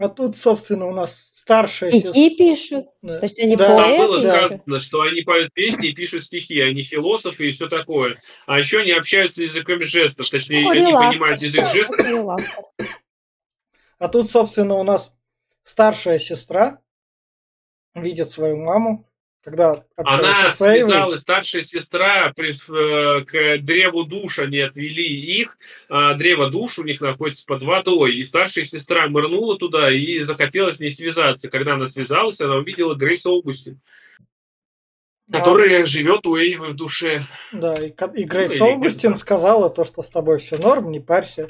А 0.01 0.09
тут, 0.09 0.35
собственно, 0.35 0.87
у 0.87 0.95
нас 0.95 1.31
старшая 1.35 1.91
сестра. 1.91 2.13
Стихи 2.13 2.35
пишут. 2.35 2.87
Да. 3.03 3.19
То 3.19 3.27
есть 3.27 3.39
они 3.39 3.55
Да. 3.55 3.67
Там 3.67 3.77
поэты 3.77 4.07
было 4.07 4.17
ещё? 4.17 4.31
сказано, 4.31 4.81
что 4.81 5.01
они 5.03 5.21
поют 5.21 5.53
песни 5.53 5.89
и 5.91 5.93
пишут 5.93 6.25
стихи, 6.25 6.59
они 6.63 6.83
философы 6.85 7.51
и 7.51 7.53
все 7.53 7.69
такое. 7.69 8.19
А 8.47 8.59
еще 8.59 8.81
они 8.81 8.93
общаются 8.93 9.43
языком 9.43 9.85
жестов, 9.85 10.31
точнее, 10.31 10.61
они 10.61 10.67
Курил 10.69 10.99
понимают 10.99 11.43
язык 11.43 11.61
жестов. 11.75 12.41
А 13.99 14.09
тут, 14.09 14.31
собственно, 14.31 14.77
у 14.77 14.85
нас 14.85 15.13
старшая 15.65 16.19
сестра 16.19 16.81
видит 17.95 18.31
свою 18.31 18.57
маму, 18.57 19.07
когда 19.43 19.85
Она 19.97 20.49
с 20.49 20.61
Эйвой. 20.61 20.83
связалась, 20.85 21.21
старшая 21.23 21.63
сестра, 21.63 22.33
при- 22.37 22.53
э, 22.53 23.25
к 23.25 23.63
древу 23.63 24.05
душ 24.05 24.39
они 24.39 24.59
отвели 24.61 25.03
их, 25.41 25.57
а 25.89 26.15
древо 26.15 26.51
душ 26.51 26.79
у 26.79 26.85
них 26.85 27.01
находится 27.01 27.45
под 27.47 27.63
водой, 27.63 28.17
и 28.17 28.25
старшая 28.25 28.65
сестра 28.65 29.09
мырнула 29.09 29.57
туда 29.59 29.91
и 29.91 30.21
захотела 30.25 30.73
с 30.73 30.81
ней 30.81 30.91
связаться. 30.91 31.49
Когда 31.49 31.75
она 31.75 31.87
связалась, 31.87 32.41
она 32.41 32.57
увидела 32.57 32.95
Грейс 32.95 33.25
Оугустин, 33.25 33.81
А, 35.33 35.39
которая 35.39 35.87
живет 35.87 36.27
у 36.27 36.37
Эйвы 36.37 36.69
в 36.69 36.77
душе. 36.77 37.23
Да, 37.53 37.73
и, 37.75 37.89
и 37.89 38.25
Грейс 38.25 38.53
или 38.57 38.63
Оугустин 38.63 39.17
сказала 39.17 39.71
то, 39.71 39.85
что 39.85 40.03
с 40.03 40.11
тобой 40.11 40.39
все 40.39 40.59
норм, 40.59 40.91
не 40.91 41.01
парься. 41.01 41.49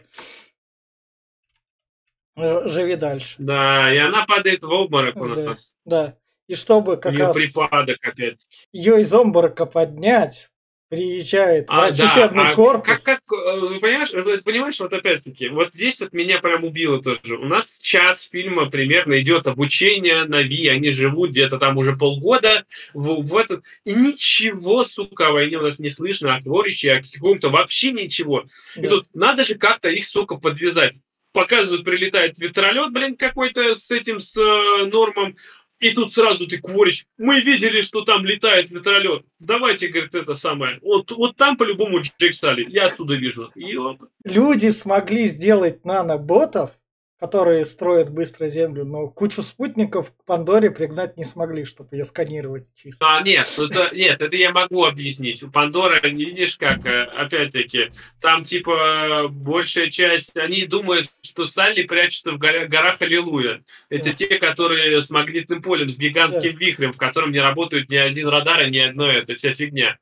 Живи 2.37 2.95
дальше. 2.97 3.35
Да, 3.39 3.93
и 3.93 3.99
она 3.99 4.25
падает 4.25 4.63
в 4.63 4.71
обморок 4.71 5.17
у 5.17 5.35
Да. 5.35 5.43
нас. 5.43 5.75
Да. 5.85 6.17
И 6.51 6.57
чтобы 6.57 6.97
как 6.97 7.13
нее 7.13 7.27
раз 7.27 7.37
припадок 7.37 7.99
опять. 8.03 8.41
ее 8.73 9.01
из 9.01 9.15
обморока 9.15 9.67
поднять, 9.67 10.51
приезжает 10.89 11.67
А, 11.69 11.83
врачебный 11.83 12.43
да, 12.43 12.51
а 12.51 12.55
корпус. 12.57 13.05
Как, 13.05 13.23
как, 13.23 13.39
э, 13.39 13.61
вы 13.61 13.79
понимаешь, 13.79 14.11
понимаешь, 14.43 14.81
вот 14.81 14.93
опять-таки, 14.93 15.49
вот 15.49 15.73
здесь 15.73 16.01
вот 16.01 16.13
меня 16.13 16.41
прям 16.41 16.65
убило 16.65 17.01
тоже. 17.01 17.37
У 17.37 17.45
нас 17.45 17.79
час 17.81 18.29
фильма 18.29 18.69
примерно 18.69 19.21
идет 19.21 19.47
обучение 19.47 20.25
Нави, 20.25 20.67
они 20.67 20.91
живут 20.91 21.31
где-то 21.31 21.59
там 21.59 21.79
уже 21.79 21.95
полгода 21.97 22.65
в, 22.95 23.23
в 23.23 23.37
этот... 23.37 23.63
И 23.85 23.95
ничего, 23.95 24.83
сука, 24.83 25.29
о 25.29 25.33
войне 25.33 25.57
у 25.59 25.63
нас 25.63 25.79
не 25.79 25.91
слышно, 25.91 26.35
о 26.35 26.43
творище, 26.43 26.91
о 26.91 27.03
каком-то 27.03 27.51
вообще 27.51 27.93
ничего. 27.93 28.47
И 28.75 28.81
Да. 28.81 28.89
тут 28.89 29.07
надо 29.15 29.45
же 29.45 29.55
как-то 29.55 29.89
их, 29.89 30.05
сука, 30.05 30.35
подвязать. 30.35 30.97
Показывают, 31.33 31.85
прилетает 31.85 32.41
вертолет, 32.41 32.93
блин, 32.93 33.15
какой-то 33.15 33.75
с 33.75 33.89
этим, 33.93 34.19
с 34.19 34.37
э, 34.37 34.87
Нормом, 34.87 35.37
и 35.81 35.91
тут 35.93 36.15
сразу 36.15 36.47
ты 36.47 36.59
кворич. 36.59 37.07
Мы 37.19 37.41
видели, 37.41 37.81
что 37.81 38.03
там 38.03 38.25
летает 38.25 38.71
вертолет. 38.71 39.25
Давайте, 39.39 39.89
говорит, 39.89 40.15
это 40.15 40.35
самое. 40.35 40.79
Вот, 40.83 41.11
вот 41.11 41.37
там 41.37 41.57
по-любому 41.57 42.01
Джек 42.01 42.35
Салли. 42.35 42.67
Я 42.69 42.87
отсюда 42.87 43.15
вижу. 43.15 43.51
И 43.55 43.77
оп. 43.77 44.03
Люди 44.25 44.69
смогли 44.69 45.27
сделать 45.27 45.85
наноботов, 45.85 46.73
которые 47.21 47.67
строят 47.67 48.11
быстро 48.11 48.49
Землю, 48.49 48.87
но 48.87 49.07
кучу 49.09 49.43
спутников 49.43 50.11
к 50.11 50.25
Пандоре 50.25 50.71
пригнать 50.71 51.19
не 51.19 51.25
смогли, 51.25 51.67
чтобы 51.67 51.95
ее 51.95 52.05
сканировать 52.05 52.71
чисто. 52.75 53.05
А, 53.07 53.21
нет, 53.21 53.47
это, 53.59 53.95
нет, 53.95 54.23
это 54.23 54.35
я 54.37 54.53
могу 54.53 54.87
объяснить. 54.87 55.43
У 55.43 55.51
Пандора, 55.51 56.01
не 56.09 56.25
видишь 56.25 56.57
как, 56.57 56.87
э, 56.87 57.03
опять-таки, 57.03 57.93
там 58.23 58.45
типа 58.45 59.29
большая 59.29 59.91
часть, 59.91 60.35
они 60.39 60.65
думают, 60.65 61.11
что 61.21 61.47
Салли 61.47 61.83
прячется 61.83 62.33
в 62.33 62.39
горах 62.39 63.03
Аллилуйя. 63.03 63.63
Это 63.91 64.11
Да. 64.11 64.15
те, 64.15 64.39
которые 64.39 65.03
с 65.03 65.11
магнитным 65.11 65.61
полем, 65.61 65.91
с 65.91 65.99
гигантским 65.99 66.57
вихрем, 66.57 66.95
в 66.95 66.97
котором 66.97 67.33
не 67.33 67.41
работают 67.41 67.91
ни 67.91 67.97
один 67.97 68.29
радар 68.29 68.67
и 68.67 68.71
ни 68.71 68.79
одно 68.79 69.07
это, 69.07 69.35
вся 69.35 69.53
фигня. 69.53 69.99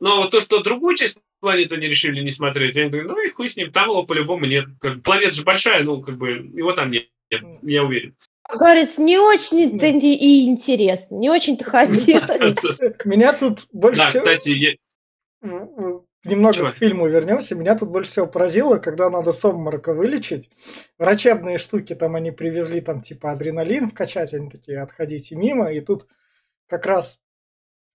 Но 0.00 0.16
вот 0.16 0.32
то, 0.32 0.40
что 0.40 0.60
другую 0.60 0.96
часть 0.96 1.18
планеты 1.42 1.74
они 1.74 1.88
решили 1.88 2.22
не 2.22 2.30
смотреть, 2.30 2.76
я 2.76 2.88
говорю, 2.88 3.08
ну 3.08 3.22
и 3.22 3.30
хуй 3.30 3.50
с 3.50 3.56
ним, 3.56 3.72
там 3.72 3.90
его 3.90 4.04
по-любому 4.04 4.46
нет. 4.46 4.64
Как, 4.80 5.02
планета 5.02 5.34
же 5.34 5.42
большая, 5.42 5.82
ну, 5.82 6.00
как 6.00 6.16
бы, 6.16 6.30
его 6.30 6.72
там 6.72 6.90
нет, 6.90 7.08
я 7.62 7.82
уверен. 7.82 8.16
Говорится, 8.48 9.02
не 9.02 9.18
очень-то 9.18 9.86
и 9.86 10.14
и 10.14 10.48
интересно, 10.48 11.16
не 11.16 11.30
очень-то 11.30 11.64
хотелось. 11.64 12.80
Меня 13.04 13.32
тут 13.32 13.66
больше 13.72 14.00
Да, 14.00 14.18
кстати, 14.18 14.78
Немного 16.24 16.54
Чего? 16.54 16.70
к 16.70 16.76
фильму 16.76 17.08
вернемся. 17.08 17.56
Меня 17.56 17.76
тут 17.76 17.88
больше 17.88 18.12
всего 18.12 18.26
поразило, 18.28 18.78
когда 18.78 19.10
надо 19.10 19.32
с 19.32 19.44
обморока 19.44 19.92
вылечить. 19.92 20.50
Врачебные 20.96 21.58
штуки 21.58 21.96
там 21.96 22.14
они 22.14 22.30
привезли, 22.30 22.80
там 22.80 23.02
типа 23.02 23.32
адреналин 23.32 23.88
вкачать, 23.90 24.32
они 24.32 24.48
такие, 24.48 24.80
отходите 24.80 25.34
мимо. 25.34 25.72
И 25.72 25.80
тут 25.80 26.06
как 26.68 26.86
раз 26.86 27.18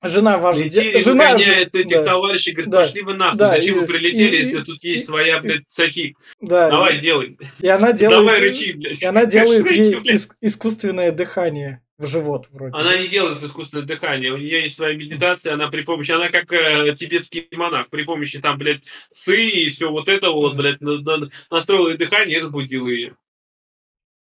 жена 0.04 0.38
вождя... 0.38 0.64
Летели, 0.66 1.00
Жена, 1.00 1.34
выгоняет 1.34 1.74
ж- 1.74 1.80
этих 1.80 1.98
да, 1.98 2.04
товарищей, 2.06 2.52
говорит, 2.52 2.72
Да. 2.72 2.80
пошли 2.84 3.02
вы 3.02 3.14
нахуй, 3.16 3.38
Да, 3.40 3.50
зачем 3.50 3.76
и- 3.78 3.80
вы 3.80 3.88
прилетели, 3.88 4.36
и- 4.36 4.40
если 4.40 4.60
и- 4.60 4.64
тут 4.64 4.84
есть 4.84 5.04
и- 5.04 5.06
своя, 5.06 5.40
блядь, 5.40 5.64
цахи. 5.70 6.16
да, 6.42 6.70
Давай, 6.70 6.98
и, 6.98 7.02
делай. 7.02 7.38
и 7.60 7.68
она 7.68 7.94
делает, 7.94 8.20
Давай 8.20 8.40
рычи, 8.40 8.72
блядь. 8.74 9.02
и 9.02 9.06
она 9.06 9.26
делает 9.26 9.64
Рычи, 9.64 9.74
ей 9.80 10.00
блядь. 10.00 10.28
искусственное 10.42 11.12
дыхание 11.12 11.82
в 11.98 12.06
живот 12.06 12.48
вроде. 12.52 12.76
Она 12.78 12.96
не 12.98 13.08
делает 13.08 13.42
искусственное 13.42 13.86
дыхание, 13.86 14.32
у 14.32 14.38
нее 14.38 14.62
есть 14.64 14.76
своя 14.76 14.96
медитация, 14.96 15.54
она 15.56 15.68
при 15.70 15.82
помощи, 15.82 16.12
она 16.12 16.30
как 16.30 16.52
э, 16.54 16.96
тибетский 16.96 17.48
монах, 17.54 17.90
при 17.90 18.04
помощи 18.04 18.40
там, 18.40 18.60
блядь, 18.60 18.84
ци 19.16 19.36
и 19.50 19.70
все 19.70 19.90
вот 19.90 20.08
это 20.10 20.30
вот, 20.30 20.56
блядь, 20.56 20.80
на- 20.80 21.00
на- 21.00 21.30
настроила 21.50 21.90
ей 21.90 21.98
дыхание 21.98 22.38
и 22.38 22.42
разбудила 22.42 22.88
ее. 22.88 23.16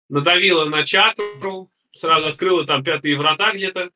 Надавила 0.10 0.66
на 0.66 0.86
чакру, 0.86 1.70
сразу 1.96 2.28
открыла 2.28 2.66
там 2.66 2.84
пятые 2.84 3.18
врата 3.18 3.52
где-то. 3.54 3.90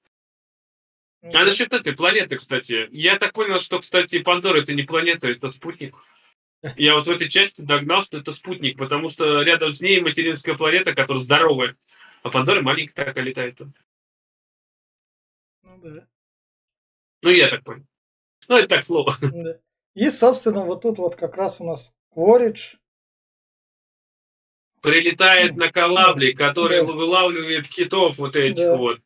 А 1.23 1.43
насчет 1.45 1.71
этой 1.71 1.93
планеты, 1.93 2.37
кстати, 2.37 2.89
я 2.91 3.17
так 3.19 3.33
понял, 3.33 3.59
что, 3.59 3.79
кстати, 3.79 4.21
Пандора 4.23 4.61
это 4.61 4.73
не 4.73 4.83
планета, 4.83 5.27
это 5.27 5.49
спутник. 5.49 5.95
Я 6.77 6.95
вот 6.95 7.07
в 7.07 7.09
этой 7.11 7.29
части 7.29 7.61
догнал, 7.61 8.03
что 8.03 8.19
это 8.19 8.31
спутник, 8.33 8.77
потому 8.77 9.09
что 9.09 9.41
рядом 9.41 9.73
с 9.73 9.81
ней 9.81 9.99
материнская 9.99 10.55
планета, 10.55 10.93
которая 10.93 11.23
здоровая, 11.23 11.75
а 12.23 12.29
Пандора 12.29 12.61
маленькая 12.61 13.05
такая 13.05 13.23
летает. 13.23 13.59
Ну 15.63 15.77
да. 15.83 16.07
Ну, 17.23 17.29
я 17.29 17.49
так 17.49 17.63
понял. 17.63 17.85
Ну, 18.47 18.57
это 18.57 18.67
так 18.67 18.85
слово. 18.85 19.15
Да. 19.21 19.57
И, 19.93 20.09
собственно, 20.09 20.63
вот 20.65 20.81
тут 20.83 20.97
вот 20.99 21.15
как 21.15 21.35
раз 21.35 21.59
у 21.61 21.65
нас 21.65 21.93
Коридж. 22.13 22.75
Прилетает 24.81 25.57
на 25.57 25.71
корабле, 25.71 26.33
который 26.33 26.85
Да. 26.85 26.91
вылавливает 26.91 27.67
китов 27.67 28.17
вот 28.17 28.35
этих 28.35 28.55
Да. 28.65 28.77
вот. 28.77 28.99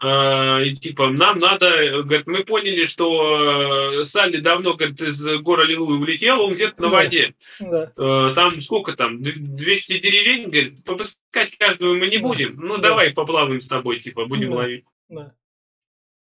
А, 0.00 0.60
и 0.60 0.74
типа, 0.74 1.08
нам 1.10 1.40
надо, 1.40 2.02
говорит, 2.04 2.26
мы 2.28 2.44
поняли, 2.44 2.84
что 2.84 4.00
э, 4.00 4.04
Салли 4.04 4.38
давно, 4.38 4.74
говорит, 4.74 5.00
из 5.00 5.20
гора 5.42 5.64
Лилуи 5.64 5.98
улетел, 5.98 6.40
он 6.40 6.54
где-то 6.54 6.80
на 6.82 6.88
Да. 6.90 6.96
воде. 6.96 7.34
Да. 7.58 7.92
Э, 7.96 8.32
Там 8.34 8.50
сколько 8.62 8.92
там, 8.92 9.20
д- 9.22 9.32
200 9.36 9.98
деревень, 9.98 10.44
говорит, 10.50 10.84
попускать 10.84 11.56
каждую 11.58 11.98
мы 11.98 12.06
не 12.06 12.18
Да. 12.18 12.22
будем. 12.28 12.56
Ну, 12.60 12.76
Да. 12.76 12.90
давай 12.90 13.10
поплаваем 13.12 13.60
с 13.60 13.66
тобой, 13.66 13.98
типа, 13.98 14.26
будем 14.26 14.50
Да. 14.52 14.56
ловить. 14.58 14.84
Да. 15.08 15.34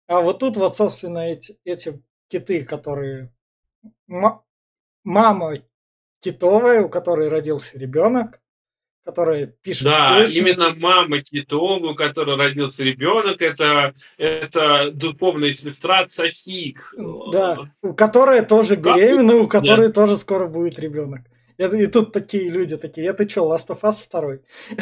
А 0.09 0.21
вот 0.21 0.41
тут 0.41 0.57
вот, 0.57 0.75
собственно, 0.75 1.31
эти, 1.31 1.57
эти 1.65 2.03
киты, 2.29 2.65
которые... 2.65 3.33
ма- 4.09 4.43
мама 5.05 5.63
китовая, 6.21 6.83
у 6.83 6.89
которой 6.89 7.29
родился 7.29 7.79
ребенок, 7.79 8.40
которая 9.11 9.47
пишет 9.47 9.85
Да, 9.85 10.21
песни. 10.21 10.39
именно 10.39 10.73
мама 10.79 11.21
Китова, 11.21 11.91
у 11.91 11.95
которой 11.97 12.37
родился 12.37 12.85
ребенок, 12.85 13.43
это, 13.43 13.93
это 14.19 14.93
духовная 14.93 15.53
сестра 15.53 16.07
Цахик. 16.07 16.95
Да, 17.33 17.73
у 17.83 17.93
которой 17.93 18.45
тоже 18.47 18.77
беременна, 18.77 19.37
у 19.37 19.49
которой 19.49 19.93
тоже 19.93 20.17
скоро 20.17 20.47
будет 20.47 20.79
ребенок. 20.79 21.23
И, 21.59 21.65
и 21.65 21.87
тут 21.89 22.13
такие 22.13 22.49
люди 22.49 22.77
такие, 22.77 23.09
это 23.09 23.29
что, 23.29 23.53
Last 23.53 23.69
of 23.69 23.81
Us 23.81 24.05
второй? 24.05 24.43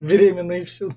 Беременные 0.00 0.64
всюду. 0.64 0.94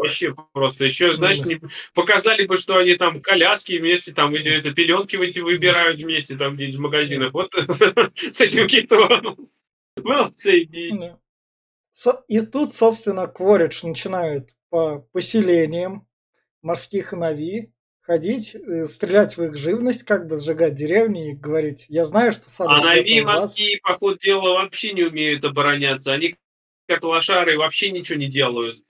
Вообще 0.00 0.34
просто. 0.52 0.86
Еще, 0.86 1.14
знаешь, 1.14 1.40
не 1.40 1.60
показали 1.94 2.46
бы, 2.46 2.56
что 2.56 2.78
они 2.78 2.94
там 2.94 3.20
коляски 3.20 3.78
вместе, 3.78 4.12
там 4.12 4.34
это, 4.34 4.72
пеленки 4.72 5.16
эти 5.16 5.40
выбирают 5.40 6.00
вместе 6.00 6.36
там 6.36 6.54
где-нибудь 6.54 6.78
в 6.78 6.82
магазинах. 6.82 7.34
Вот 7.34 7.52
с 8.16 8.40
этим 8.40 8.66
китом. 8.66 9.50
Было 9.96 10.32
заебись. 10.38 10.94
И 12.28 12.40
тут, 12.40 12.72
собственно, 12.72 13.26
Кворидж 13.26 13.84
начинает 13.84 14.48
по 14.70 15.00
поселениям 15.12 16.06
морских 16.62 17.12
Нави 17.12 17.70
ходить, 18.00 18.54
э, 18.54 18.86
стрелять 18.86 19.36
в 19.36 19.42
их 19.44 19.58
живность, 19.58 20.04
как 20.04 20.26
бы 20.26 20.38
сжигать 20.38 20.74
деревни 20.74 21.32
и 21.32 21.34
говорить, 21.34 21.84
я 21.88 22.04
знаю, 22.04 22.32
что 22.32 22.48
сам... 22.48 22.68
А 22.68 22.82
Нави 22.82 23.20
морские, 23.20 23.80
по 23.82 23.98
ходу 23.98 24.18
дела, 24.18 24.54
вообще 24.54 24.92
не 24.92 25.02
умеют 25.02 25.44
обороняться. 25.44 26.12
Они 26.12 26.36
как 26.88 27.04
лошары 27.04 27.58
вообще 27.58 27.90
ничего 27.90 28.18
не 28.18 28.28
делают. 28.28 28.82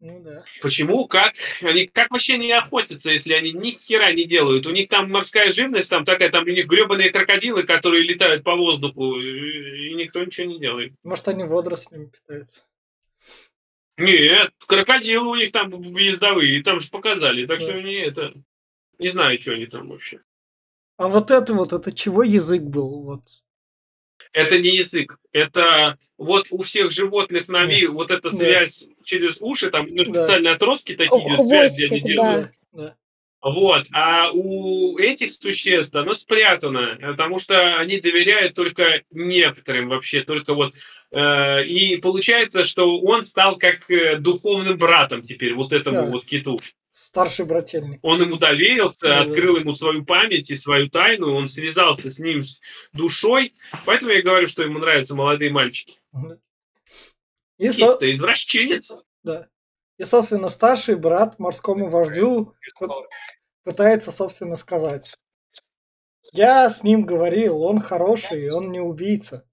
Ну 0.00 0.18
да. 0.20 0.44
Почему? 0.62 1.06
Как? 1.06 1.34
Они 1.60 1.86
как 1.86 2.10
вообще 2.10 2.38
не 2.38 2.50
охотятся, 2.52 3.10
если 3.10 3.34
они 3.34 3.52
ни 3.52 3.72
хера 3.72 4.12
не 4.12 4.24
делают? 4.24 4.66
У 4.66 4.70
них 4.70 4.88
там 4.88 5.10
морская 5.10 5.52
живность, 5.52 5.90
там 5.90 6.06
такая, 6.06 6.30
там 6.30 6.44
у 6.44 6.48
них 6.48 6.66
гребаные 6.66 7.10
крокодилы, 7.10 7.64
которые 7.64 8.04
летают 8.04 8.42
по 8.42 8.56
воздуху, 8.56 9.20
и 9.20 9.94
никто 9.94 10.24
ничего 10.24 10.46
не 10.46 10.58
делает. 10.58 10.94
Может, 11.02 11.28
они 11.28 11.44
водорослями 11.44 12.06
питаются? 12.06 12.62
Нет, 13.98 14.52
крокодилы 14.66 15.28
у 15.28 15.34
них 15.34 15.52
там 15.52 15.70
ездовые, 15.94 16.62
там 16.62 16.80
же 16.80 16.88
показали, 16.88 17.44
так 17.44 17.58
да. 17.58 17.64
что 17.66 17.74
они 17.74 17.94
это... 17.94 18.32
Не 18.98 19.08
знаю, 19.08 19.38
что 19.38 19.52
они 19.52 19.66
там 19.66 19.88
вообще. 19.88 20.20
А 20.96 21.08
вот 21.08 21.30
это 21.30 21.52
вот, 21.52 21.74
это 21.74 21.92
чего 21.92 22.22
язык 22.22 22.62
был? 22.62 23.02
Вот 23.02 23.22
это 24.32 24.58
не 24.58 24.76
язык, 24.76 25.16
это 25.32 25.98
вот 26.18 26.46
у 26.50 26.62
всех 26.62 26.90
животных 26.90 27.48
на 27.48 27.66
да. 27.66 27.74
вот 27.90 28.10
эта 28.10 28.30
связь 28.30 28.84
да. 28.86 28.94
через 29.04 29.38
уши, 29.40 29.70
там 29.70 29.86
ну, 29.90 30.04
специальные 30.04 30.52
да. 30.52 30.56
отростки 30.56 30.94
такие, 30.94 31.44
связь, 31.46 31.74
где 31.74 31.86
они 31.86 32.00
делают. 32.00 32.50
Да. 32.72 32.94
Вот, 33.42 33.86
а 33.92 34.30
у 34.32 34.98
этих 34.98 35.30
существ 35.30 35.94
оно 35.94 36.12
спрятано, 36.12 36.98
потому 37.00 37.38
что 37.38 37.78
они 37.78 37.98
доверяют 37.98 38.54
только 38.54 39.02
некоторым 39.10 39.88
вообще, 39.88 40.22
только 40.22 40.52
вот 40.52 40.74
э, 41.10 41.64
и 41.64 41.96
получается, 41.96 42.64
что 42.64 43.00
он 43.00 43.22
стал 43.22 43.56
как 43.56 43.90
э, 43.90 44.16
духовным 44.16 44.76
братом 44.76 45.22
теперь 45.22 45.54
вот 45.54 45.72
этому 45.72 46.02
да. 46.02 46.06
вот 46.06 46.26
киту. 46.26 46.60
Старший 47.00 47.46
брательник. 47.46 47.98
Он 48.02 48.20
ему 48.20 48.36
доверился, 48.36 49.08
да, 49.08 49.20
открыл 49.22 49.54
да. 49.54 49.60
ему 49.60 49.72
свою 49.72 50.04
память 50.04 50.50
и 50.50 50.56
свою 50.56 50.90
тайну, 50.90 51.34
он 51.34 51.48
связался 51.48 52.10
с 52.10 52.18
ним 52.18 52.44
с 52.44 52.60
душой. 52.92 53.54
Поэтому 53.86 54.10
я 54.10 54.20
говорю, 54.20 54.46
что 54.46 54.62
ему 54.62 54.78
нравятся 54.78 55.14
молодые 55.14 55.50
мальчики. 55.50 55.98
И 57.56 57.70
со... 57.70 57.94
Это 57.94 58.12
извращенец. 58.12 58.92
Да. 59.22 59.48
И, 59.96 60.04
собственно, 60.04 60.48
старший 60.48 60.96
брат 60.96 61.38
морскому 61.38 61.88
вождю 61.88 62.54
пытается, 63.64 64.12
собственно, 64.12 64.56
сказать. 64.56 65.16
Я 66.32 66.68
с 66.68 66.82
ним 66.82 67.06
говорил, 67.06 67.62
он 67.62 67.80
хороший, 67.80 68.50
он 68.50 68.72
не 68.72 68.80
убийца. 68.80 69.48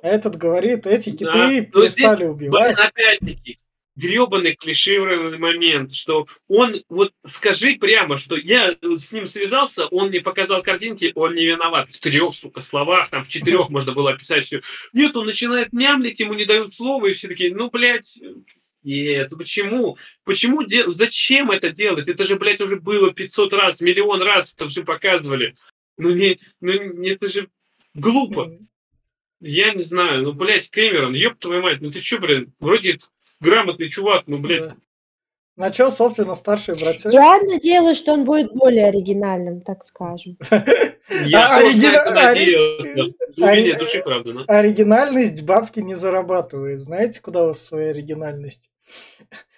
А 0.00 0.06
этот 0.06 0.36
говорит, 0.36 0.86
эти 0.86 1.10
киты 1.10 1.24
да. 1.24 1.48
перестали 1.48 2.26
убивать. 2.26 2.78
Опять-таки, 2.78 3.58
гребаный 4.00 4.56
клишированный 4.56 5.38
момент, 5.38 5.92
что 5.92 6.26
он, 6.48 6.82
вот 6.88 7.12
скажи 7.26 7.76
прямо, 7.76 8.16
что 8.16 8.36
я 8.36 8.74
с 8.82 9.12
ним 9.12 9.26
связался, 9.26 9.86
он 9.86 10.08
мне 10.08 10.20
показал 10.20 10.62
картинки, 10.62 11.12
он 11.14 11.34
не 11.34 11.46
виноват. 11.46 11.88
В 11.88 12.00
трех, 12.00 12.34
сука, 12.34 12.60
словах, 12.60 13.10
там 13.10 13.24
в 13.24 13.28
четырех 13.28 13.68
можно 13.70 13.92
было 13.92 14.12
описать 14.12 14.46
все. 14.46 14.60
Нет, 14.92 15.16
он 15.16 15.26
начинает 15.26 15.72
мямлить, 15.72 16.20
ему 16.20 16.34
не 16.34 16.46
дают 16.46 16.74
слова, 16.74 17.06
и 17.06 17.12
все 17.12 17.28
такие, 17.28 17.54
ну, 17.54 17.70
блядь, 17.70 18.18
нет, 18.82 19.30
почему? 19.36 19.98
Почему? 20.24 20.64
Зачем 20.92 21.50
это 21.50 21.70
делать? 21.70 22.08
Это 22.08 22.24
же, 22.24 22.36
блядь, 22.36 22.62
уже 22.62 22.80
было 22.80 23.12
500 23.12 23.52
раз, 23.52 23.80
миллион 23.80 24.22
раз 24.22 24.54
это 24.54 24.68
все 24.68 24.84
показывали. 24.84 25.54
Ну, 25.98 26.14
не, 26.14 26.38
ну, 26.62 26.72
это 27.04 27.28
же 27.28 27.48
глупо. 27.94 28.56
Я 29.40 29.74
не 29.74 29.82
знаю, 29.82 30.22
ну, 30.22 30.32
блядь, 30.32 30.70
Кэмерон, 30.70 31.14
ёб 31.14 31.38
твою 31.38 31.62
мать, 31.62 31.80
ну 31.80 31.90
ты 31.90 32.00
чё, 32.00 32.18
блин, 32.18 32.52
вроде 32.58 32.98
грамотный 33.40 33.88
чувак, 33.88 34.24
ну, 34.26 34.38
блядь. 34.38 34.68
Да. 34.68 34.76
На 35.60 35.72
что, 35.72 35.90
собственно, 35.90 36.34
старший 36.34 36.74
брат? 36.80 36.96
Я 37.04 37.38
надеялась, 37.42 37.98
что 37.98 38.14
он 38.14 38.24
будет 38.24 38.50
более 38.54 38.86
оригинальным, 38.86 39.60
так 39.60 39.84
скажем. 39.84 40.38
Я 41.26 41.58
а, 41.58 41.60
надеялся. 41.60 43.12
Правда, 44.02 44.32
но... 44.32 44.44
Оригинальность 44.46 45.42
бабки 45.42 45.80
не 45.80 45.94
зарабатывает. 45.94 46.80
Знаете, 46.80 47.20
куда 47.20 47.42
у 47.42 47.48
вас 47.48 47.62
своя 47.62 47.90
оригинальность? 47.90 48.70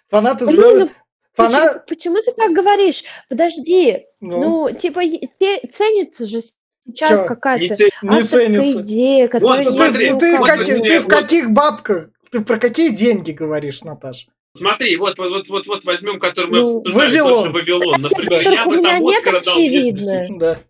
Фанаты 0.08 0.46
звезд... 0.46 0.90
Фанат... 1.34 1.86
Почему, 1.86 2.16
почему 2.16 2.18
ты 2.22 2.32
так 2.32 2.52
говоришь? 2.52 3.04
Подожди. 3.28 4.04
Ну, 4.20 4.68
ну 4.68 4.76
типа, 4.76 5.04
те, 5.04 5.60
ценится 5.68 6.26
же 6.26 6.40
сейчас 6.84 7.24
какая-то 7.26 7.76
ценится. 7.76 8.80
идея, 8.80 9.28
которая 9.28 9.70
вот, 9.70 9.76
ты, 9.76 9.92
ты, 9.92 10.18
ты, 10.18 10.38
как, 10.38 10.64
ты 10.64 11.00
в 11.00 11.06
каких 11.06 11.52
бабках 11.52 12.08
ты 12.32 12.40
про 12.40 12.58
какие 12.58 12.90
деньги 12.90 13.30
говоришь, 13.30 13.82
Наташ? 13.82 14.26
Смотри, 14.56 14.96
вот, 14.96 15.18
вот, 15.18 15.48
вот, 15.48 15.66
вот 15.66 15.84
возьмем, 15.84 16.18
который 16.18 16.50
мы 16.50 16.58
ну, 16.58 16.78
обсуждали, 16.80 17.18
Вавилон. 17.18 17.52
Вавилон, 17.52 18.02
например. 18.02 18.42
Я 18.42 18.66
бы 18.66 18.80
там 18.80 19.06
Оскара 19.06 19.40
дал... 19.40 19.54
Очевидно. 19.54 20.26
Да. 20.38 20.60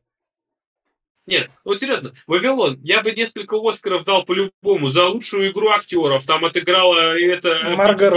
Нет, 1.27 1.51
вот 1.65 1.79
серьезно, 1.79 2.15
Вавилон, 2.27 2.81
я 2.83 3.01
бы 3.01 3.13
несколько 3.13 3.57
Оскаров 3.57 4.05
дал 4.05 4.25
по-любому 4.25 4.91
за 4.91 5.07
лучшую 5.07 5.53
игру 5.53 5.69
актеров. 5.69 6.25
Там 6.27 6.45
отыграла 6.45 7.17
это 7.17 7.75
Марго 7.77 8.11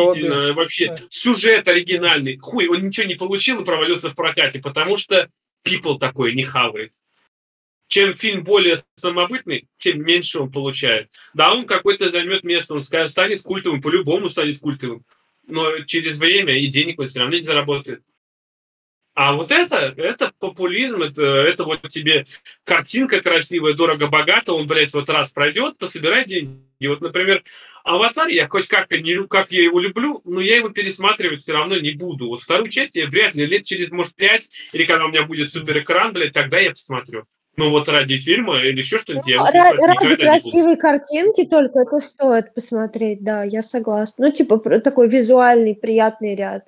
вообще 0.53 0.87
да. 0.87 0.97
сюжет 1.11 1.67
оригинальный. 1.67 2.37
Хуй, 2.37 2.67
он 2.67 2.87
ничего 2.87 3.05
не 3.05 3.15
получил 3.15 3.61
и 3.61 3.65
провалился 3.65 4.09
в 4.09 4.15
прокате, 4.15 4.59
потому 4.59 4.97
что 4.97 5.29
people 5.63 5.99
такой 5.99 6.33
не 6.33 6.43
хавает 6.43 6.93
чем 7.87 8.13
фильм 8.13 8.43
более 8.43 8.77
самобытный, 8.95 9.67
тем 9.77 10.01
меньше 10.03 10.39
он 10.39 10.51
получает. 10.51 11.09
Да, 11.33 11.53
он 11.53 11.65
какой-то 11.65 12.09
займет 12.09 12.43
место, 12.43 12.73
он 12.73 12.81
станет 12.81 13.41
культовым, 13.41 13.81
по-любому 13.81 14.29
станет 14.29 14.59
культовым. 14.59 15.03
Но 15.47 15.79
через 15.81 16.17
время 16.17 16.57
и 16.57 16.67
денег 16.67 16.99
он 16.99 17.07
все 17.07 17.19
равно 17.19 17.37
не 17.37 17.43
заработает. 17.43 18.01
А 19.13 19.33
вот 19.33 19.49
это, 19.49 19.93
это 19.95 20.33
популизм, 20.39 21.01
это, 21.01 21.23
это 21.23 21.63
вот 21.63 21.81
тебе 21.89 22.25
картинка 22.65 23.21
красивая, 23.21 23.73
дорого-богато, 23.73 24.51
он, 24.51 24.67
блядь, 24.67 24.93
вот 24.93 25.07
раз 25.07 25.31
пройдет, 25.31 25.77
пособирай 25.77 26.25
деньги. 26.25 26.59
Вот, 26.85 26.99
например, 26.99 27.41
Аватар, 27.85 28.27
я 28.27 28.49
хоть 28.49 28.67
как, 28.67 28.91
не, 28.91 29.25
как 29.27 29.53
я 29.53 29.63
его 29.63 29.79
люблю, 29.79 30.21
но 30.25 30.41
я 30.41 30.57
его 30.57 30.67
пересматривать 30.67 31.41
все 31.41 31.53
равно 31.53 31.77
не 31.79 31.91
буду. 31.91 32.27
Вот 32.27 32.41
вторую 32.41 32.69
часть 32.69 32.97
я 32.97 33.07
вряд 33.07 33.35
ли 33.35 33.45
лет 33.45 33.63
через, 33.63 33.89
может, 33.89 34.15
пять, 34.15 34.49
или 34.73 34.83
когда 34.83 35.05
у 35.05 35.09
меня 35.09 35.23
будет 35.23 35.53
супер 35.53 35.79
экран, 35.79 36.11
блядь, 36.11 36.33
тогда 36.33 36.59
я 36.59 36.71
посмотрю. 36.71 37.25
Ну 37.57 37.69
вот 37.69 37.87
ради 37.87 38.17
фильма 38.17 38.59
или 38.61 38.79
еще 38.79 38.97
что-нибудь. 38.97 39.25
Ну, 39.27 39.43
ради, 39.43 39.77
ради 39.85 40.15
красивой 40.15 40.75
картинки 40.75 41.45
только 41.45 41.79
это 41.79 41.99
стоит 41.99 42.53
посмотреть, 42.53 43.23
да, 43.23 43.43
я 43.43 43.61
согласна. 43.61 44.27
Ну 44.27 44.31
типа 44.31 44.59
такой 44.79 45.07
визуальный 45.07 45.75
приятный 45.75 46.35
ряд. 46.35 46.65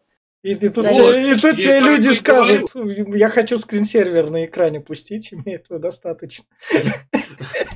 И, 0.47 0.51
и 0.51 0.69
тут, 0.69 0.87
тебе, 0.87 1.33
и 1.33 1.37
тут 1.37 1.57
тебе 1.57 1.81
люди 1.81 2.07
скажут, 2.13 2.71
я 2.73 3.29
хочу 3.29 3.57
скринсервер 3.57 4.29
на 4.29 4.45
экране 4.45 4.79
пустить, 4.79 5.33
и 5.33 5.35
мне 5.35 5.55
этого 5.55 5.77
достаточно. 5.77 6.45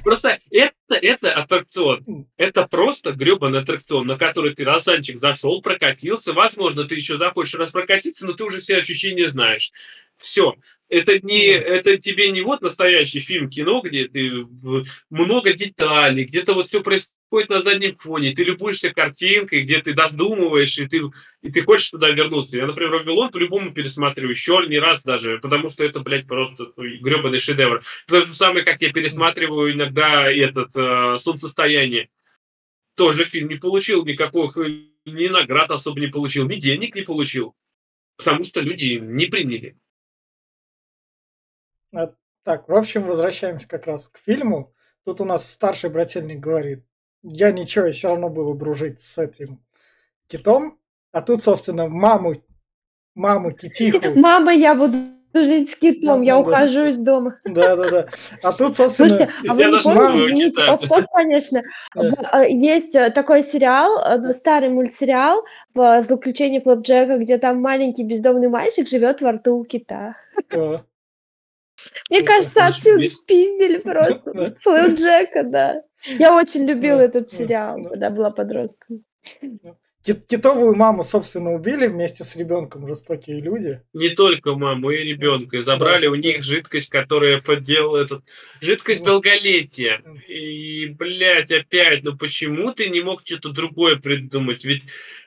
Просто 0.06 0.40
это, 0.50 0.74
это 0.90 1.34
аттракцион. 1.34 2.28
Это 2.38 2.66
просто 2.68 3.12
гребаный 3.12 3.60
аттракцион, 3.60 4.08
на 4.08 4.18
который 4.18 4.56
ты, 4.56 4.64
Рассанчик, 4.64 5.18
зашел, 5.18 5.62
прокатился. 5.62 6.32
Возможно, 6.32 6.86
ты 6.86 6.96
еще 6.96 7.18
захочешь 7.18 7.56
раз 7.56 7.72
прокатиться, 7.72 8.26
но 8.26 8.32
ты 8.32 8.46
уже 8.46 8.62
все 8.62 8.78
ощущения 8.78 9.28
знаешь. 9.28 9.74
Все 10.16 10.56
это 10.88 11.20
не, 11.20 11.48
это 11.48 11.98
тебе 11.98 12.32
не 12.32 12.42
вот 12.42 12.62
настоящий 12.62 13.20
фильм 13.20 13.50
кино, 13.50 13.82
где 13.82 14.08
ты 14.08 14.46
много 15.10 15.54
деталей, 15.54 16.24
где-то 16.24 16.54
вот 16.54 16.70
все 16.70 16.82
происходит 16.82 17.12
на 17.32 17.62
заднем 17.62 17.96
фоне, 17.96 18.34
ты 18.34 18.44
любуешься 18.44 18.94
картинкой, 18.94 19.64
где 19.64 19.82
ты 19.82 19.94
додумываешь, 19.94 20.78
и 20.78 20.88
ты, 20.88 21.02
и 21.42 21.52
ты 21.52 21.64
хочешь 21.64 21.90
туда 21.90 22.10
вернуться. 22.10 22.58
Я, 22.58 22.68
например, 22.68 22.92
«Вавилон» 22.92 23.32
по-любому 23.32 23.74
пересматриваю, 23.74 24.32
еще 24.32 24.64
не 24.68 24.80
раз 24.80 25.04
даже, 25.04 25.40
потому 25.40 25.70
что 25.70 25.84
это, 25.84 26.02
блядь, 26.02 26.28
просто 26.28 26.74
гребаный 26.76 27.40
шедевр. 27.40 27.84
То 28.08 28.22
же 28.22 28.34
самое, 28.36 28.66
как 28.66 28.82
я 28.82 28.92
пересматриваю 28.92 29.72
иногда 29.72 30.32
этот 30.32 30.76
э, 30.76 31.20
«Солнцестояние». 31.20 32.10
Тоже 32.96 33.24
фильм 33.24 33.48
не 33.48 33.56
получил 33.56 34.06
никаких, 34.06 34.58
ни 35.06 35.28
наград 35.28 35.72
особо 35.72 36.00
не 36.02 36.08
получил, 36.08 36.48
ни 36.48 36.56
денег 36.56 36.96
не 36.96 37.02
получил, 37.02 37.56
потому 38.18 38.44
что 38.44 38.60
люди 38.60 39.00
не 39.00 39.28
приняли. 39.28 39.78
А, 41.94 42.14
так, 42.44 42.68
в 42.68 42.74
общем, 42.74 43.04
возвращаемся 43.04 43.68
как 43.68 43.88
раз 43.88 44.10
к 44.10 44.18
фильму. 44.20 44.74
Тут 45.06 45.22
у 45.22 45.26
нас 45.26 45.50
старший 45.50 45.90
брательник 45.90 46.40
говорит, 46.40 46.84
я 47.24 47.52
ничего, 47.52 47.86
я 47.86 47.92
все 47.92 48.10
равно 48.10 48.30
буду 48.30 48.54
дружить 48.54 49.00
с 49.00 49.18
этим 49.18 49.60
китом. 50.28 50.78
А 51.12 51.22
тут, 51.22 51.44
собственно, 51.44 51.88
маму, 51.88 52.42
маму 53.16 53.52
китиху. 53.52 54.00
Мама, 54.16 54.54
я 54.54 54.76
буду 54.76 54.98
жить 55.34 55.72
с 55.72 55.76
китом, 55.76 56.20
да, 56.20 56.26
я 56.26 56.34
да, 56.34 56.40
ухожу 56.40 56.80
да. 56.80 56.88
из 56.88 57.00
дома. 57.00 57.40
Да, 57.46 57.76
да, 57.76 57.90
да. 57.90 58.08
А 58.42 58.52
тут, 58.52 58.76
собственно... 58.76 59.10
Слушайте, 59.10 59.34
а 59.48 59.54
вы 59.54 59.66
не 59.66 59.82
помните, 59.82 60.26
извините, 60.26 60.64
оф 60.64 60.82
конечно, 61.12 61.62
а, 61.96 62.46
есть 62.46 62.96
э, 62.96 63.10
такой 63.12 63.44
сериал, 63.44 64.00
э, 64.00 64.34
старый 64.34 64.70
мультсериал 64.70 65.44
«Злоключение 65.74 66.62
Флэпджека», 66.62 67.18
где 67.18 67.38
там 67.38 67.62
маленький 67.62 68.04
бездомный 68.04 68.48
мальчик 68.50 68.88
живет 68.88 69.22
во 69.22 69.34
рту 69.34 69.58
у 69.58 69.66
кита. 69.66 70.16
Мне 72.10 72.22
кажется, 72.24 72.68
отсюда 72.68 73.06
спиздили 73.08 73.78
просто. 73.78 74.46
Слэу 74.60 74.94
Джека, 74.94 75.44
да. 75.44 75.82
Я 76.06 76.36
очень 76.36 76.68
любила 76.68 77.00
этот 77.00 77.32
сериал, 77.32 77.82
да. 77.82 77.90
когда 77.90 78.10
была 78.10 78.32
подростком. 78.32 79.04
Кит- 80.04 80.26
Китовую 80.26 80.76
маму, 80.76 81.04
собственно, 81.04 81.54
убили 81.54 81.86
вместе 81.86 82.24
с 82.24 82.36
ребенком 82.36 82.88
жестокие 82.88 83.40
люди. 83.40 83.82
Не 83.94 84.10
только 84.10 84.56
маму 84.56 84.90
и 84.90 84.98
ребенка. 84.98 85.58
И 85.58 85.64
забрали 85.64 86.08
Да, 86.08 86.12
у 86.12 86.16
них 86.16 86.44
жидкость, 86.44 86.90
которая 86.90 87.40
подделала 87.40 87.98
этот... 87.98 88.24
Жидкость 88.62 89.04
долголетия. 89.04 90.02
И, 90.28 90.88
блядь, 90.88 91.52
опять, 91.52 92.04
ну 92.04 92.18
почему 92.18 92.74
ты 92.74 92.90
не 92.90 93.02
мог 93.02 93.22
что-то 93.24 93.50
другое 93.50 93.98
придумать? 93.98 94.66
Ведь 94.66 94.84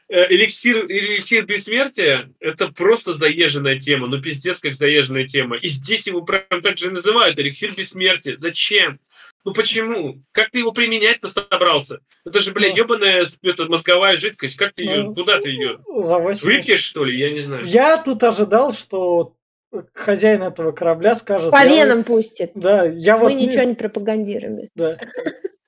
э, 0.09 0.27
эликсир, 0.35 0.87
эликсир 0.91 1.47
бессмертия– 1.47 2.33
это 2.41 2.67
просто 2.67 3.13
заезженная 3.13 3.79
тема. 3.79 4.09
Ну, 4.09 4.21
пиздец, 4.21 4.59
как 4.59 4.75
заезженная 4.75 5.29
тема. 5.29 5.57
И 5.57 5.69
здесь 5.69 6.09
его 6.09 6.23
прям 6.23 6.63
так 6.63 6.79
же 6.79 6.91
называют– 6.91 7.39
эликсир 7.39 7.77
бессмертия. 7.77 8.37
Зачем? 8.39 8.99
Ну 9.45 9.53
почему? 9.53 10.23
Как 10.33 10.51
ты 10.51 10.59
его 10.61 10.73
применять-то 10.73 11.29
собрался? 11.29 11.99
Это 12.25 12.39
же, 12.39 12.53
блядь, 12.53 12.73
Ну. 12.73 12.79
ебаная 12.79 13.27
это, 13.43 13.65
мозговая 13.67 14.17
жидкость. 14.17 14.57
Как 14.57 14.73
ты 14.75 14.83
ее, 14.83 15.03
Ну, 15.05 15.15
куда 15.15 15.39
ты 15.41 15.51
ее? 15.51 15.79
За 16.03 16.19
80. 16.19 16.45
Выпьешь, 16.45 16.81
что 16.83 17.05
ли? 17.05 17.19
Я 17.19 17.31
не 17.31 17.43
знаю. 17.43 17.65
Я 17.67 18.03
тут 18.03 18.23
ожидал, 18.23 18.73
что 18.73 19.35
хозяин 19.93 20.43
этого 20.43 20.73
корабля 20.73 21.15
скажет... 21.15 21.51
По 21.51 21.57
«Я 21.59 21.69
вот- 21.69 21.77
венам 21.77 22.05
пустит. 22.05 22.53
Да, 22.55 22.85
я 22.85 23.19
вот... 23.19 23.33
Мы 23.33 23.35
не- 23.35 23.47
ничего 23.47 23.65
не 23.65 23.75
пропагандируем. 23.75 24.61
Да. 24.75 24.97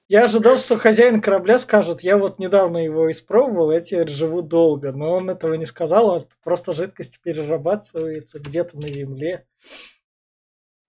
Я 0.08 0.26
ожидал, 0.26 0.58
что 0.58 0.76
хозяин 0.76 1.20
корабля 1.20 1.58
скажет, 1.58 2.02
я 2.02 2.16
вот 2.16 2.38
недавно 2.38 2.78
его 2.78 3.10
испробовал, 3.10 3.72
я 3.72 3.80
теперь 3.80 4.08
живу 4.08 4.40
долго. 4.40 4.92
Но 4.92 5.14
он 5.14 5.28
этого 5.28 5.54
не 5.54 5.66
сказал, 5.66 6.10
а 6.14 6.26
просто 6.44 6.72
жидкость 6.72 7.18
перерабатывается 7.22 8.38
где-то 8.38 8.78
на 8.78 8.88
земле. 8.88 9.44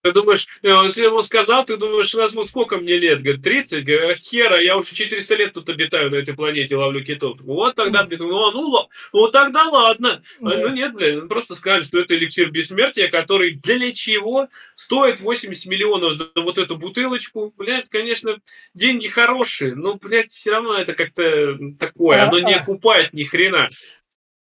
Ты 0.07 0.13
думаешь, 0.13 0.47
э, 0.63 0.69
если 0.85 1.03
ему 1.03 1.21
сказал, 1.21 1.65
ты 1.65 1.75
думаешь, 1.75 2.13
вот 2.33 2.47
сколько 2.47 2.77
мне 2.77 2.97
лет? 2.97 3.21
Говорит, 3.21 3.43
30? 3.43 3.83
Говорю, 3.83 4.11
«А 4.11 4.15
хера, 4.15 4.57
я 4.61 4.77
уже 4.77 4.95
400 4.95 5.35
лет 5.35 5.53
тут 5.53 5.67
обитаю 5.67 6.09
на 6.09 6.15
этой 6.15 6.33
планете, 6.33 6.77
ловлю 6.77 7.03
китов. 7.03 7.41
Вот 7.41 7.75
тогда, 7.75 8.05
блин, 8.05 8.21
ну, 8.21 8.51
ну, 8.51 8.87
ну 9.11 9.27
тогда 9.27 9.65
ладно. 9.65 10.21
А, 10.41 10.49
Да. 10.49 10.57
Ну 10.61 10.69
нет, 10.69 10.93
блин, 10.93 11.23
он 11.23 11.27
просто 11.27 11.55
скажет, 11.55 11.89
что 11.89 11.99
это 11.99 12.15
эликсир 12.15 12.51
бессмертия, 12.51 13.09
который 13.09 13.55
для 13.55 13.91
чего 13.91 14.47
стоит 14.75 15.19
80 15.19 15.65
миллионов 15.65 16.13
за 16.13 16.29
вот 16.35 16.57
эту 16.57 16.77
бутылочку. 16.77 17.53
Блядь, 17.57 17.89
конечно, 17.89 18.37
деньги 18.73 19.07
хорошие, 19.07 19.75
но, 19.75 19.95
блядь, 19.95 20.31
все 20.31 20.51
равно 20.51 20.75
это 20.75 20.93
как-то 20.93 21.57
такое, 21.77 22.23
оно 22.23 22.39
не 22.39 22.53
окупает 22.53 23.11
ни 23.11 23.25
хрена. 23.25 23.71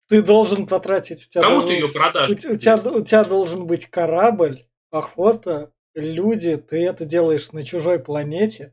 Ты 0.09 0.23
должен 0.23 0.67
потратить... 0.67 1.29
У 1.29 1.31
тебя, 1.31 1.43
Кому 1.43 1.61
дол- 1.61 1.69
ты 1.69 1.75
ее 1.75 1.89
продашь? 1.89 2.31
у, 2.31 2.33
у 2.33 2.37
тебя, 2.57 2.77
у 2.77 3.05
тебя 3.05 3.25
должен 3.25 3.67
быть 3.67 3.87
корабль, 3.87 4.65
охота, 4.93 5.73
люди. 5.95 6.57
Ты 6.57 6.85
это 6.85 7.05
делаешь 7.05 7.51
на 7.53 7.65
чужой 7.65 7.99
планете 7.99 8.73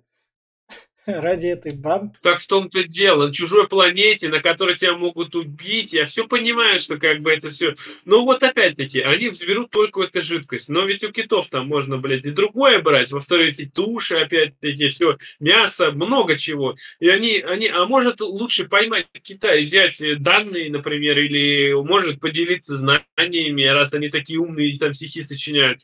ради 1.06 1.48
этой 1.48 1.74
банды. 1.74 2.18
Так 2.22 2.40
в 2.40 2.48
том-то 2.48 2.84
дело, 2.84 3.28
на 3.28 3.34
чужой 3.34 3.68
планете, 3.68 4.30
на 4.30 4.42
которой 4.42 4.76
тебя 4.76 4.96
могут 4.96 5.36
убить, 5.36 5.94
я 5.94 6.06
все 6.06 6.28
понимаю, 6.28 6.80
что 6.80 6.98
как 6.98 7.22
бы 7.22 7.32
это 7.32 7.50
все. 7.50 7.76
Но 8.06 8.24
вот 8.26 8.44
опять-таки, 8.44 9.00
они 9.00 9.30
взберут 9.30 9.72
только 9.72 10.04
эту 10.04 10.22
жидкость. 10.22 10.70
Но 10.70 10.86
ведь 10.86 11.04
у 11.04 11.12
китов 11.12 11.50
там 11.50 11.68
можно, 11.68 11.98
блядь, 11.98 12.26
и 12.26 12.32
другое 12.32 12.82
брать. 12.82 13.12
Во-вторых, 13.12 13.54
эти 13.54 13.70
туши, 13.70 14.16
опять-таки, 14.18 14.90
все, 14.90 15.18
мясо, 15.40 15.92
много 15.92 16.38
чего. 16.38 16.76
И 17.00 17.08
они, 17.08 17.40
они, 17.40 17.68
а 17.68 17.86
может 17.86 18.22
лучше 18.22 18.68
поймать 18.68 19.08
кита 19.24 19.56
и 19.56 19.64
взять 19.64 20.00
э, 20.02 20.16
данные, 20.16 20.70
например, 20.70 21.18
или 21.18 21.74
может 21.74 22.20
поделиться 22.20 22.76
знаниями, 22.78 23.64
раз 23.64 23.94
они 23.94 24.10
такие 24.10 24.40
умные 24.40 24.72
и 24.72 24.78
там 24.78 24.94
стихи 24.94 25.24
сочиняют. 25.24 25.82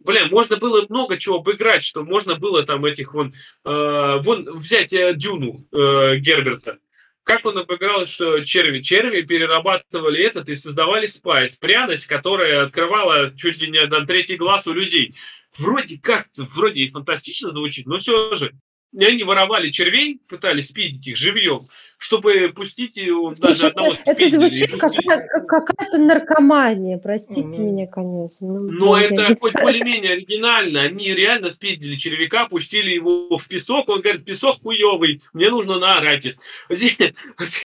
Бля, 0.00 0.26
можно 0.26 0.56
было 0.56 0.86
много 0.88 1.18
чего 1.18 1.36
обыграть, 1.36 1.84
что 1.84 2.04
можно 2.04 2.34
было 2.36 2.64
там 2.64 2.84
этих 2.86 3.12
вон, 3.12 3.34
э, 3.64 4.18
вон 4.22 4.58
взять 4.58 4.92
э, 4.94 5.14
Дюну 5.14 5.66
э, 5.72 6.16
Герберта. 6.16 6.78
Как 7.22 7.44
он 7.44 7.58
обыграл, 7.58 8.06
что 8.06 8.42
черви? 8.44 8.80
Черви 8.80 9.22
перерабатывали 9.22 10.24
этот 10.24 10.48
и 10.48 10.56
создавали 10.56 11.04
спайс, 11.04 11.54
пряность, 11.56 12.06
которая 12.06 12.64
открывала 12.64 13.36
чуть 13.36 13.60
ли 13.60 13.70
не 13.70 13.86
на 13.86 14.06
третий 14.06 14.36
глаз 14.36 14.66
у 14.66 14.72
людей. 14.72 15.14
Вроде 15.58 15.98
как, 16.02 16.28
вроде 16.36 16.80
и 16.80 16.90
фантастично 16.90 17.52
звучит, 17.52 17.86
но 17.86 17.98
все 17.98 18.34
же. 18.34 18.52
И 18.92 19.04
они 19.04 19.22
воровали 19.22 19.70
червей, 19.70 20.20
пытались 20.28 20.68
спиздить 20.68 21.06
их 21.06 21.16
живьем, 21.16 21.68
чтобы 21.96 22.52
пустить 22.54 22.96
его 22.96 23.32
даже 23.34 23.68
одного 23.68 23.94
это, 24.04 24.28
звучит 24.28 24.76
как, 24.78 24.92
как- 25.06 25.46
какая-то 25.46 25.98
наркомания, 25.98 26.98
простите 26.98 27.40
Мгм. 27.42 27.66
меня, 27.66 27.86
конечно. 27.86 28.48
Ну, 28.48 28.70
Но 28.72 28.98
я 28.98 29.04
это 29.04 29.28
не 29.28 29.34
хоть 29.36 29.54
более-менее 29.54 30.14
оригинально. 30.14 30.82
Они 30.82 31.14
реально 31.14 31.50
спиздили 31.50 31.94
червяка, 31.96 32.48
пустили 32.48 32.90
его 32.90 33.38
в 33.38 33.46
песок. 33.46 33.88
Он 33.88 34.00
говорит, 34.00 34.24
песок 34.24 34.60
хуёвый, 34.60 35.22
мне 35.32 35.50
нужно 35.50 35.78
на 35.78 35.98
аракис. 35.98 36.38
Здесь- 36.68 36.96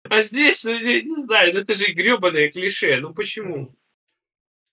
А 0.09 0.21
здесь, 0.21 0.63
ну, 0.63 0.79
здесь, 0.79 1.05
не 1.05 1.15
знаю, 1.23 1.53
ну 1.53 1.59
это 1.59 1.73
же 1.75 1.91
гребаное 1.91 2.49
клише. 2.49 2.97
Ну 3.01 3.13
почему? 3.13 3.75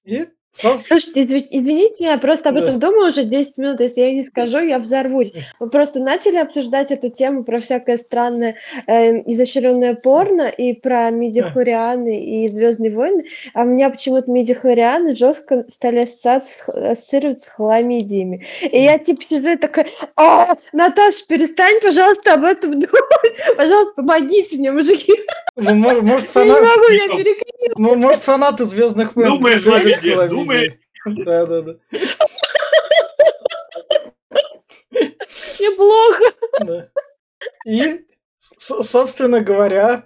Собственно, 0.05 0.38
Слушайте, 0.55 1.22
изв- 1.22 1.46
извините, 1.51 2.05
я 2.05 2.18
просто 2.18 2.49
об 2.49 2.57
Да. 2.57 2.64
этом 2.64 2.80
думаю 2.80 3.09
уже 3.11 3.22
10 3.22 3.59
минут. 3.59 3.78
Если 3.80 4.01
я 4.01 4.12
не 4.12 4.24
скажу, 4.24 4.59
я 4.59 4.80
взорвусь. 4.80 5.32
Мы 5.61 5.70
просто 5.70 6.01
начали 6.01 6.36
обсуждать 6.36 6.90
эту 6.90 7.11
тему 7.11 7.44
про 7.44 7.61
всякое 7.61 7.96
странное 7.96 8.57
э, 8.88 9.18
изощренное 9.32 9.94
порно 9.94 10.49
и 10.49 10.72
про 10.72 11.11
мидихлорианы 11.11 12.24
и 12.24 12.49
Звездные 12.49 12.90
войны. 12.92 13.26
А 13.55 13.62
у 13.62 13.66
меня 13.66 13.88
почему-то 13.90 14.28
мидихлорианы 14.32 15.14
жестко 15.14 15.64
стали 15.68 15.99
ассоциироваться 16.01 17.46
с 17.46 17.53
хламидиями. 17.53 18.44
И 18.62 18.82
я 18.82 18.99
типа 18.99 19.22
сижу 19.22 19.49
и 19.51 19.57
такая, 19.57 19.86
а, 20.16 20.57
Наташа, 20.72 21.24
перестань, 21.28 21.80
пожалуйста, 21.80 22.34
об 22.34 22.42
этом 22.44 22.72
думать. 22.72 22.88
Пожалуйста, 23.57 23.92
помогите 23.94 24.57
мне, 24.59 24.72
мужики. 24.72 25.12
ну, 25.55 25.74
мо- 25.74 26.01
может, 26.01 26.30
Я 26.34 26.44
не 26.44 26.51
фанат, 26.51 26.62
могу, 26.76 26.88
я 26.90 27.05
Михаил, 27.05 27.16
переключилась. 27.18 27.74
ну, 27.76 27.94
может, 27.94 28.22
фанаты 28.22 28.64
Звездных 28.64 29.14
войн. 29.14 29.28
Думаешь, 29.28 29.62
думаешь. 30.41 30.72
Да, 31.05 31.47
да, 31.47 31.62
да. 31.62 31.74
Мне 35.59 35.70
плохо. 35.76 36.24
Да. 36.61 36.91
И, 37.66 38.07
собственно 38.59 39.41
говоря, 39.41 40.05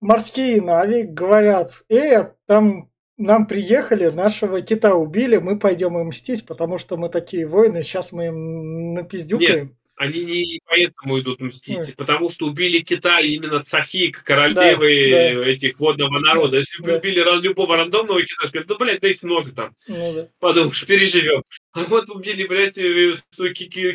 морские 0.00 0.60
нави 0.60 1.02
говорят, 1.02 1.84
эй, 1.88 2.24
там 2.46 2.90
нам 3.16 3.46
приехали, 3.46 4.10
нашего 4.10 4.60
кита 4.60 4.94
убили, 4.94 5.36
мы 5.36 5.58
пойдем 5.58 5.98
им 5.98 6.08
мстить, 6.08 6.46
потому 6.46 6.78
что 6.78 6.96
мы 6.96 7.08
такие 7.08 7.46
воины, 7.46 7.82
сейчас 7.82 8.12
мы 8.12 8.26
им 8.26 8.94
напиздюкаем. 8.94 9.76
Они 9.96 10.24
не 10.24 10.60
поэтому 10.66 11.20
идут 11.20 11.40
мстить, 11.40 11.78
Ой. 11.78 11.94
потому 11.96 12.28
что 12.28 12.46
убили 12.46 12.80
Китай 12.80 13.28
именно 13.28 13.62
Цахик, 13.62 14.24
королевы 14.24 15.10
Да, 15.10 15.46
этих 15.46 15.78
водного 15.78 16.18
народа. 16.18 16.56
Если 16.56 16.82
бы 16.82 16.88
Да. 16.88 16.96
убили 16.96 17.22
любого 17.40 17.76
рандомного 17.76 18.20
кита, 18.22 18.46
сказали, 18.48 18.66
да, 18.66 18.74
блядь, 18.74 19.00
да 19.00 19.08
их 19.08 19.22
много 19.22 19.52
там. 19.52 19.74
Ну 19.86 20.12
да. 20.14 20.28
Подумаешь, 20.40 20.84
переживем. 20.84 21.42
А 21.72 21.84
вот 21.84 22.10
убили, 22.10 22.44
блядь, 22.46 22.76
э, 22.76 23.14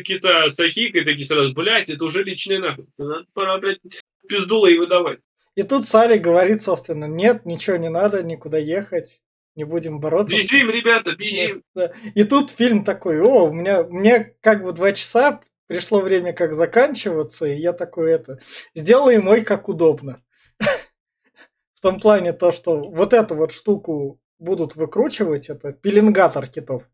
кита 0.02 0.50
Сахик, 0.52 0.94
и 0.96 1.00
такие 1.02 1.26
сразу, 1.26 1.52
блядь, 1.52 1.88
это 1.90 2.04
уже 2.04 2.22
личное 2.24 2.58
нахуй. 2.60 2.86
Надо 2.98 3.26
пора, 3.34 3.58
блядь, 3.58 3.78
пиздула 4.26 4.68
и 4.68 4.78
выдавать. 4.78 5.18
И 5.56 5.62
тут 5.64 5.86
Сали 5.86 6.16
говорит, 6.16 6.62
собственно, 6.62 7.04
нет, 7.06 7.44
ничего 7.44 7.76
не 7.76 7.90
надо, 7.90 8.22
никуда 8.22 8.56
ехать, 8.56 9.20
не 9.56 9.64
будем 9.64 9.98
бороться. 10.00 10.36
с- 10.36 10.44
Бежим, 10.50 10.70
ребята, 10.70 11.14
бежим. 11.14 11.62
Да. 11.74 11.92
И 12.14 12.24
тут 12.24 12.50
фильм 12.50 12.84
такой, 12.84 13.20
о, 13.20 13.44
у 13.44 13.52
меня, 13.52 13.82
мне 13.82 14.32
как 14.40 14.62
бы 14.62 14.72
два 14.72 14.92
часа, 14.92 15.40
пришло 15.70 16.00
время 16.00 16.32
как 16.32 16.54
заканчиваться, 16.54 17.46
и 17.46 17.60
я 17.60 17.72
такой 17.72 18.10
это, 18.10 18.40
сделай 18.74 19.18
мой 19.18 19.42
как 19.42 19.68
удобно. 19.68 20.20
В 20.58 21.80
том 21.80 22.00
плане 22.00 22.32
то, 22.32 22.50
что 22.50 22.80
вот 22.80 23.12
эту 23.12 23.36
вот 23.36 23.52
штуку 23.52 24.20
будут 24.40 24.74
выкручивать, 24.74 25.48
это 25.48 25.72
пеленгатор 25.72 26.48
китов. 26.48 26.90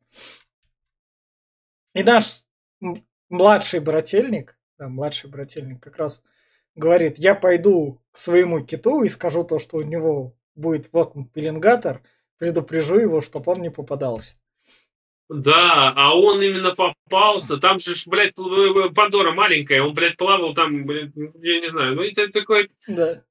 И 1.95 2.03
наш 2.03 2.43
младший 3.31 3.81
брательник, 3.81 4.59
да, 4.79 4.89
младший 4.89 5.31
брательник 5.31 5.83
как 5.83 5.97
раз 5.97 6.23
говорит, 6.75 7.17
я 7.17 7.35
пойду 7.35 8.03
к 8.13 8.19
своему 8.19 8.63
киту 8.63 9.05
и 9.05 9.09
скажу 9.09 9.43
то, 9.43 9.59
что 9.59 9.79
у 9.79 9.83
него 9.83 10.37
будет 10.55 10.93
вот 10.93 11.17
он 11.17 11.27
пеленгатор, 11.27 12.03
предупрежу 12.37 12.99
его, 12.99 13.23
чтобы 13.23 13.53
он 13.53 13.63
не 13.63 13.71
попадался. 13.71 14.35
Да, 15.29 15.93
а 15.97 16.17
он 16.17 16.41
именно 16.41 16.75
попался. 16.75 17.57
Там 17.59 17.81
же, 17.81 17.95
блядь, 18.07 18.35
пл- 18.35 18.93
Пандора 18.95 19.33
маленькая, 19.33 19.83
он, 19.83 19.93
блядь, 19.93 20.17
плавал 20.17 20.55
там, 20.55 20.87
блядь, 20.87 21.11
я 21.17 21.61
не 21.61 21.71
знаю. 21.71 21.97
Ну, 21.97 22.03
это 22.03 22.29
такой, 22.29 22.71
Да. 22.87 23.23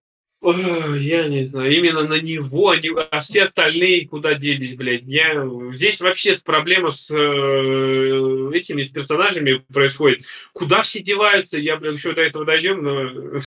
Ой, 0.41 1.01
я 1.01 1.27
не 1.27 1.45
знаю, 1.45 1.71
именно 1.75 2.03
на 2.03 2.21
него, 2.21 2.69
они, 2.69 2.91
а 3.09 3.19
все 3.21 3.43
остальные 3.43 4.07
куда 4.07 4.35
делись, 4.35 4.75
блядь. 4.75 5.03
Я, 5.05 5.43
здесь 5.71 6.01
вообще 6.01 6.35
с 6.35 6.41
проблема 6.41 6.91
с 6.91 7.09
э, 7.09 8.51
этими 8.53 8.83
с 8.83 8.89
персонажами 8.89 9.63
происходит. 9.73 10.25
Куда 10.53 10.83
все 10.83 11.01
деваются, 11.01 11.57
я, 11.57 11.77
блядь, 11.77 11.95
еще 11.95 12.11
до 12.11 12.21
этого 12.21 12.45
дойдем, 12.45 12.83
но 12.83 13.41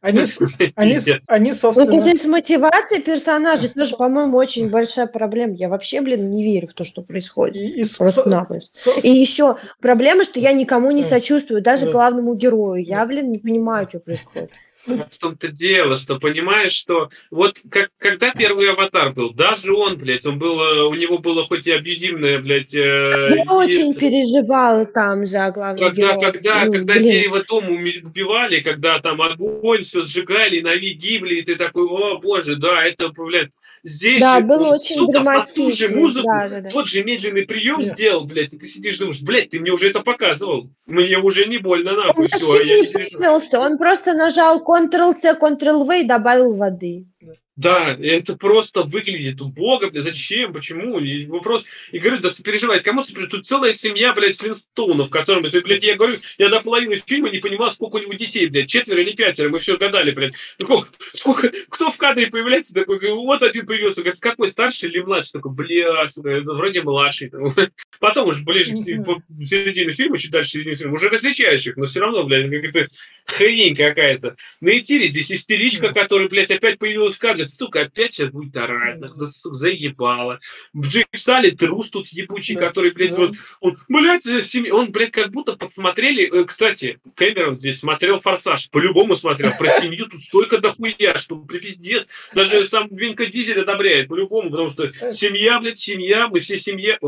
Они, 0.00 0.24
они, 0.76 0.98
они, 1.28 1.52
собственно... 1.52 1.92
Вот 1.92 2.06
это 2.06 2.16
с 2.16 2.24
мотивацией 2.24 3.02
персонажей 3.02 3.68
тоже, 3.68 3.96
по-моему, 3.96 4.36
очень 4.36 4.70
большая 4.70 5.06
проблема. 5.06 5.54
Я 5.54 5.68
вообще, 5.68 6.00
блин, 6.00 6.30
не 6.30 6.42
верю 6.42 6.68
в 6.68 6.74
то, 6.74 6.84
что 6.84 7.02
происходит. 7.02 7.56
И, 7.56 7.82
и, 7.82 7.84
Просто-напросто. 7.84 8.92
И 9.02 9.10
еще 9.10 9.56
проблема, 9.80 10.24
что 10.24 10.40
я 10.40 10.52
никому 10.52 10.90
не 10.90 11.02
сочувствую, 11.02 11.62
даже 11.62 11.90
главному 11.90 12.34
герою. 12.34 12.82
Я, 12.82 13.04
блин, 13.04 13.30
не 13.30 13.38
понимаю, 13.38 13.86
что 13.88 14.00
происходит. 14.00 14.50
В 14.86 15.18
том-то 15.18 15.48
дело, 15.48 15.98
что 15.98 16.18
понимаешь, 16.18 16.72
что 16.72 17.10
вот 17.30 17.58
как, 17.70 17.90
когда 17.98 18.32
первый 18.32 18.70
аватар 18.70 19.12
был, 19.12 19.32
даже 19.34 19.72
он, 19.74 19.98
блядь, 19.98 20.24
он 20.24 20.38
был, 20.38 20.58
э, 20.60 20.84
у 20.84 20.94
него 20.94 21.18
было 21.18 21.44
хоть 21.46 21.66
и 21.66 21.72
абьюзивное, 21.72 22.38
блядь... 22.38 22.74
Э, 22.74 23.10
Я 23.30 23.42
и... 23.44 23.48
очень 23.48 23.94
переживала 23.94 24.86
там 24.86 25.26
за 25.26 25.50
главного 25.50 25.90
Когда, 25.90 26.14
героя. 26.14 26.32
когда, 26.32 26.64
ну, 26.64 26.72
когда 26.72 26.98
дерево 26.98 27.44
дома 27.46 27.70
убивали, 27.70 28.60
когда 28.60 28.98
там 29.00 29.20
огонь 29.20 29.82
все 29.82 30.02
сжигали, 30.02 30.60
на 30.60 30.76
гибли, 30.76 31.36
и 31.36 31.42
ты 31.42 31.56
такой, 31.56 31.86
о 31.86 32.18
боже, 32.18 32.56
да, 32.56 32.84
это, 32.84 33.08
блядь, 33.08 33.50
Здесь 33.82 34.20
да, 34.20 34.40
было 34.40 34.74
очень 34.74 34.96
сука, 34.96 35.12
драматично. 35.12 35.64
Ту 35.64 35.76
же 35.76 35.88
музыку, 35.88 36.26
да, 36.26 36.48
да, 36.48 36.60
да. 36.60 36.70
тот 36.70 36.86
же 36.86 37.02
медленный 37.02 37.46
прием 37.46 37.82
да. 37.82 37.88
сделал, 37.88 38.24
блядь, 38.24 38.52
и 38.52 38.58
ты 38.58 38.66
сидишь 38.66 38.98
думаешь, 38.98 39.22
блядь, 39.22 39.50
ты 39.50 39.60
мне 39.60 39.70
уже 39.70 39.88
это 39.88 40.00
показывал. 40.00 40.70
Мне 40.86 41.16
уже 41.18 41.46
не 41.46 41.58
больно, 41.58 41.96
нахуй. 41.96 42.24
Он 42.24 42.38
все, 42.38 42.62
не 42.62 43.58
он 43.58 43.78
просто 43.78 44.14
нажал 44.14 44.62
Ctrl-C, 44.62 45.38
Ctrl-V 45.40 46.00
и 46.00 46.06
добавил 46.06 46.56
воды. 46.56 47.06
Да, 47.22 47.32
это 47.68 48.36
просто 48.36 48.82
выглядит 48.82 49.40
убого, 49.40 49.90
блядь, 49.90 50.04
зачем, 50.04 50.52
почему? 50.52 50.98
И 50.98 51.26
вопрос, 51.26 51.64
и 51.92 51.98
говорю, 51.98 52.20
да 52.20 52.30
сопереживать, 52.30 52.82
кому 52.82 53.02
сопереживать? 53.02 53.30
Тут 53.30 53.46
целая 53.46 53.72
семья, 53.72 54.12
блядь, 54.12 54.38
Флинстоунов, 54.38 55.10
которым, 55.10 55.44
это, 55.46 55.60
блядь, 55.60 55.82
я 55.82 55.96
говорю, 55.96 56.16
я 56.38 56.48
до 56.48 56.60
половины 56.60 57.02
фильма 57.04 57.30
не 57.30 57.38
понимал, 57.38 57.70
сколько 57.70 57.96
у 57.96 57.98
него 57.98 58.12
детей, 58.14 58.46
блядь, 58.46 58.68
четверо 58.68 59.02
или 59.02 59.12
пятеро, 59.12 59.48
мы 59.48 59.60
все 59.60 59.76
гадали, 59.76 60.10
блядь. 60.10 60.34
Сколько, 60.60 60.88
сколько, 61.12 61.52
кто 61.68 61.90
в 61.90 61.96
кадре 61.96 62.28
появляется, 62.28 62.74
такой, 62.74 62.98
вот 63.12 63.42
один 63.42 63.66
появился, 63.66 64.02
говорит, 64.02 64.20
какой, 64.20 64.48
старший 64.48 64.88
или 64.88 65.00
младший? 65.00 65.32
Такой, 65.32 65.52
блядь, 65.52 66.16
вроде 66.16 66.82
младший. 66.82 67.30
Потом 68.00 68.28
уже 68.28 68.44
ближе 68.44 68.72
к 68.72 68.76
середине 68.76 69.92
фильма, 69.92 70.18
чуть 70.18 70.30
дальше 70.30 70.52
середины 70.52 70.76
фильма, 70.76 70.94
уже 70.94 71.08
различаешь 71.08 71.66
их, 71.66 71.76
но 71.76 71.86
все 71.86 72.00
равно, 72.00 72.24
блядь, 72.24 72.50
какая-то 72.50 72.92
хрень 73.26 73.76
какая-то. 73.76 74.36
На 74.60 74.78
Этире 74.78 75.08
здесь 75.08 75.30
истеричка, 75.32 75.92
которая, 75.92 76.28
блядь, 76.28 76.50
опять 76.50 76.78
появилась 76.78 77.16
в 77.16 77.18
кадре, 77.18 77.44
сука, 77.50 77.82
опять 77.82 78.12
сейчас 78.12 78.30
будет 78.30 78.56
орать, 78.56 79.00
да, 79.00 79.08
сука, 79.08 79.54
заебало. 79.54 80.40
Джек 80.76 81.08
Салли, 81.14 81.50
трус 81.50 81.90
тут 81.90 82.08
ебучий, 82.08 82.54
да, 82.54 82.68
который, 82.68 82.92
блядь, 82.92 83.12
да. 83.12 83.16
вот, 83.18 83.34
он, 83.60 83.78
блядь, 83.88 84.24
семья, 84.44 84.74
он, 84.74 84.92
блядь, 84.92 85.10
как 85.10 85.30
будто 85.30 85.56
подсмотрели, 85.56 86.30
э, 86.32 86.44
кстати, 86.44 87.00
Кэмерон 87.16 87.58
здесь 87.58 87.80
смотрел 87.80 88.18
«Форсаж», 88.20 88.70
по-любому 88.70 89.16
смотрел, 89.16 89.52
про 89.58 89.68
семью 89.68 90.06
тут 90.06 90.22
столько 90.24 90.58
дохуя, 90.58 91.16
что 91.18 91.36
пиздец, 91.36 92.06
даже 92.34 92.64
сам 92.64 92.88
Винка 92.90 93.26
Дизель 93.26 93.60
одобряет, 93.60 94.08
по-любому, 94.08 94.50
потому 94.50 94.70
что 94.70 94.84
э. 94.84 95.10
семья, 95.10 95.60
блядь, 95.60 95.78
семья, 95.78 96.28
мы 96.28 96.40
все 96.40 96.56
семья. 96.58 96.98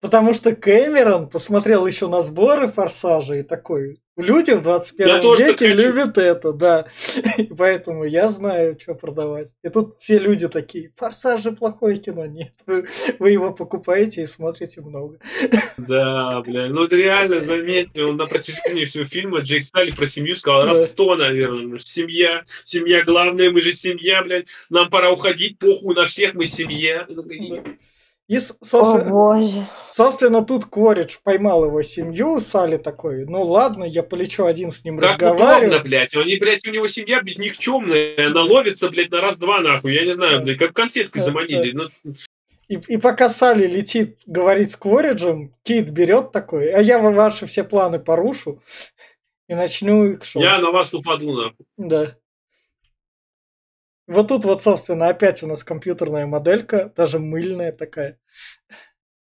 Потому 0.00 0.32
что 0.32 0.56
Кэмерон 0.56 1.28
посмотрел 1.28 1.86
еще 1.86 2.08
на 2.08 2.22
сборы 2.22 2.68
Форсажа 2.68 3.34
и 3.34 3.42
такой, 3.42 4.00
люди 4.16 4.52
в 4.52 4.62
21 4.62 5.08
я 5.08 5.46
веке 5.46 5.68
любят 5.68 6.16
это, 6.16 6.52
да. 6.52 6.86
И 7.36 7.44
поэтому 7.44 8.04
я 8.04 8.28
знаю, 8.28 8.78
что 8.80 8.94
продавать. 8.94 9.52
И 9.62 9.68
тут 9.68 9.94
все 9.98 10.18
люди 10.18 10.48
такие, 10.48 10.92
Форсаж 10.96 11.42
же 11.42 11.52
плохое 11.52 11.98
кино. 11.98 12.24
Нет, 12.24 12.52
вы, 12.66 12.88
вы 13.18 13.30
его 13.30 13.52
покупаете 13.52 14.22
и 14.22 14.26
смотрите 14.26 14.80
много. 14.80 15.18
Да, 15.76 16.40
бля, 16.40 16.68
ну 16.68 16.86
реально, 16.86 17.40
заметьте, 17.42 18.04
он 18.04 18.16
на 18.16 18.26
протяжении 18.26 18.86
всего 18.86 19.04
фильма 19.04 19.40
Джейк 19.40 19.64
Сталли 19.64 19.90
про 19.90 20.06
семью 20.06 20.34
сказал 20.34 20.64
раз 20.64 20.90
сто, 20.90 21.14
наверное. 21.16 21.78
Семья, 21.78 22.44
семья 22.64 23.04
главная, 23.04 23.50
мы 23.50 23.60
же 23.60 23.72
семья, 23.72 24.22
блядь. 24.22 24.46
Нам 24.70 24.88
пора 24.88 25.10
уходить, 25.10 25.58
похуй 25.58 25.94
на 25.94 26.06
всех, 26.06 26.34
мы 26.34 26.46
семья. 26.46 27.06
Да. 27.08 27.22
И, 28.30 28.38
собственно, 28.38 29.08
О, 29.08 29.10
боже. 29.10 29.66
собственно, 29.90 30.44
тут 30.44 30.64
Коридж 30.66 31.16
поймал 31.24 31.64
его 31.64 31.82
семью, 31.82 32.38
Сали 32.38 32.76
такой, 32.76 33.24
ну 33.26 33.42
ладно, 33.42 33.82
я 33.82 34.04
полечу 34.04 34.44
один 34.44 34.70
с 34.70 34.84
ним 34.84 34.98
как 34.98 35.14
разговариваю. 35.14 35.70
Удобно, 35.70 35.82
блядь, 35.82 36.14
они, 36.14 36.36
блядь, 36.36 36.64
у 36.64 36.70
него 36.70 36.86
семья 36.86 37.20
без 37.22 37.38
никчемная, 37.38 38.28
она 38.28 38.44
ловится, 38.44 38.88
блядь, 38.88 39.10
на 39.10 39.20
раз-два, 39.20 39.58
нахуй, 39.58 39.92
я 39.92 40.04
не 40.04 40.14
знаю, 40.14 40.42
блядь, 40.42 40.58
как 40.58 40.74
конфеткой 40.74 41.22
заманили. 41.22 41.72
Ну... 41.72 41.88
И, 42.68 42.74
и 42.76 42.98
пока 42.98 43.28
Сали 43.28 43.66
летит 43.66 44.18
говорить 44.26 44.70
с 44.70 44.76
Кориджем, 44.76 45.52
Кит 45.64 45.90
берет 45.90 46.30
такой, 46.30 46.70
а 46.70 46.80
я 46.80 47.00
ваши 47.00 47.46
все 47.46 47.64
планы 47.64 47.98
порушу 47.98 48.62
и 49.48 49.54
начну 49.54 50.04
их 50.04 50.24
шоу. 50.24 50.40
Я 50.40 50.60
на 50.60 50.70
вас 50.70 50.94
упаду, 50.94 51.32
нахуй. 51.32 51.66
Да. 51.76 52.16
Вот 54.10 54.26
тут 54.26 54.44
вот, 54.44 54.60
собственно, 54.60 55.08
опять 55.08 55.40
у 55.44 55.46
нас 55.46 55.62
компьютерная 55.62 56.26
моделька, 56.26 56.92
даже 56.96 57.20
мыльная 57.20 57.70
такая. 57.70 58.18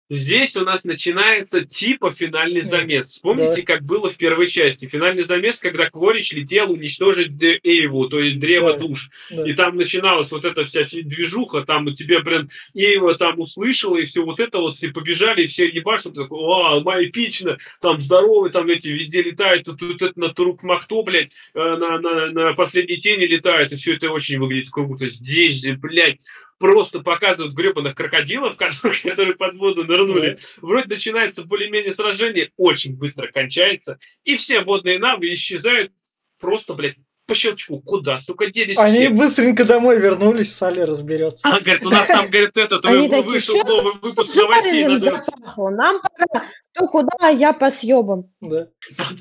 Здесь 0.10 0.56
у 0.58 0.62
нас 0.62 0.84
начинается 0.84 1.64
типа 1.64 2.12
финальный 2.12 2.62
замес. 2.62 3.10
Вспомните, 3.10 3.62
да. 3.62 3.74
как 3.74 3.84
было 3.84 4.10
в 4.10 4.18
первой 4.18 4.50
части. 4.50 4.86
Финальный 4.86 5.24
замес, 5.24 5.60
когда 5.60 5.90
Кворич 5.90 6.34
летел 6.34 6.72
уничтожить 6.72 7.32
Эйву, 7.42 8.10
то 8.10 8.20
есть 8.20 8.40
древо 8.40 8.74
да. 8.74 8.80
душ. 8.80 9.10
Да. 9.32 9.48
И 9.48 9.54
там 9.54 9.78
начиналась 9.78 10.30
вот 10.32 10.44
эта 10.44 10.66
вся 10.66 10.84
движуха, 10.84 11.62
там 11.62 11.88
у 11.88 11.92
тебя 11.92 12.20
прям 12.20 12.50
Эйва 12.74 13.16
там 13.16 13.40
услышала, 13.40 13.98
и 13.98 14.06
все 14.06 14.24
вот 14.24 14.40
это 14.40 14.60
вот, 14.60 14.76
все 14.76 14.90
побежали, 14.90 15.44
и 15.44 15.48
все 15.48 15.68
ебашут, 15.68 16.16
такой, 16.16 16.38
о, 16.38 16.84
эпично, 17.04 17.58
там 17.82 18.02
здоровый, 18.02 18.52
там 18.52 18.68
эти 18.70 18.90
везде 18.90 19.22
летают, 19.22 19.66
тут, 19.66 19.80
тут 19.80 20.02
это 20.02 20.20
на 20.20 20.30
Турук 20.30 20.64
Махто, 20.64 21.02
блядь, 21.04 21.32
э, 21.54 21.60
на, 21.60 22.00
на, 22.00 22.32
на 22.32 22.54
последней 22.54 22.98
тени 22.98 23.26
летает, 23.26 23.72
и 23.72 23.78
все 23.78 23.96
это 23.96 24.12
очень 24.12 24.38
выглядит 24.38 24.70
круто. 24.70 25.08
Здесь 25.10 25.64
же, 25.64 25.76
блядь, 25.76 26.20
просто 26.60 27.00
показывают 27.00 27.54
гребаных 27.54 27.96
крокодилов, 27.96 28.56
которые 28.58 29.36
под 29.36 29.56
воду 29.56 29.84
нырнули. 29.84 30.38
Вроде 30.62 30.88
начинается 30.88 31.44
более-менее 31.44 31.94
сражение, 31.94 32.52
очень 32.58 32.96
быстро 32.96 33.28
кончается, 33.28 34.00
и 34.24 34.36
все 34.36 34.62
водные 34.62 35.00
навы 35.00 35.34
исчезают 35.34 35.92
просто, 36.40 36.74
блядь, 36.74 36.98
по 37.26 37.36
щелчку. 37.36 37.80
Куда, 37.82 38.18
сука, 38.18 38.48
делись 38.52 38.78
Они 38.78 39.06
все? 39.06 39.10
быстренько 39.10 39.66
домой 39.66 40.00
вернулись, 40.00 40.54
Салли 40.54 40.82
разберется. 40.82 41.48
А, 41.48 41.60
говорит, 41.60 41.86
у 41.86 41.90
нас 41.90 42.08
там, 42.08 42.28
говорит, 42.30 42.58
этот, 42.58 42.86
Они 42.86 43.08
вышел 43.08 43.58
такие, 43.58 43.78
новый 43.78 43.94
выпуск 44.02 44.36
новостей. 44.36 44.88
Надо... 44.88 45.24
Нам 45.72 46.02
пора, 46.02 46.48
то 46.74 46.88
куда, 46.88 47.12
а 47.22 47.30
я 47.30 47.54
по 47.54 47.70
съебам. 47.70 48.30
Да. 48.42 48.68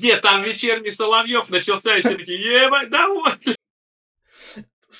Нет, 0.01 0.21
там 0.21 0.43
вечерний 0.43 0.91
Соловьев 0.91 1.49
начался, 1.49 1.95
и 1.95 2.01
все 2.01 2.17
такие, 2.17 2.39
ебать, 2.39 2.89
довольны. 2.89 3.55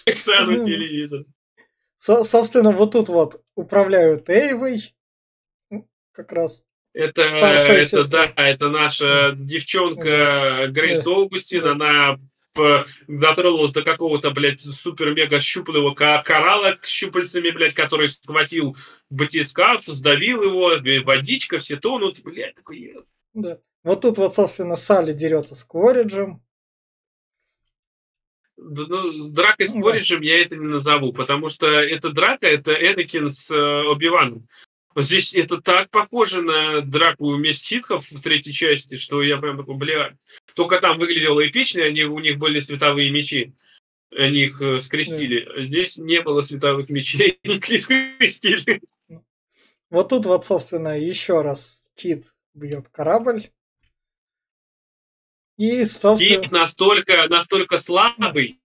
Оксану 0.06 0.64
телевизор. 0.66 1.26
Со- 2.04 2.24
собственно, 2.24 2.72
вот 2.72 2.92
тут 2.92 3.08
вот 3.08 3.42
управляют 3.56 4.30
Эйвой, 4.30 4.94
как 6.12 6.34
раз 6.34 6.66
это, 6.92 7.22
это 7.22 8.10
да, 8.10 8.26
это 8.36 8.68
наша 8.68 9.32
девчонка 9.38 10.68
Грейс 10.68 11.08
Олгустин, 11.08 11.66
она 11.66 12.20
дотронулась 13.08 13.72
до 13.72 13.84
какого-то, 13.84 14.32
блядь, 14.32 14.60
супер-мега 14.60 15.40
щупленного 15.40 15.94
коралла 15.94 16.78
щупальцами, 16.84 17.52
блядь, 17.52 17.74
который 17.74 18.10
схватил 18.10 18.76
батискаф, 19.10 19.86
сдавил 19.86 20.44
его, 20.44 21.06
водичка, 21.06 21.60
все 21.60 21.78
тонут, 21.78 22.22
блядь, 22.22 22.56
такой... 22.56 22.98
Да. 23.34 23.60
Вот 23.86 24.02
тут 24.02 24.18
вот, 24.18 24.34
собственно, 24.34 24.76
Салли 24.76 25.14
дерется 25.14 25.56
с 25.56 25.64
Квориджем, 25.64 26.30
ну, 26.32 26.42
дракой 28.58 29.68
с 29.68 29.74
Пориджем 29.74 30.22
я 30.22 30.42
это 30.42 30.56
не 30.56 30.66
назову, 30.66 31.14
потому 31.14 31.50
что 31.50 31.68
эта 31.68 32.12
драка, 32.12 32.48
это 32.48 32.74
Энакин 32.74 33.32
с 33.32 33.50
э, 33.50 33.84
Оби-Ваном. 33.88 34.48
Здесь 34.96 35.34
это 35.34 35.60
так 35.60 35.90
похоже 35.90 36.42
на 36.42 36.82
драку 36.82 37.34
вместе 37.34 37.66
ситхов 37.66 38.12
в 38.12 38.22
третьей 38.22 38.54
части, 38.54 38.96
что 38.96 39.24
я 39.24 39.38
прям 39.38 39.58
такой, 39.58 39.76
бля. 39.76 40.16
Только 40.54 40.80
там 40.80 41.00
выглядело 41.00 41.46
эпично, 41.46 41.84
они, 41.84 42.04
у 42.04 42.20
них 42.20 42.38
были 42.38 42.60
световые 42.60 43.10
мечи. 43.10 43.54
Они 44.16 44.44
их 44.44 44.62
э, 44.62 44.80
скрестили. 44.80 45.46
Да. 45.46 45.66
Здесь 45.66 45.98
не 45.98 46.22
было 46.22 46.42
световых 46.44 46.90
мечей, 46.90 47.40
они 47.44 47.80
скрестили. 47.80 48.82
Вот 49.90 50.10
тут 50.10 50.26
вот, 50.26 50.46
собственно, 50.46 51.00
еще 51.00 51.42
раз 51.42 51.90
Кит 51.96 52.34
бьет 52.54 52.90
корабль. 52.90 53.50
И, 55.58 55.86
собственно... 55.86 56.42
Кит 56.42 56.52
настолько, 56.52 57.28
настолько 57.28 57.78
слабый, 57.78 58.60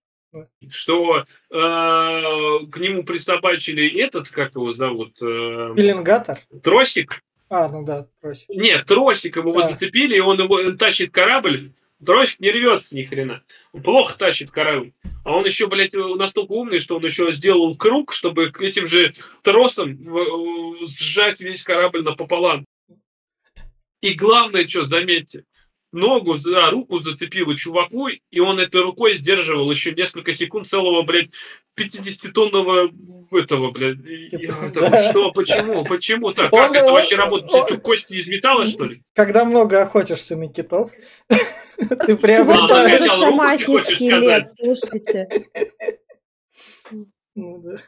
что 0.71 1.19
э, 1.19 1.25
к 1.51 2.77
нему 2.79 3.03
присобачили 3.05 4.01
этот, 4.01 4.29
как 4.29 4.55
его 4.55 4.73
зовут? 4.73 5.17
Э, 5.21 5.75
Пеленгатор? 5.77 6.37
Тросик. 6.63 7.23
А, 7.51 7.69
ну 7.69 7.85
да, 7.85 8.07
тросик. 8.21 8.49
Нет, 8.51 8.87
тросик 8.87 9.37
его 9.37 9.57
а. 9.59 9.69
зацепили, 9.69 10.17
и 10.17 10.21
он 10.21 10.41
его 10.41 10.73
тащит 10.73 11.13
корабль. 11.13 11.73
Тросик 12.05 12.41
не 12.41 12.51
рвется 12.51 12.95
ни 12.95 13.05
хрена. 13.05 13.43
Он 13.73 13.83
плохо 13.83 14.17
тащит 14.19 14.51
корабль. 14.51 14.93
А 15.25 15.37
он 15.37 15.45
еще, 15.45 15.67
блядь, 15.67 15.95
настолько 15.95 16.53
умный, 16.53 16.79
что 16.79 16.97
он 16.97 17.05
еще 17.05 17.33
сделал 17.33 17.77
круг, 17.77 18.13
чтобы 18.13 18.53
этим 18.61 18.87
же 18.87 19.15
тросом 19.43 19.99
сжать 20.87 21.41
весь 21.41 21.63
корабль 21.63 22.03
напополам. 22.03 22.65
И 24.01 24.15
главное, 24.15 24.69
что, 24.69 24.85
заметьте, 24.85 25.45
ногу, 25.93 26.39
за 26.39 26.71
руку 26.71 27.01
зацепила 27.01 27.57
чуваку, 27.57 28.09
и 28.09 28.41
он 28.41 28.59
этой 28.59 28.83
рукой 28.83 29.15
сдерживал 29.15 29.71
еще 29.71 29.93
несколько 29.93 30.33
секунд 30.33 30.69
целого, 30.69 31.03
блядь, 31.03 31.31
50-тонного 31.79 32.91
этого, 33.31 33.71
блядь. 33.71 33.99
Это, 34.33 35.11
что, 35.11 35.33
почему, 35.33 35.85
почему 35.85 36.33
так? 36.33 36.51
Как 36.51 36.75
это 36.75 36.91
вообще 36.91 37.17
работает? 37.17 37.67
Что, 37.67 37.79
кости 37.79 38.15
из 38.15 38.27
металла, 38.27 38.67
что 38.67 38.85
ли? 38.85 39.03
Когда 39.15 39.45
много 39.45 39.83
охотишься 39.83 40.37
на 40.37 40.49
китов, 40.49 40.91
ты 42.07 42.17
прямо... 42.17 42.69
Сама 42.69 43.59
скелет, 43.59 44.49
слушайте. 44.53 45.29
Ну 47.35 47.59
да. 47.59 47.83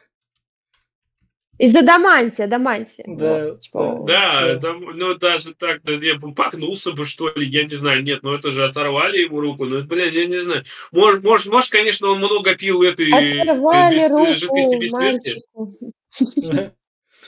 Из 1.61 1.75
адамантия, 1.75 2.47
адамантия. 2.47 3.05
Да, 3.07 3.55
вот, 3.75 4.07
да, 4.07 4.55
да. 4.55 4.73
ну 4.73 5.15
даже 5.17 5.55
так, 5.55 5.83
я 5.85 6.15
бы 6.15 6.33
погнулся 6.33 6.93
бы, 6.93 7.05
что 7.05 7.31
ли, 7.35 7.47
я 7.47 7.65
не 7.65 7.75
знаю, 7.75 8.03
нет, 8.03 8.23
ну 8.23 8.33
это 8.33 8.51
же 8.51 8.65
оторвали 8.65 9.19
ему 9.19 9.41
руку, 9.41 9.67
ну, 9.67 9.83
блин, 9.83 10.11
я 10.15 10.25
не 10.25 10.41
знаю. 10.41 10.65
Может, 10.91 11.23
может, 11.23 11.49
может 11.49 11.71
конечно, 11.71 12.09
он 12.09 12.19
много 12.19 12.55
пил 12.55 12.83
этой 12.83 13.11
оторвали 13.11 13.99
без, 13.99 14.11
руку 14.11 14.35
жидкости 14.35 14.77
бессмертия. 14.79 16.73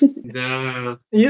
Да. 0.01 0.99
И, 1.11 1.28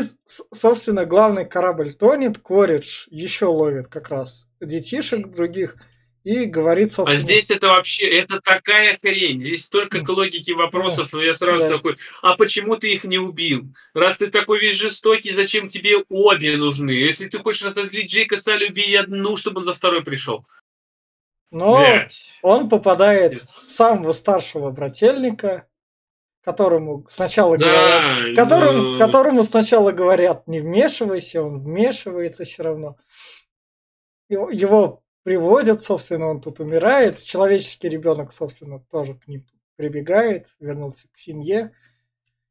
собственно, 0.52 1.04
главный 1.04 1.44
корабль 1.44 1.92
тонет, 1.92 2.38
Коридж 2.38 3.08
еще 3.10 3.46
ловит 3.46 3.88
как 3.88 4.10
раз 4.10 4.46
детишек 4.60 5.26
других 5.26 5.76
и 6.24 6.44
говорит, 6.44 6.92
собственно... 6.92 7.18
А 7.18 7.22
здесь 7.22 7.50
это 7.50 7.68
вообще, 7.68 8.06
это 8.06 8.40
такая 8.40 8.98
хрень. 9.00 9.40
Здесь 9.40 9.64
столько 9.64 10.00
к 10.00 10.08
логике 10.08 10.54
вопросов, 10.54 11.10
да. 11.12 11.22
я 11.22 11.34
сразу 11.34 11.68
да. 11.68 11.76
такой, 11.76 11.96
а 12.22 12.36
почему 12.36 12.76
ты 12.76 12.92
их 12.92 13.04
не 13.04 13.18
убил? 13.18 13.64
Раз 13.94 14.16
ты 14.16 14.28
такой 14.28 14.60
весь 14.60 14.76
жестокий, 14.76 15.32
зачем 15.32 15.68
тебе 15.68 16.04
обе 16.08 16.56
нужны? 16.56 16.90
Если 16.90 17.28
ты 17.28 17.38
хочешь 17.38 17.62
разозлить 17.62 18.10
Джейка 18.10 18.36
Салли, 18.36 18.68
убей 18.68 18.98
одну, 18.98 19.36
чтобы 19.36 19.60
он 19.60 19.64
за 19.64 19.74
второй 19.74 20.02
пришел. 20.02 20.44
Но 21.50 21.80
Блять. 21.80 22.38
он 22.40 22.68
попадает 22.68 23.42
в 23.42 23.70
самого 23.70 24.12
старшего 24.12 24.70
брательника, 24.70 25.66
которому 26.42 27.04
сначала 27.08 27.58
да, 27.58 27.66
говорят, 27.66 28.36
которому, 28.36 28.82
но... 28.82 28.98
которому 28.98 29.42
сначала 29.42 29.92
говорят, 29.92 30.46
не 30.48 30.60
вмешивайся, 30.60 31.42
он 31.42 31.60
вмешивается 31.60 32.44
все 32.44 32.62
равно. 32.62 32.96
Его 34.28 35.01
приводят, 35.22 35.80
собственно, 35.80 36.26
он 36.26 36.40
тут 36.40 36.60
умирает. 36.60 37.22
Человеческий 37.22 37.88
ребенок, 37.88 38.32
собственно, 38.32 38.80
тоже 38.90 39.14
к 39.14 39.28
ним 39.28 39.46
прибегает, 39.76 40.48
вернулся 40.60 41.08
к 41.12 41.18
семье. 41.18 41.72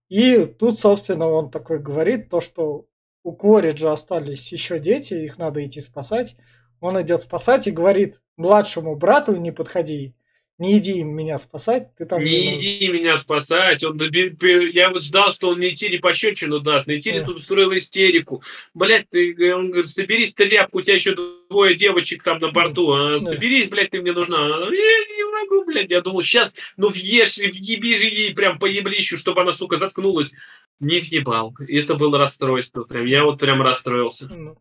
И 0.10 0.46
тут, 0.46 0.80
собственно, 0.80 1.28
он 1.28 1.52
такой 1.52 1.80
говорит, 1.80 2.30
то, 2.30 2.42
что 2.42 2.88
у 3.24 3.34
Кориджа 3.34 3.94
остались 3.94 4.52
еще 4.52 4.80
дети, 4.80 5.14
их 5.14 5.38
надо 5.38 5.64
идти 5.64 5.80
спасать. 5.80 6.36
Он 6.80 7.00
идет 7.02 7.22
спасать 7.22 7.68
и 7.68 7.72
говорит 7.72 8.22
младшему 8.38 8.96
брату, 8.96 9.36
не 9.36 9.52
подходи, 9.52 10.16
не 10.62 10.78
иди 10.78 11.02
меня 11.04 11.40
спасать, 11.40 11.90
ты 11.98 12.06
там... 12.06 12.24
Не, 12.24 12.52
не 12.52 12.58
иди 12.60 12.88
меня 12.90 13.18
спасать, 13.18 13.84
он, 13.84 14.00
я 14.00 14.92
вот 14.92 15.04
ждал, 15.04 15.32
что 15.32 15.50
он 15.50 15.60
Нейтире 15.60 15.98
пощечину 15.98 16.60
даст, 16.60 16.86
Нейтире 16.86 17.22
да. 17.22 17.26
тут 17.26 17.38
устроил 17.38 17.76
истерику. 17.76 18.44
Блядь, 18.76 19.10
ты, 19.10 19.56
он 19.56 19.72
говорит, 19.72 19.90
соберись, 19.90 20.36
тряпку, 20.36 20.78
у 20.78 20.82
тебя 20.84 20.94
еще 20.96 21.16
двое 21.50 21.74
девочек 21.74 22.22
там 22.22 22.38
на 22.38 22.52
борту, 22.52 22.92
а, 22.92 23.20
соберись, 23.22 23.70
блядь, 23.70 23.90
ты 23.90 24.02
мне 24.02 24.14
нужна. 24.14 24.38
Я 24.38 24.68
не 24.70 25.32
могу, 25.32 25.66
блядь, 25.66 25.90
я 25.90 26.02
думал, 26.02 26.22
сейчас, 26.22 26.54
ну 26.78 26.90
въешь, 26.90 27.38
въеби 27.38 27.98
же 27.98 28.06
ей 28.06 28.36
прям 28.36 28.60
по 28.60 28.68
еблищу, 28.68 29.18
чтобы 29.18 29.42
она, 29.42 29.54
сука, 29.54 29.78
заткнулась. 29.78 30.32
Не 30.80 31.00
въебал. 31.00 31.56
Это 31.68 31.96
было 31.96 32.20
расстройство 32.20 32.84
прям, 32.84 33.08
я 33.08 33.24
вот 33.24 33.40
прям 33.40 33.64
расстроился. 33.64 34.28
Ну. 34.28 34.58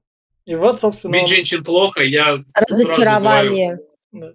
И 0.47 0.55
вот, 0.55 0.81
собственно... 0.81 1.13
Бить 1.13 1.25
он... 1.25 1.29
женщин 1.29 1.63
плохо, 1.63 2.03
я... 2.03 2.43
Разочарование. 2.71 3.81
Да. 4.13 4.33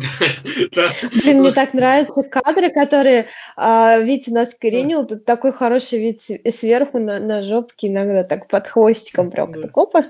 Блин, 1.22 1.40
мне 1.40 1.52
так 1.52 1.74
нравятся 1.74 2.22
кадры, 2.22 2.70
которые 2.70 3.28
а, 3.56 3.98
Витя 3.98 4.30
нас 4.30 4.54
коренил. 4.54 5.06
Тут 5.06 5.24
такой 5.24 5.52
хороший 5.52 5.98
вид 5.98 6.20
сверху 6.20 6.98
на, 6.98 7.42
жопке, 7.42 7.88
иногда 7.88 8.24
так 8.24 8.48
под 8.48 8.66
хвостиком 8.66 9.30
прям 9.30 9.52
да. 9.52 9.68
опа. 9.74 10.04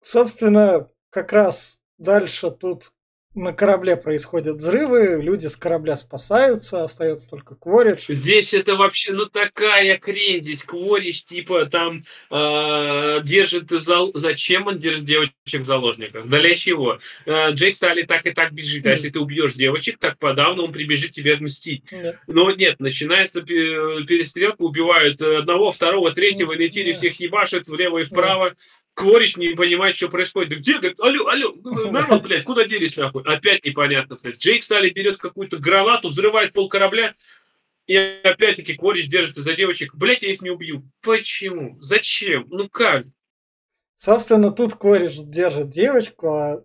Собственно, 0.00 0.88
как 1.10 1.32
раз 1.32 1.78
дальше 1.98 2.50
тут 2.50 2.92
на 3.36 3.52
корабле 3.52 3.96
происходят 3.96 4.56
взрывы, 4.56 5.20
люди 5.22 5.46
с 5.46 5.56
корабля 5.56 5.96
спасаются, 5.96 6.82
остается 6.82 7.30
только 7.30 7.54
Кворидж. 7.54 8.06
Здесь 8.08 8.54
это 8.54 8.76
вообще, 8.76 9.12
ну 9.12 9.26
такая 9.26 9.98
хрень, 9.98 10.40
здесь 10.40 10.62
Кворидж 10.62 11.22
типа 11.22 11.66
там 11.66 12.04
э, 12.30 13.20
держит, 13.22 13.70
зал... 13.70 14.10
зачем 14.14 14.66
он 14.66 14.78
держит 14.78 15.04
девочек 15.04 15.62
в 15.62 15.66
заложниках? 15.66 16.26
Для 16.26 16.54
чего? 16.54 16.98
Э, 17.26 17.50
Джейк 17.50 17.76
Салли 17.76 18.02
так 18.02 18.26
и 18.26 18.32
так 18.32 18.52
бежит, 18.52 18.86
а 18.86 18.92
если 18.92 19.10
ты 19.10 19.20
убьешь 19.20 19.52
девочек, 19.52 19.98
так 19.98 20.18
подавно 20.18 20.62
он 20.62 20.72
прибежит 20.72 21.10
тебе 21.10 21.34
отмстить. 21.34 21.84
Mm. 21.92 22.16
Но 22.28 22.50
нет, 22.52 22.80
начинается 22.80 23.42
перестрелка, 23.42 24.62
убивают 24.62 25.20
одного, 25.20 25.72
второго, 25.72 26.12
третьего, 26.12 26.54
mm. 26.54 26.86
на 26.86 26.94
всех 26.94 27.20
ебашит 27.20 27.68
влево 27.68 27.98
и 27.98 28.04
вправо. 28.04 28.54
Кворич 28.96 29.36
не 29.36 29.48
понимает, 29.48 29.94
что 29.94 30.08
происходит. 30.08 30.48
Да 30.48 30.56
где? 30.56 30.78
Говорит, 30.78 30.98
алло, 31.00 31.26
алло, 31.26 31.54
народ, 31.90 32.22
блядь, 32.22 32.44
куда 32.44 32.64
делись 32.64 32.96
нахуй? 32.96 33.22
Опять 33.24 33.62
непонятно, 33.62 34.18
блядь. 34.20 34.38
Джейк 34.38 34.64
Салли 34.64 34.88
берет 34.88 35.18
какую-то 35.18 35.58
гранату, 35.58 36.08
взрывает 36.08 36.54
пол 36.54 36.70
корабля, 36.70 37.14
и 37.86 37.94
опять-таки 37.94 38.74
Кворич 38.74 39.08
держится 39.08 39.42
за 39.42 39.52
девочек. 39.52 39.94
Блядь, 39.94 40.22
я 40.22 40.32
их 40.32 40.40
не 40.40 40.48
убью. 40.48 40.82
Почему? 41.02 41.78
Зачем? 41.82 42.46
Ну 42.48 42.70
как? 42.70 43.04
Собственно, 43.98 44.50
тут 44.50 44.74
Корич 44.74 45.16
держит 45.18 45.68
девочку, 45.68 46.28
а... 46.28 46.64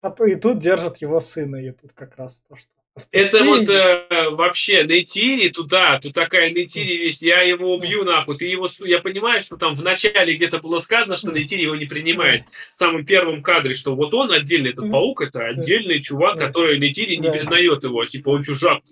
а 0.00 0.26
и 0.26 0.36
тут 0.36 0.58
держит 0.58 0.98
его 1.02 1.20
сына. 1.20 1.56
И 1.56 1.70
тут 1.70 1.92
как 1.92 2.16
раз 2.16 2.42
то, 2.48 2.56
что 2.56 2.70
это 3.10 3.42
вот 3.44 3.68
э, 3.68 4.30
вообще 4.30 4.84
Нейтири 4.84 5.48
туда, 5.48 5.98
тут 5.98 6.14
такая 6.14 6.50
Нейтири 6.50 6.96
весь, 6.96 7.22
я 7.22 7.42
его 7.42 7.74
убью 7.74 8.04
нахуй, 8.04 8.38
ты 8.38 8.46
его, 8.46 8.68
я 8.80 9.00
понимаю, 9.00 9.40
что 9.40 9.56
там 9.56 9.74
в 9.74 9.82
начале 9.82 10.36
где-то 10.36 10.58
было 10.58 10.78
сказано, 10.78 11.16
что 11.16 11.32
Нейтири 11.32 11.62
его 11.62 11.74
не 11.74 11.86
принимает, 11.86 12.44
в 12.72 12.76
самом 12.76 13.04
первом 13.04 13.42
кадре, 13.42 13.74
что 13.74 13.96
вот 13.96 14.14
он 14.14 14.30
отдельный, 14.30 14.70
этот 14.70 14.90
паук, 14.90 15.22
это 15.22 15.44
отдельный 15.44 16.00
чувак, 16.00 16.38
который 16.38 16.78
Нейтири 16.78 17.16
не 17.16 17.30
признает 17.30 17.82
его, 17.82 18.04
типа 18.04 18.28
он 18.28 18.44
чужак. 18.44 18.82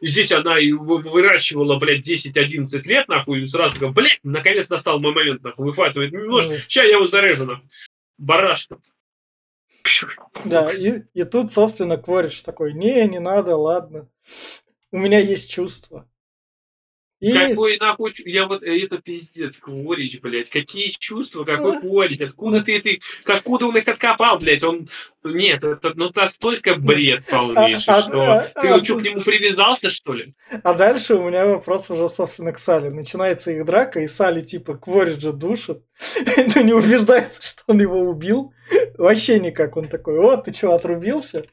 И 0.00 0.06
здесь 0.06 0.32
она 0.32 0.56
выращивала, 0.56 1.78
блядь, 1.78 2.08
10-11 2.08 2.82
лет, 2.88 3.06
нахуй, 3.06 3.42
и 3.42 3.48
сразу 3.48 3.78
говорит, 3.78 3.94
блядь, 3.94 4.20
наконец 4.24 4.68
настал 4.68 4.98
мой 4.98 5.14
момент, 5.14 5.42
нахуй, 5.44 5.66
выхватывает. 5.66 6.12
Нож, 6.12 6.46
сейчас 6.46 6.86
я 6.86 6.96
его 6.96 7.06
зарежу, 7.06 7.44
нахуй. 7.44 7.68
Барашка. 8.18 8.78
Да, 10.44 10.72
и, 10.72 11.02
и 11.14 11.24
тут, 11.24 11.50
собственно, 11.50 11.96
Квориш 11.96 12.42
такой, 12.42 12.72
не, 12.72 13.06
не 13.06 13.20
надо, 13.20 13.56
ладно. 13.56 14.08
У 14.90 14.98
меня 14.98 15.18
есть 15.18 15.50
чувства. 15.50 16.08
И... 17.22 17.32
Какой 17.32 17.78
нахуй, 17.78 18.12
я 18.24 18.48
вот, 18.48 18.64
это 18.64 18.98
пиздец, 18.98 19.56
Кворич, 19.58 20.20
блядь, 20.20 20.50
какие 20.50 20.90
чувства, 20.90 21.44
какой 21.44 21.80
Кворич, 21.80 22.20
откуда 22.20 22.62
ты, 22.62 22.80
ты, 22.80 23.00
откуда 23.24 23.66
он 23.66 23.76
их 23.76 23.86
откопал, 23.86 24.40
блядь, 24.40 24.64
он, 24.64 24.88
нет, 25.22 25.62
это, 25.62 25.92
ну, 25.94 26.10
настолько 26.12 26.74
бред 26.74 27.24
полнейший, 27.30 27.94
а, 27.94 28.02
что 28.02 28.22
а, 28.22 28.40
ты 28.60 28.66
а, 28.66 28.82
что, 28.82 28.98
к 28.98 29.02
нему 29.02 29.20
привязался, 29.20 29.88
что 29.88 30.14
ли? 30.14 30.34
А 30.64 30.74
дальше 30.74 31.14
у 31.14 31.28
меня 31.28 31.46
вопрос 31.46 31.88
уже, 31.90 32.08
собственно, 32.08 32.52
к 32.52 32.58
Салли. 32.58 32.88
Начинается 32.88 33.52
их 33.52 33.64
драка, 33.66 34.00
и 34.00 34.08
Салли, 34.08 34.40
типа, 34.40 34.74
Квориджа 34.74 35.30
душит, 35.30 35.80
но 36.56 36.62
не 36.62 36.72
убеждается, 36.72 37.40
что 37.40 37.62
он 37.68 37.80
его 37.80 38.00
убил, 38.00 38.52
вообще 38.98 39.38
никак, 39.38 39.76
он 39.76 39.86
такой, 39.86 40.18
вот, 40.18 40.46
ты 40.46 40.52
что, 40.52 40.74
отрубился? 40.74 41.44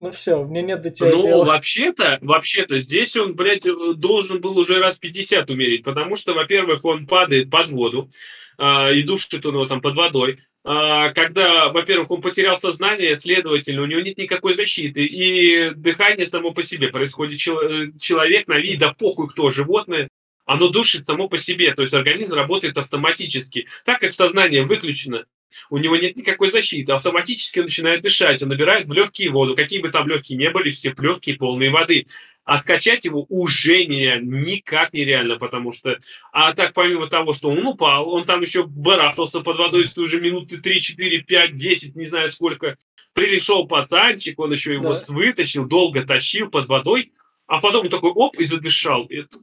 Ну 0.00 0.10
все, 0.12 0.42
мне 0.44 0.62
нет 0.62 0.80
до 0.80 0.90
тебя 0.90 1.10
Ну, 1.10 1.22
дела. 1.22 1.44
вообще-то, 1.44 2.18
вообще-то, 2.22 2.78
здесь 2.78 3.14
он, 3.16 3.34
блядь, 3.34 3.66
э, 3.66 3.72
должен 3.96 4.40
был 4.40 4.56
уже 4.58 4.78
раз 4.78 4.98
50 4.98 5.50
умереть, 5.50 5.84
потому 5.84 6.16
что, 6.16 6.32
во-первых, 6.32 6.84
он 6.86 7.06
падает 7.06 7.50
под 7.50 7.68
воду, 7.68 8.10
э, 8.58 8.94
и 8.94 9.02
душит 9.02 9.44
он 9.44 9.54
его 9.54 9.66
там 9.66 9.82
под 9.82 9.94
водой. 9.96 10.38
Э, 10.64 11.12
когда, 11.14 11.68
во-первых, 11.68 12.10
он 12.10 12.22
потерял 12.22 12.56
сознание, 12.56 13.14
следовательно, 13.14 13.82
у 13.82 13.86
него 13.86 14.00
нет 14.00 14.16
никакой 14.16 14.54
защиты, 14.54 15.04
и 15.04 15.70
дыхание 15.74 16.26
само 16.26 16.52
по 16.52 16.62
себе 16.62 16.88
происходит. 16.88 17.38
Чел- 17.38 17.60
э, 17.60 17.92
человек 18.00 18.48
на 18.48 18.58
вид, 18.58 18.78
да 18.78 18.94
похуй 18.94 19.28
кто, 19.28 19.50
животное, 19.50 20.08
оно 20.46 20.68
душит 20.70 21.06
само 21.06 21.28
по 21.28 21.36
себе, 21.36 21.74
то 21.74 21.82
есть 21.82 21.92
организм 21.94 22.32
работает 22.32 22.78
автоматически. 22.78 23.68
Так 23.84 24.00
как 24.00 24.14
сознание 24.14 24.64
выключено, 24.64 25.26
у 25.70 25.78
него 25.78 25.96
нет 25.96 26.16
никакой 26.16 26.50
защиты, 26.50 26.92
автоматически 26.92 27.60
он 27.60 27.66
начинает 27.66 28.02
дышать, 28.02 28.42
он 28.42 28.48
набирает 28.48 28.86
в 28.86 28.92
легкие 28.92 29.30
воду, 29.30 29.54
какие 29.56 29.80
бы 29.80 29.90
там 29.90 30.08
легкие 30.08 30.38
не 30.38 30.50
были, 30.50 30.70
все 30.70 30.94
легкие 30.98 31.36
полные 31.36 31.70
воды. 31.70 32.06
Откачать 32.44 33.04
его 33.04 33.26
уже 33.28 33.84
нереально, 33.84 34.34
никак 34.34 34.92
нереально, 34.92 35.36
потому 35.36 35.72
что... 35.72 36.00
А 36.32 36.52
так, 36.54 36.72
помимо 36.74 37.06
того, 37.06 37.32
что 37.32 37.50
он 37.50 37.64
упал, 37.64 38.08
он 38.08 38.24
там 38.24 38.40
еще 38.42 38.64
барахтался 38.64 39.40
под 39.40 39.58
водой, 39.58 39.82
если 39.82 40.00
уже 40.00 40.20
минуты 40.20 40.58
3, 40.58 40.80
4, 40.80 41.22
5, 41.22 41.56
10, 41.56 41.96
не 41.96 42.06
знаю 42.06 42.32
сколько. 42.32 42.76
Пришел 43.12 43.68
пацанчик, 43.68 44.38
он 44.38 44.52
еще 44.52 44.72
его 44.74 44.94
да. 44.94 45.00
вытащил, 45.08 45.66
долго 45.66 46.04
тащил 46.04 46.50
под 46.50 46.66
водой, 46.66 47.12
а 47.46 47.60
потом 47.60 47.84
он 47.84 47.90
такой 47.90 48.10
оп 48.10 48.36
и 48.38 48.44
задышал. 48.44 49.06
Это... 49.10 49.38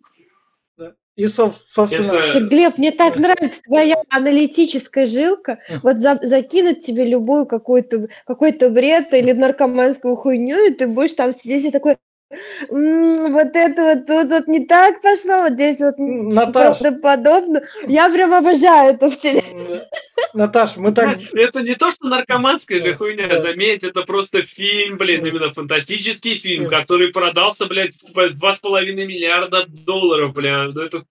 И, 1.18 1.26
собственно... 1.26 2.12
Это... 2.12 2.40
Глеб, 2.42 2.78
мне 2.78 2.92
так 2.92 3.16
нравится 3.16 3.60
твоя 3.64 3.96
аналитическая 4.12 5.08
жилка. 5.08 5.60
Вот 5.82 5.98
за, 5.98 6.20
закинуть 6.22 6.86
тебе 6.86 7.06
любую 7.06 7.48
какую-то 7.48 8.08
какой-то 8.26 8.70
бред 8.70 9.12
или 9.12 9.32
наркоманскую 9.32 10.16
хуйню, 10.16 10.64
и 10.64 10.74
ты 10.74 10.86
будешь 10.86 11.14
там 11.14 11.34
сидеть 11.34 11.66
и 11.66 11.72
такой, 11.72 11.98
М, 12.70 13.32
вот 13.32 13.56
это 13.56 13.84
вот 13.84 14.06
тут 14.06 14.30
вот 14.30 14.48
не 14.48 14.66
так 14.66 15.02
пошло, 15.02 15.44
вот 15.44 15.54
здесь 15.54 15.80
вот 15.80 15.96
Наташ, 15.98 16.80
подобно. 17.02 17.62
Я 17.88 18.10
прям 18.10 18.34
обожаю 18.34 18.96
это 18.96 19.10
в 19.10 19.18
тебе. 19.18 19.42
Наташ, 20.34 20.76
мы 20.76 20.92
так... 20.92 21.20
Это 21.34 21.62
не 21.62 21.76
то, 21.76 21.90
что 21.92 22.08
наркоманская 22.08 22.82
же 22.82 22.96
хуйня, 22.96 23.40
заметь, 23.40 23.84
это 23.84 24.02
просто 24.02 24.44
фильм, 24.44 24.98
блин, 24.98 25.26
именно 25.26 25.54
фантастический 25.54 26.36
фильм, 26.36 26.68
который 26.68 27.14
продался, 27.14 27.66
блядь, 27.66 27.96
в 28.14 28.34
два 28.38 28.56
с 28.56 28.60
половиной 28.60 29.08
миллиарда 29.08 29.66
долларов, 29.68 30.34
блядь. 30.34 30.76
Это 30.76 31.04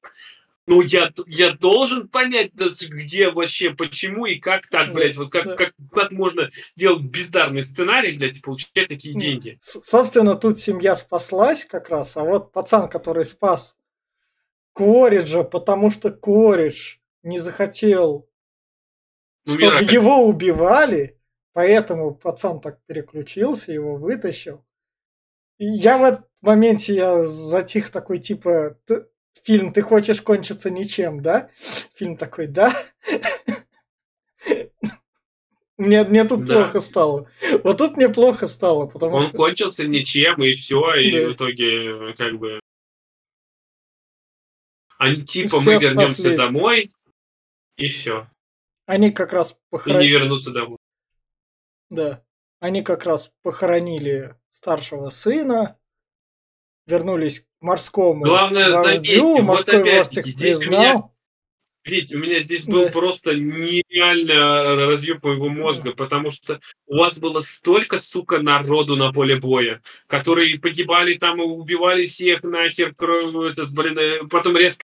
ну, 0.66 0.80
я, 0.80 1.12
я 1.26 1.52
должен 1.52 2.08
понять, 2.08 2.52
где 2.54 3.30
вообще, 3.30 3.70
почему 3.70 4.26
и 4.26 4.40
как 4.40 4.68
так, 4.68 4.92
блядь, 4.92 5.16
вот 5.16 5.30
как, 5.30 5.56
как, 5.56 5.72
как 5.92 6.10
можно 6.10 6.50
делать 6.74 7.02
бездарный 7.02 7.62
сценарий, 7.62 8.18
блядь, 8.18 8.38
и 8.38 8.40
получать 8.40 8.88
такие 8.88 9.14
деньги. 9.14 9.58
Собственно, 9.62 10.34
тут 10.34 10.58
семья 10.58 10.96
спаслась 10.96 11.64
как 11.64 11.88
раз, 11.88 12.16
а 12.16 12.24
вот 12.24 12.52
пацан, 12.52 12.88
который 12.88 13.24
спас 13.24 13.76
Кориджа, 14.74 15.44
потому 15.44 15.90
что 15.90 16.10
Коридж 16.10 16.96
не 17.22 17.38
захотел, 17.38 18.28
ну, 19.46 19.54
чтобы 19.54 19.82
его 19.82 20.26
убивали, 20.26 21.18
поэтому 21.52 22.14
пацан 22.14 22.60
так 22.60 22.80
переключился, 22.86 23.72
его 23.72 23.96
вытащил. 23.96 24.64
И 25.58 25.66
я 25.66 25.96
в 25.98 26.02
этот 26.02 26.26
моменте 26.40 26.94
я 26.94 27.22
затих 27.22 27.90
такой, 27.90 28.18
типа, 28.18 28.76
фильм 29.44 29.72
«Ты 29.72 29.82
хочешь 29.82 30.20
кончиться 30.22 30.70
ничем», 30.70 31.22
да? 31.22 31.50
Фильм 31.94 32.16
такой, 32.16 32.46
да? 32.46 32.72
Мне, 35.78 36.04
мне 36.04 36.24
тут 36.24 36.44
да. 36.44 36.54
плохо 36.54 36.80
стало. 36.80 37.30
Вот 37.62 37.78
тут 37.78 37.96
мне 37.96 38.08
плохо 38.08 38.46
стало, 38.46 38.86
потому 38.86 39.16
Он 39.16 39.22
что... 39.24 39.36
кончился 39.36 39.86
ничем, 39.86 40.42
и 40.42 40.54
все, 40.54 40.94
и 40.94 41.12
да. 41.12 41.28
в 41.28 41.32
итоге 41.34 42.14
как 42.14 42.38
бы... 42.38 42.60
Они 44.98 45.26
типа 45.26 45.60
все 45.60 45.72
мы 45.72 45.82
вернемся 45.82 46.14
спаслись. 46.14 46.38
домой, 46.38 46.90
и 47.76 47.88
все. 47.88 48.26
Они 48.86 49.10
как 49.10 49.34
раз 49.34 49.58
похоронили... 49.68 50.04
И 50.04 50.06
не 50.06 50.18
вернуться 50.18 50.50
домой. 50.50 50.78
Да. 51.90 52.24
Они 52.60 52.82
как 52.82 53.04
раз 53.04 53.30
похоронили 53.42 54.34
старшего 54.50 55.10
сына, 55.10 55.78
вернулись 56.86 57.40
к 57.40 57.44
морскому 57.60 58.24
Главное, 58.24 58.70
вождю, 58.70 59.36
заметьте, 59.36 59.42
морской 59.42 59.78
вот 59.78 59.96
вождь 59.96 60.16
их 60.18 60.38
признал. 60.38 60.80
Меня, 60.80 61.02
ведь 61.84 62.12
у 62.12 62.18
меня 62.18 62.40
здесь 62.40 62.64
был 62.64 62.86
да. 62.86 62.92
просто 62.92 63.34
нереально 63.34 64.86
разъем 64.86 65.20
моего 65.22 65.48
мозга, 65.48 65.92
потому 65.92 66.30
что 66.30 66.60
у 66.86 66.96
вас 66.96 67.18
было 67.18 67.40
столько, 67.40 67.98
сука, 67.98 68.40
народу 68.40 68.96
на 68.96 69.12
поле 69.12 69.36
боя, 69.36 69.82
которые 70.06 70.58
погибали 70.58 71.14
там 71.14 71.40
и 71.40 71.44
убивали 71.44 72.06
всех 72.06 72.42
нахер, 72.42 72.88
этот, 72.90 73.72
блин, 73.72 73.98
э, 73.98 74.26
потом 74.28 74.56
резко 74.56 74.84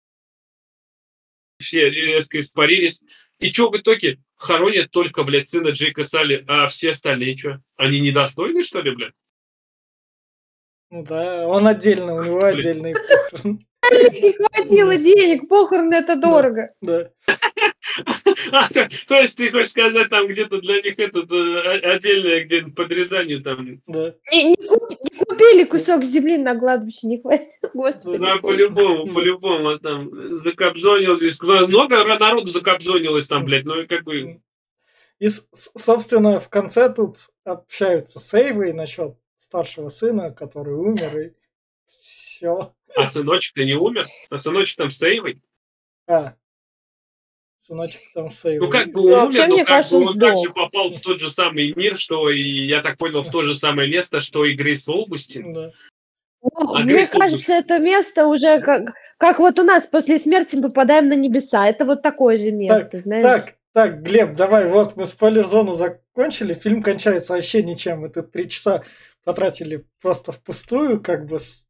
все 1.59 1.89
резко 1.91 2.39
испарились. 2.39 3.03
И 3.39 3.51
что 3.51 3.71
в 3.71 3.77
итоге? 3.77 4.19
Хоронят 4.37 4.91
только, 4.91 5.23
блядь, 5.23 5.49
сына 5.49 5.71
Джейка 5.71 6.05
Салли, 6.05 6.45
а 6.47 6.67
все 6.69 6.91
остальные 6.91 7.37
что? 7.37 7.63
Они 7.77 8.01
недостойны, 8.01 8.63
что 8.63 8.81
ли, 8.81 8.91
блядь? 8.91 9.15
Ну 10.91 11.03
да, 11.05 11.47
он 11.47 11.67
отдельно, 11.67 12.15
у 12.15 12.23
него 12.23 12.45
отдельный 12.45 12.95
похорон. 12.95 13.67
Не 13.93 14.33
хватило 14.33 14.97
денег, 14.97 15.49
похороны 15.49 15.95
это 15.95 16.21
дорого. 16.21 16.67
Да. 16.81 17.11
А, 18.53 18.69
то 19.09 19.15
есть 19.15 19.37
ты 19.37 19.51
хочешь 19.51 19.71
сказать, 19.71 20.09
там 20.11 20.27
где-то 20.27 20.61
для 20.61 20.83
них 20.83 20.99
это 20.99 21.21
э, 21.21 21.95
отдельное 21.95 22.45
где-то 22.45 22.71
подрезание 22.71 23.41
там. 23.41 23.81
Да. 23.87 24.15
Не, 24.33 24.51
не, 24.51 24.57
купили 24.57 25.65
кусок 25.65 26.03
земли 26.05 26.37
на 26.39 26.59
кладбище, 26.59 27.07
не 27.07 27.21
хватило, 27.21 27.71
господи. 27.75 28.19
Да, 28.19 28.37
по-любому, 28.37 29.13
по-любому, 29.13 29.79
там 29.79 30.41
закобзонилось, 30.41 31.41
много 31.41 32.05
народу 32.19 32.51
закобзонилось 32.51 33.27
там, 33.27 33.45
блядь, 33.45 33.65
ну 33.65 33.81
и 33.81 33.87
как 33.87 34.05
бы... 34.05 34.41
И, 35.19 35.29
собственно, 35.29 36.41
в 36.41 36.49
конце 36.51 36.93
тут 36.93 37.29
общаются 37.45 38.19
сейвы 38.19 38.75
насчет 38.75 39.15
старшего 39.37 39.89
сына, 39.89 40.31
который 40.31 40.75
умер, 40.75 41.19
и 41.19 41.33
все. 42.01 42.75
А 42.95 43.11
сыночек-то 43.11 43.65
не 43.65 43.75
умер? 43.75 44.05
А 44.31 44.39
сыночек 44.39 44.77
там 44.77 44.91
сейвой? 44.91 45.43
А, 46.07 46.35
сыночек 47.59 48.01
там 48.15 48.31
сейвой. 48.31 48.67
Ну, 48.67 48.73
как 48.73 48.93
бы 48.93 49.01
он 49.01 49.11
ну, 49.11 49.27
умер, 49.27 49.49
но 49.49 49.59
как 49.59 49.67
кажется, 49.67 49.99
бы 49.99 50.07
он 50.07 50.19
также 50.19 50.51
попал 50.51 50.91
в 50.91 51.01
тот 51.01 51.19
же 51.19 51.31
самый 51.31 51.75
мир, 51.75 51.97
что 51.97 52.31
и, 52.31 52.41
я 52.41 52.83
так 52.83 52.99
понял, 52.99 53.23
в 53.23 53.31
то 53.31 53.43
же 53.43 53.55
самое 53.55 53.91
место, 53.91 54.21
что 54.21 54.45
и 54.45 54.55
Грейс 54.55 54.89
Олбустин. 54.89 55.53
Да. 55.53 55.73
Ну, 56.43 56.75
а 56.75 56.81
мне 56.81 57.07
кажется, 57.07 57.53
это 57.55 57.79
место 57.79 58.27
уже 58.29 58.61
как, 58.61 58.95
как 59.19 59.39
вот 59.41 59.59
у 59.59 59.65
нас 59.65 59.87
после 59.87 60.19
смерти 60.19 60.57
мы 60.57 60.69
попадаем 60.69 61.09
на 61.09 61.17
небеса. 61.17 61.67
Это 61.67 61.85
вот 61.85 62.03
такое 62.03 62.37
же 62.37 62.53
место, 62.53 62.89
так, 62.91 63.03
знаешь? 63.03 63.25
Так, 63.25 63.57
так, 63.73 64.03
Глеб, 64.03 64.37
давай, 64.37 64.69
вот 64.69 64.97
мы 64.97 65.07
спойлер-зону 65.07 65.75
закончили, 65.75 66.55
фильм 66.55 66.83
кончается 66.83 67.33
вообще 67.33 67.63
ничем. 67.63 68.05
Это 68.05 68.23
три 68.23 68.49
часа 68.49 68.85
потратили 69.27 69.85
просто 70.01 70.31
впустую, 70.31 71.03
как 71.03 71.27
бы 71.27 71.41
с... 71.41 71.67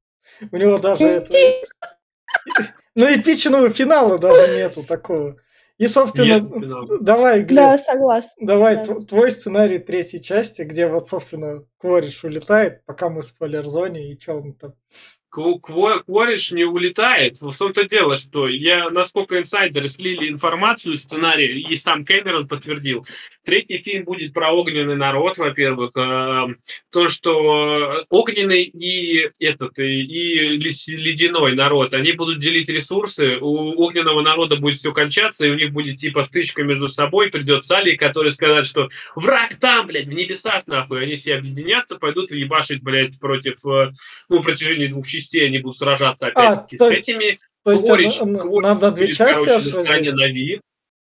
у 0.53 0.57
него 0.57 0.79
даже 0.79 1.05
это... 1.05 1.35
Ну, 2.95 3.07
эпичного 3.07 3.71
финала 3.71 4.19
даже 4.19 4.55
нету 4.55 4.87
такого. 4.87 5.37
И, 5.79 5.87
собственно, 5.87 6.41
Нет, 6.41 7.03
давай, 7.03 7.43
Глеб, 7.43 7.57
да, 7.57 7.79
согласна. 7.79 8.47
давай 8.47 8.77
да. 8.77 8.95
твой 9.01 9.31
сценарий 9.31 9.79
третьей 9.79 10.23
части, 10.23 10.63
где 10.63 10.87
вот, 10.87 11.07
собственно, 11.07 11.65
Кореш 11.79 12.25
улетает, 12.25 12.83
пока 12.87 13.11
мы 13.11 13.23
в 13.23 13.27
спойлер-зоне, 13.27 14.13
и 14.13 14.21
что 14.21 14.35
он 14.35 14.55
там 14.55 14.75
Квориш 15.31 16.51
не 16.53 16.65
улетает. 16.65 17.41
В 17.41 17.55
том-то 17.55 17.87
дело, 17.87 18.17
что 18.17 18.49
я, 18.49 18.89
насколько 18.89 19.39
инсайдеры 19.39 19.89
слили 19.89 20.31
информацию, 20.31 20.97
сценарий, 20.97 21.61
и 21.61 21.77
сам 21.77 22.07
Кэмерон 22.07 22.49
подтвердил. 22.49 23.07
Третий 23.47 23.79
фильм 23.79 24.03
будет 24.03 24.33
про 24.33 24.51
огненный 24.51 24.97
народ, 24.97 25.39
во-первых. 25.39 25.97
Э, 25.97 26.49
то, 26.91 27.09
что 27.09 28.05
огненный 28.11 28.65
и 28.65 29.31
этот, 29.39 29.79
и, 29.79 30.59
ледяной 30.89 31.55
народ, 31.55 31.95
они 31.95 32.11
будут 32.11 32.41
делить 32.41 32.69
ресурсы. 32.69 33.39
У 33.41 33.81
огненного 33.81 34.21
народа 34.21 34.57
будет 34.57 34.81
все 34.81 34.93
кончаться, 34.93 35.47
и 35.47 35.51
у 35.51 35.55
них 35.55 35.73
будет 35.73 35.99
типа 35.99 36.25
стычка 36.25 36.65
между 36.65 36.89
собой. 36.89 37.31
Придет 37.31 37.65
Салли, 37.65 37.95
который 37.95 38.33
скажет, 38.33 38.67
что 38.67 38.89
враг 39.15 39.55
там, 39.61 39.87
блядь, 39.87 40.09
в 40.09 40.13
небесах, 40.13 40.67
нахуй. 40.67 41.05
Они 41.05 41.15
все 41.15 41.37
объединятся, 41.37 42.01
пойдут 42.01 42.33
ебашить, 42.33 42.83
блядь, 42.83 43.17
против, 43.21 43.65
э, 43.65 43.93
ну, 44.29 44.43
протяжении 44.43 44.89
двух 44.89 45.07
частей 45.07 45.47
они 45.47 45.59
будут 45.59 45.79
сражаться 45.79 46.27
а, 46.27 46.31
опять-таки 46.31 46.77
а, 46.83 46.89
с 46.89 46.91
этими. 46.93 47.39
То 47.63 47.71
есть 47.71 47.87
Корич, 47.87 48.21
она, 48.21 48.41
Корич 48.41 48.63
надо 48.63 48.91
две 48.91 49.13
части. 49.13 49.51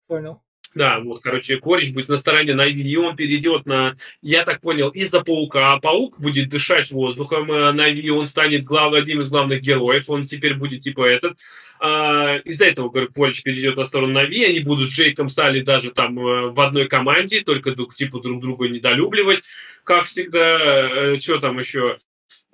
Понял. 0.06 0.40
Да, 0.74 1.00
вот, 1.00 1.22
короче, 1.22 1.58
Корич 1.58 1.92
будет 1.92 2.08
на 2.08 2.16
стороне 2.16 2.54
Нави, 2.54 2.82
и 2.82 2.96
он 2.96 3.14
перейдет 3.14 3.66
на, 3.66 3.96
я 4.22 4.44
так 4.44 4.60
понял, 4.62 4.88
из-за 4.88 5.20
Паука, 5.20 5.74
а 5.74 5.80
Паук 5.80 6.18
будет 6.18 6.48
дышать 6.48 6.90
воздухом, 6.90 7.50
а 7.52 7.72
Нави, 7.72 8.10
он 8.10 8.26
станет 8.26 8.64
глав, 8.64 8.94
одним 8.94 9.20
из 9.20 9.28
главных 9.28 9.60
героев, 9.60 10.04
он 10.08 10.26
теперь 10.26 10.54
будет 10.54 10.82
типа 10.82 11.06
этот. 11.06 11.36
А, 11.78 12.36
из-за 12.44 12.66
этого, 12.66 12.88
говорю, 12.88 13.12
Корич 13.12 13.42
перейдет 13.42 13.76
на 13.76 13.84
сторону 13.84 14.14
Нави, 14.14 14.44
они 14.44 14.60
будут 14.60 14.88
с 14.88 14.92
Джейком 14.92 15.28
Салли 15.28 15.60
даже 15.60 15.90
там 15.90 16.18
э, 16.18 16.50
в 16.50 16.60
одной 16.60 16.88
команде, 16.88 17.42
только 17.42 17.74
типа 17.96 18.20
друг 18.20 18.40
друга 18.40 18.68
недолюбливать, 18.68 19.42
как 19.84 20.04
всегда, 20.04 20.58
э, 20.58 21.20
что 21.20 21.38
там 21.38 21.58
еще, 21.58 21.98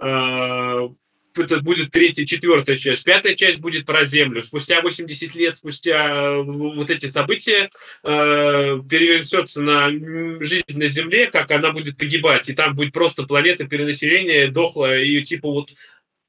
а, 0.00 0.88
это 1.38 1.60
будет 1.60 1.90
третья, 1.90 2.24
четвертая 2.24 2.76
часть. 2.76 3.04
Пятая 3.04 3.34
часть 3.34 3.60
будет 3.60 3.86
про 3.86 4.04
Землю. 4.04 4.42
Спустя 4.42 4.80
80 4.80 5.34
лет, 5.34 5.56
спустя 5.56 6.34
э, 6.36 6.42
вот 6.42 6.90
эти 6.90 7.06
события, 7.06 7.70
э, 8.04 8.08
перенесется 8.08 9.60
на 9.60 9.90
жизнь 10.44 10.78
на 10.78 10.88
Земле, 10.88 11.30
как 11.30 11.50
она 11.50 11.72
будет 11.72 11.96
погибать. 11.96 12.48
И 12.48 12.54
там 12.54 12.74
будет 12.74 12.92
просто 12.92 13.24
планета 13.24 13.66
перенаселения 13.66 14.50
дохла. 14.50 14.98
И 14.98 15.22
типа 15.22 15.48
вот 15.48 15.70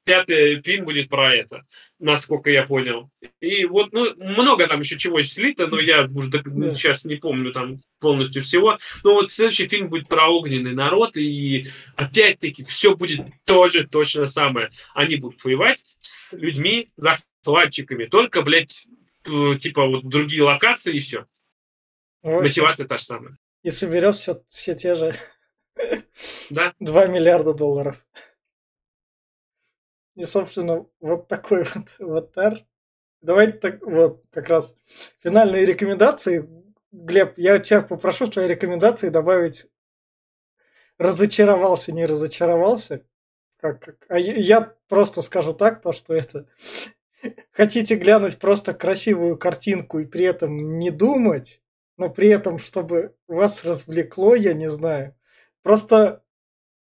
пятый 0.04 0.60
фильм 0.62 0.84
будет 0.84 1.08
про 1.08 1.34
это, 1.34 1.64
насколько 1.98 2.50
я 2.50 2.64
понял. 2.64 3.10
И 3.40 3.64
вот, 3.64 3.92
ну, 3.92 4.14
много 4.16 4.66
там 4.66 4.80
еще 4.80 4.98
чего 4.98 5.22
слито, 5.22 5.66
но 5.66 5.78
я 5.78 6.04
уже 6.04 6.30
да. 6.30 6.74
сейчас 6.74 7.04
не 7.04 7.16
помню 7.16 7.52
там 7.52 7.78
полностью 8.00 8.42
всего. 8.42 8.78
Но 9.04 9.14
вот 9.14 9.32
следующий 9.32 9.68
фильм 9.68 9.88
будет 9.88 10.08
про 10.08 10.28
огненный 10.28 10.74
народ, 10.74 11.16
и 11.16 11.68
опять-таки 11.96 12.64
все 12.64 12.96
будет 12.96 13.20
тоже 13.44 13.86
точно 13.86 14.26
самое. 14.26 14.70
Они 14.94 15.16
будут 15.16 15.42
воевать 15.44 15.80
с 16.00 16.32
людьми, 16.32 16.90
захватчиками, 16.96 18.06
только, 18.06 18.42
блядь, 18.42 18.86
э, 19.26 19.58
типа 19.60 19.86
вот 19.86 20.08
другие 20.08 20.42
локации 20.42 20.96
и 20.96 21.00
все. 21.00 21.26
Мотивация 22.22 22.86
та 22.86 22.98
же 22.98 23.04
самая. 23.04 23.38
И 23.62 23.70
соберешь 23.70 24.16
все, 24.16 24.42
все 24.48 24.74
те 24.74 24.94
же 24.94 25.14
да? 26.50 26.74
2 26.80 27.06
миллиарда 27.06 27.54
долларов. 27.54 28.04
И, 30.16 30.24
собственно, 30.24 30.86
вот 31.00 31.28
такой 31.28 31.64
вот 31.74 31.96
аватар. 31.98 32.64
Давайте 33.22 33.58
так 33.58 33.82
вот 33.82 34.24
как 34.30 34.48
раз 34.48 34.74
финальные 35.20 35.66
рекомендации. 35.66 36.48
Глеб, 36.92 37.38
я 37.38 37.58
тебя 37.58 37.82
попрошу 37.82 38.26
в 38.26 38.30
твои 38.30 38.48
рекомендации 38.48 39.10
добавить 39.10 39.66
разочаровался, 40.98 41.92
не 41.92 42.04
разочаровался. 42.04 43.04
Как, 43.58 43.96
а 44.08 44.18
я 44.18 44.74
просто 44.88 45.22
скажу 45.22 45.52
так, 45.52 45.80
то 45.80 45.92
что 45.92 46.14
это 46.14 46.46
хотите 47.52 47.94
глянуть 47.94 48.38
просто 48.38 48.74
красивую 48.74 49.38
картинку 49.38 49.98
и 49.98 50.06
при 50.06 50.24
этом 50.24 50.78
не 50.78 50.90
думать, 50.90 51.62
но 51.96 52.10
при 52.10 52.28
этом, 52.28 52.58
чтобы 52.58 53.14
вас 53.28 53.64
развлекло, 53.64 54.34
я 54.34 54.52
не 54.52 54.68
знаю. 54.68 55.14
Просто 55.62 56.24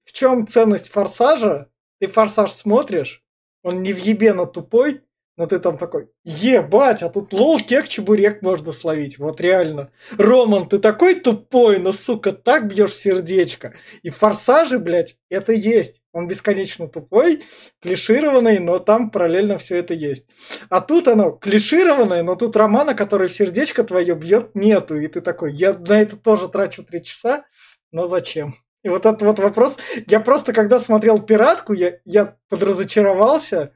в 0.04 0.12
чем 0.12 0.46
ценность 0.46 0.88
форсажа? 0.88 1.70
Ты 1.98 2.06
форсаж 2.06 2.52
смотришь, 2.52 3.24
он 3.62 3.82
не 3.82 3.92
в 3.92 3.98
ебено 3.98 4.46
тупой, 4.46 5.02
но 5.40 5.46
ты 5.46 5.58
там 5.58 5.78
такой, 5.78 6.10
ебать, 6.22 7.02
а 7.02 7.08
тут 7.08 7.32
лол, 7.32 7.60
кек, 7.60 7.88
чебурек 7.88 8.42
можно 8.42 8.72
словить. 8.72 9.18
Вот 9.18 9.40
реально. 9.40 9.90
Роман, 10.18 10.68
ты 10.68 10.78
такой 10.78 11.14
тупой, 11.14 11.78
но, 11.78 11.92
сука, 11.92 12.34
так 12.34 12.68
бьешь 12.68 12.90
в 12.90 12.98
сердечко. 12.98 13.72
И 14.02 14.10
форсажи, 14.10 14.78
блядь, 14.78 15.16
это 15.30 15.54
есть. 15.54 16.02
Он 16.12 16.28
бесконечно 16.28 16.88
тупой, 16.88 17.44
клишированный, 17.80 18.58
но 18.58 18.80
там 18.80 19.10
параллельно 19.10 19.56
все 19.56 19.78
это 19.78 19.94
есть. 19.94 20.26
А 20.68 20.82
тут 20.82 21.08
оно 21.08 21.30
клишированное, 21.30 22.22
но 22.22 22.34
тут 22.36 22.54
романа, 22.54 22.94
который 22.94 23.28
в 23.28 23.32
сердечко 23.32 23.82
твое 23.82 24.14
бьет, 24.14 24.54
нету. 24.54 25.00
И 25.00 25.08
ты 25.08 25.22
такой, 25.22 25.54
я 25.54 25.72
на 25.72 26.02
это 26.02 26.18
тоже 26.18 26.50
трачу 26.50 26.84
три 26.84 27.02
часа, 27.02 27.46
но 27.92 28.04
зачем? 28.04 28.52
И 28.82 28.90
вот 28.90 29.06
этот 29.06 29.22
вот 29.22 29.38
вопрос, 29.38 29.78
я 30.06 30.20
просто 30.20 30.52
когда 30.52 30.78
смотрел 30.78 31.18
«Пиратку», 31.18 31.72
я, 31.72 31.98
я 32.04 32.36
подразочаровался, 32.50 33.72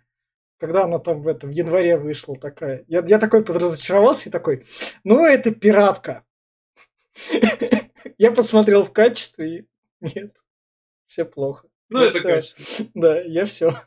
когда 0.58 0.84
она 0.84 0.98
там 0.98 1.22
в 1.22 1.28
этом 1.28 1.50
в 1.50 1.52
январе 1.52 1.96
вышла 1.96 2.36
такая. 2.36 2.84
Я, 2.88 3.04
я 3.06 3.18
такой 3.18 3.44
подразочаровался 3.44 4.28
и 4.28 4.32
такой, 4.32 4.66
ну 5.02 5.24
это 5.24 5.54
«Пиратка». 5.54 6.24
Я 8.18 8.32
посмотрел 8.32 8.84
в 8.84 8.92
качестве 8.92 9.58
и 9.58 9.66
нет, 10.00 10.36
все 11.06 11.24
плохо. 11.24 11.68
Ну, 11.88 12.00
это 12.00 12.20
качество. 12.20 12.86
Да, 12.94 13.20
я 13.20 13.44
все. 13.44 13.82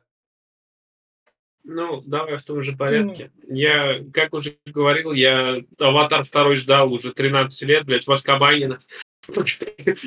Ну, 1.64 2.02
давай 2.02 2.38
в 2.38 2.44
том 2.44 2.64
же 2.64 2.76
порядке. 2.76 3.32
Mm. 3.44 3.56
Я, 3.56 4.04
как 4.14 4.34
уже 4.34 4.58
говорил, 4.66 5.12
я 5.12 5.58
«Аватар» 5.78 6.24
второй 6.24 6.56
ждал 6.56 6.92
уже 6.94 7.14
13 7.14 7.62
лет, 7.64 7.86
блядь, 7.86 8.08
в 8.08 8.12
Аскабанина. 8.12 8.80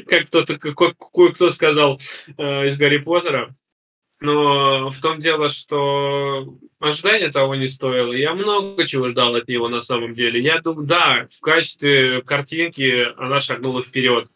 как 0.07 0.27
кто-то, 0.27 0.59
кое-кто 0.59 1.51
сказал 1.51 2.01
э, 2.39 2.69
из 2.69 2.79
Гарри 2.79 2.99
Поттера. 2.99 3.55
Но 4.21 4.91
в 4.91 5.01
том 5.01 5.21
дело, 5.21 5.49
что 5.49 6.55
ожидание 6.79 7.31
того 7.31 7.55
не 7.55 7.69
стоило. 7.69 8.13
Я 8.13 8.35
много 8.35 8.87
чего 8.87 9.09
ждал 9.09 9.35
от 9.35 9.49
него 9.49 9.69
на 9.69 9.81
самом 9.81 10.15
деле. 10.15 10.43
Я 10.43 10.61
думаю, 10.61 10.87
да, 10.87 11.29
в 11.39 11.41
качестве 11.41 12.21
картинки 12.23 13.09
она 13.17 13.41
шагнула 13.41 13.83
вперед. 13.83 14.29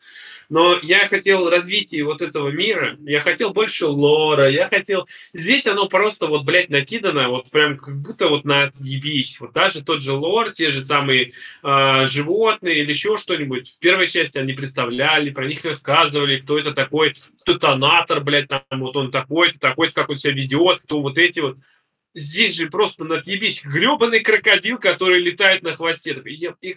Но 0.55 0.79
я 0.81 1.09
хотел 1.09 1.51
развития 1.51 2.05
вот 2.05 2.23
этого 2.23 2.49
мира, 2.51 2.97
я 3.01 3.23
хотел 3.23 3.51
больше 3.53 3.87
лора, 3.87 4.49
я 4.49 4.69
хотел... 4.69 5.09
Здесь 5.33 5.67
оно 5.67 5.89
просто 5.89 6.29
вот, 6.29 6.45
блядь, 6.45 6.71
накидано, 6.71 7.29
вот 7.29 7.51
прям 7.51 7.77
как 7.77 8.01
будто 8.01 8.29
вот 8.29 8.45
на 8.45 8.67
отъебись. 8.67 9.41
Вот 9.41 9.53
даже 9.53 9.83
тот 9.83 10.01
же 10.01 10.13
лор, 10.13 10.53
те 10.53 10.71
же 10.71 10.81
самые 10.81 11.33
э, 11.65 12.07
животные 12.07 12.79
или 12.79 12.91
еще 12.91 13.17
что-нибудь. 13.17 13.75
В 13.75 13.79
первой 13.81 14.07
части 14.07 14.39
они 14.39 14.53
представляли, 14.53 15.31
про 15.31 15.49
них 15.49 15.65
рассказывали, 15.65 16.39
кто 16.39 16.57
это 16.57 16.71
такой, 16.71 17.17
кто 17.41 17.59
тонатор, 17.59 18.21
блядь, 18.21 18.47
там 18.47 18.63
вот 18.71 18.95
он 18.97 19.11
такой-то, 19.11 19.59
такой-то, 19.59 19.93
как 19.93 20.11
он 20.11 20.19
себя 20.19 20.35
ведет, 20.35 20.83
кто 20.83 21.03
вот 21.03 21.19
эти 21.19 21.41
вот 21.41 21.57
здесь 22.15 22.55
же 22.55 22.69
просто 22.69 23.05
надъебись, 23.05 23.63
гребаный 23.65 24.21
крокодил, 24.21 24.79
который 24.79 25.21
летает 25.21 25.63
на 25.63 25.75
хвосте. 25.75 26.23
Я, 26.25 26.55
я, 26.61 26.75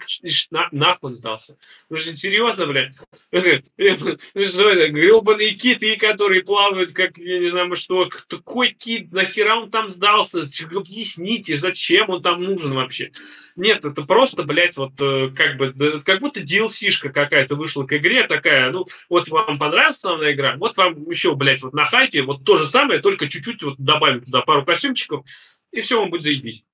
на, 0.52 0.68
нахуй 0.72 1.14
сдался. 1.14 1.58
Ну 1.90 1.98
же 1.98 2.16
серьезно, 2.16 2.66
блядь? 2.66 2.94
Гребаные 4.34 5.52
киты, 5.52 5.96
которые 5.98 6.44
плавают, 6.44 6.92
как, 6.92 7.18
я 7.18 7.40
не 7.40 7.50
знаю, 7.52 7.76
что, 7.76 8.10
какой 8.28 8.72
кит, 8.72 9.12
нахера 9.12 9.56
он 9.58 9.70
там 9.72 9.90
сдался? 9.90 10.42
Объясните, 10.72 11.58
зачем 11.58 12.10
он 12.10 12.22
там 12.22 12.44
нужен 12.44 12.74
вообще? 12.74 13.12
Нет, 13.58 13.84
это 13.86 14.04
просто, 14.04 14.44
блядь, 14.44 14.78
вот 14.78 14.92
э, 15.02 15.32
как 15.36 15.58
бы, 15.58 16.02
как 16.06 16.20
будто 16.20 16.42
DLC-шка 16.42 17.10
какая-то 17.10 17.56
вышла 17.56 17.86
к 17.86 17.98
игре 17.98 18.28
такая, 18.28 18.70
ну, 18.72 18.86
вот 19.10 19.30
вам 19.30 19.58
понравилась 19.58 19.96
основная 19.96 20.34
игра, 20.34 20.56
вот 20.58 20.78
вам 20.78 21.10
еще, 21.10 21.34
блядь, 21.34 21.64
вот 21.64 21.74
на 21.74 21.84
хайпе, 21.84 22.22
вот 22.22 22.44
то 22.44 22.58
же 22.58 22.68
самое, 22.68 23.00
только 23.00 23.28
чуть-чуть 23.28 23.64
вот 23.64 23.76
добавим 23.80 24.22
туда 24.22 24.42
пару 24.42 24.64
костюмчиков, 24.64 25.26
и 25.78 25.82
все, 25.82 26.00
вам 26.00 26.10
будет 26.10 26.24
заебись. 26.24 26.66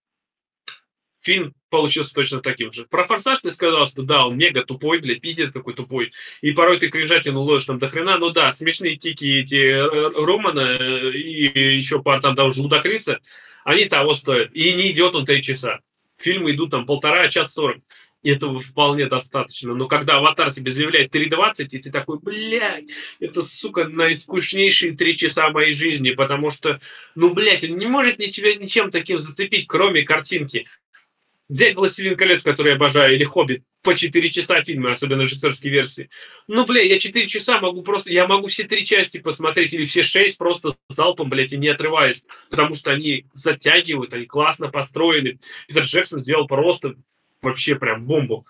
Фильм 1.22 1.54
получился 1.70 2.14
точно 2.14 2.42
таким 2.42 2.72
же. 2.74 2.86
Про 2.86 3.06
«Форсаж» 3.06 3.40
ты 3.40 3.52
сказал, 3.52 3.86
что 3.86 4.04
да, 4.04 4.26
он 4.26 4.38
мега 4.38 4.64
тупой, 4.64 5.00
блядь, 5.00 5.22
пиздец 5.22 5.52
какой 5.52 5.74
тупой. 5.74 6.12
И 6.42 6.52
порой 6.52 6.80
ты 6.80 6.90
кринжатину 6.90 7.42
ловишь 7.42 7.66
там 7.66 7.80
до 7.80 7.88
хрена. 7.88 8.18
Ну 8.18 8.30
да, 8.30 8.52
смешные 8.52 8.96
кики 8.96 9.40
эти 9.40 9.56
э, 9.56 10.26
Романа 10.26 10.78
э, 10.80 11.12
и 11.12 11.78
еще 11.78 12.02
пар 12.02 12.22
там 12.22 12.36
того 12.36 12.52
же 12.52 12.62
Лудокриса, 12.62 13.20
они 13.64 13.86
того 13.86 14.14
стоят. 14.16 14.54
И 14.54 14.74
не 14.74 14.92
идет 14.92 15.16
он 15.16 15.26
три 15.26 15.44
часа 15.44 15.80
фильмы 16.24 16.52
идут 16.52 16.72
там 16.72 16.86
полтора, 16.86 17.28
час 17.30 17.54
сорок. 17.54 17.78
Этого 18.24 18.62
вполне 18.62 19.08
достаточно. 19.08 19.76
Но 19.76 19.88
когда 19.88 20.16
аватар 20.16 20.54
тебе 20.54 20.72
заявляет 20.72 21.14
3.20, 21.14 21.68
и 21.72 21.80
ты 21.80 21.92
такой, 21.92 22.20
блядь, 22.20 22.86
это, 23.20 23.44
сука, 23.44 23.86
наискучнейшие 23.86 24.96
три 24.96 25.18
часа 25.18 25.50
моей 25.50 25.74
жизни, 25.74 26.12
потому 26.12 26.50
что, 26.50 26.80
ну, 27.16 27.34
блядь, 27.34 27.66
он 27.66 27.78
не 27.78 27.88
может 27.88 28.18
тебя 28.18 28.56
ничем 28.56 28.92
таким 28.92 29.20
зацепить, 29.20 29.68
кроме 29.68 30.04
картинки. 30.04 30.66
Взять 31.50 31.76
«Властелин 31.76 32.16
колец», 32.16 32.42
который 32.42 32.70
я 32.70 32.76
обожаю, 32.76 33.14
или 33.16 33.26
«Хоббит», 33.26 33.64
по 33.82 33.94
4 33.94 34.30
часа 34.30 34.64
фильмы, 34.64 34.92
особенно 34.92 35.24
режиссерские 35.24 35.74
версии. 35.74 36.10
Ну, 36.48 36.66
бля, 36.66 36.82
я 36.82 37.00
4 37.00 37.28
часа 37.28 37.60
могу 37.60 37.84
просто, 37.84 38.10
я 38.12 38.26
могу 38.26 38.48
все 38.48 38.64
три 38.64 38.86
части 38.86 39.18
посмотреть, 39.18 39.74
или 39.74 39.86
все 39.86 40.04
шесть 40.04 40.38
просто 40.38 40.78
залпом, 40.88 41.30
блядь, 41.30 41.52
и 41.52 41.58
не 41.58 41.68
отрываясь, 41.68 42.24
потому 42.50 42.76
что 42.76 42.92
они 42.92 43.26
затягивают, 43.34 44.14
они 44.14 44.26
классно 44.26 44.70
построены. 44.70 45.40
Питер 45.68 45.84
Джексон 45.84 46.22
сделал 46.22 46.48
просто 46.48 46.96
вообще 47.44 47.76
прям 47.76 48.06
бомбу. 48.06 48.46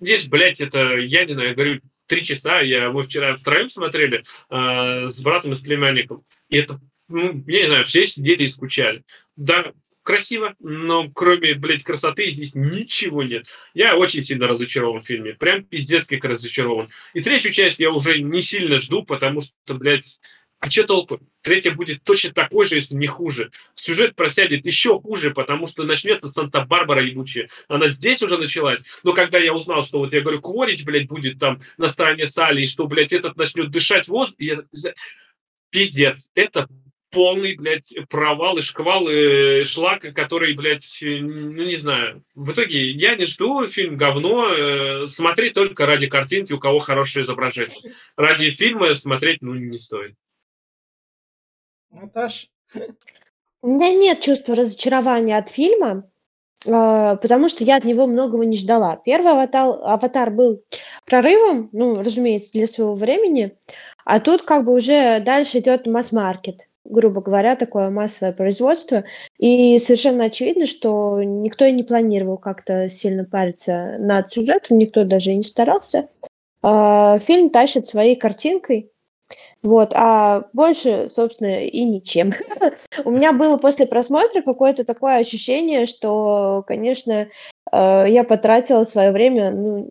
Здесь, 0.00 0.26
блядь, 0.26 0.60
это, 0.60 0.96
я 0.96 1.24
не 1.24 1.34
знаю, 1.34 1.50
я 1.50 1.54
говорю, 1.54 1.80
три 2.06 2.24
часа, 2.24 2.60
я, 2.60 2.90
мы 2.90 3.04
вчера 3.04 3.36
втроем 3.36 3.70
смотрели 3.70 4.24
э, 4.50 5.08
с 5.08 5.20
братом 5.20 5.52
и 5.52 5.54
с 5.54 5.60
племянником, 5.60 6.24
и 6.48 6.56
это, 6.56 6.80
ну, 7.08 7.44
я 7.46 7.60
не 7.60 7.66
знаю, 7.66 7.84
все 7.84 8.06
сидели 8.06 8.44
и 8.44 8.48
скучали. 8.48 9.04
Да, 9.36 9.72
красиво, 10.02 10.54
но 10.58 11.08
кроме, 11.10 11.54
блядь, 11.54 11.84
красоты 11.84 12.30
здесь 12.30 12.54
ничего 12.54 13.22
нет. 13.22 13.46
Я 13.74 13.96
очень 13.96 14.24
сильно 14.24 14.48
разочарован 14.48 15.02
в 15.02 15.06
фильме. 15.06 15.34
Прям 15.34 15.64
пиздец 15.64 16.06
как 16.06 16.24
разочарован. 16.24 16.88
И 17.14 17.20
третью 17.20 17.52
часть 17.52 17.78
я 17.78 17.90
уже 17.90 18.20
не 18.20 18.42
сильно 18.42 18.78
жду, 18.78 19.04
потому 19.04 19.42
что, 19.42 19.74
блядь, 19.74 20.18
а 20.60 20.68
что 20.68 20.84
толку? 20.84 21.20
Третья 21.40 21.72
будет 21.72 22.04
точно 22.04 22.32
такой 22.34 22.66
же, 22.66 22.76
если 22.76 22.94
не 22.94 23.06
хуже. 23.06 23.50
Сюжет 23.74 24.14
просядет 24.14 24.66
еще 24.66 25.00
хуже, 25.00 25.30
потому 25.30 25.66
что 25.66 25.84
начнется 25.84 26.28
Санта-Барбара 26.28 27.02
ебучая. 27.02 27.48
Она 27.66 27.88
здесь 27.88 28.22
уже 28.22 28.36
началась. 28.36 28.80
Но 29.02 29.14
когда 29.14 29.38
я 29.38 29.54
узнал, 29.54 29.82
что 29.82 30.00
вот 30.00 30.12
я 30.12 30.20
говорю, 30.20 30.42
Кворич, 30.42 30.84
блядь, 30.84 31.08
будет 31.08 31.38
там 31.38 31.62
на 31.78 31.88
стороне 31.88 32.26
Сали, 32.26 32.62
и 32.62 32.66
что, 32.66 32.86
блядь, 32.86 33.14
этот 33.14 33.38
начнет 33.38 33.70
дышать 33.70 34.06
воздух, 34.06 34.36
я... 34.38 34.62
пиздец. 35.70 36.28
Это 36.34 36.68
полный, 37.10 37.56
блядь, 37.56 37.94
провал 38.10 38.58
и 38.58 38.62
шквал 38.62 39.08
и 39.08 39.64
шлак, 39.64 40.02
который, 40.14 40.52
блядь, 40.52 40.98
ну 41.00 41.64
не 41.64 41.76
знаю. 41.76 42.22
В 42.34 42.52
итоге 42.52 42.90
я 42.90 43.16
не 43.16 43.24
жду 43.24 43.66
фильм 43.68 43.96
говно, 43.96 44.52
э, 44.52 45.08
смотреть 45.08 45.54
только 45.54 45.86
ради 45.86 46.06
картинки, 46.06 46.52
у 46.52 46.58
кого 46.58 46.80
хорошее 46.80 47.24
изображение. 47.24 47.74
Ради 48.16 48.50
фильма 48.50 48.94
смотреть, 48.94 49.40
ну, 49.40 49.54
не 49.54 49.78
стоит. 49.78 50.14
Наташ? 51.90 52.50
У 53.62 53.68
меня 53.68 53.92
нет 53.94 54.20
чувства 54.20 54.54
разочарования 54.54 55.36
от 55.36 55.50
фильма, 55.50 56.04
а, 56.66 57.16
потому 57.16 57.48
что 57.48 57.64
я 57.64 57.76
от 57.76 57.84
него 57.84 58.06
многого 58.06 58.44
не 58.44 58.56
ждала. 58.56 58.96
Первый 59.04 59.32
аватар, 59.32 59.78
аватар 59.82 60.30
был 60.30 60.62
прорывом, 61.04 61.68
ну, 61.72 61.96
разумеется, 61.96 62.52
для 62.52 62.66
своего 62.66 62.94
времени, 62.94 63.58
а 64.04 64.20
тут 64.20 64.42
как 64.42 64.64
бы 64.64 64.72
уже 64.72 65.20
дальше 65.20 65.58
идет 65.58 65.86
масс-маркет 65.86 66.70
грубо 66.84 67.20
говоря, 67.20 67.56
такое 67.56 67.90
массовое 67.90 68.32
производство. 68.32 69.04
И 69.38 69.78
совершенно 69.78 70.24
очевидно, 70.24 70.66
что 70.66 71.22
никто 71.22 71.64
и 71.64 71.72
не 71.72 71.82
планировал 71.82 72.36
как-то 72.38 72.88
сильно 72.88 73.24
париться 73.24 73.96
над 73.98 74.32
сюжетом, 74.32 74.78
никто 74.78 75.04
даже 75.04 75.32
и 75.32 75.36
не 75.36 75.42
старался. 75.42 76.08
А, 76.62 77.18
фильм 77.18 77.50
тащит 77.50 77.88
своей 77.88 78.16
картинкой, 78.16 78.90
вот, 79.62 79.92
а 79.94 80.48
больше, 80.52 81.08
собственно, 81.14 81.64
и 81.64 81.84
ничем. 81.84 82.32
У 83.04 83.10
меня 83.10 83.32
было 83.32 83.58
после 83.58 83.86
просмотра 83.86 84.42
какое-то 84.42 84.84
такое 84.84 85.18
ощущение, 85.18 85.86
что, 85.86 86.64
конечно, 86.66 87.28
э, 87.72 88.04
я 88.08 88.24
потратила 88.24 88.84
свое 88.84 89.12
время, 89.12 89.50
ну, 89.50 89.90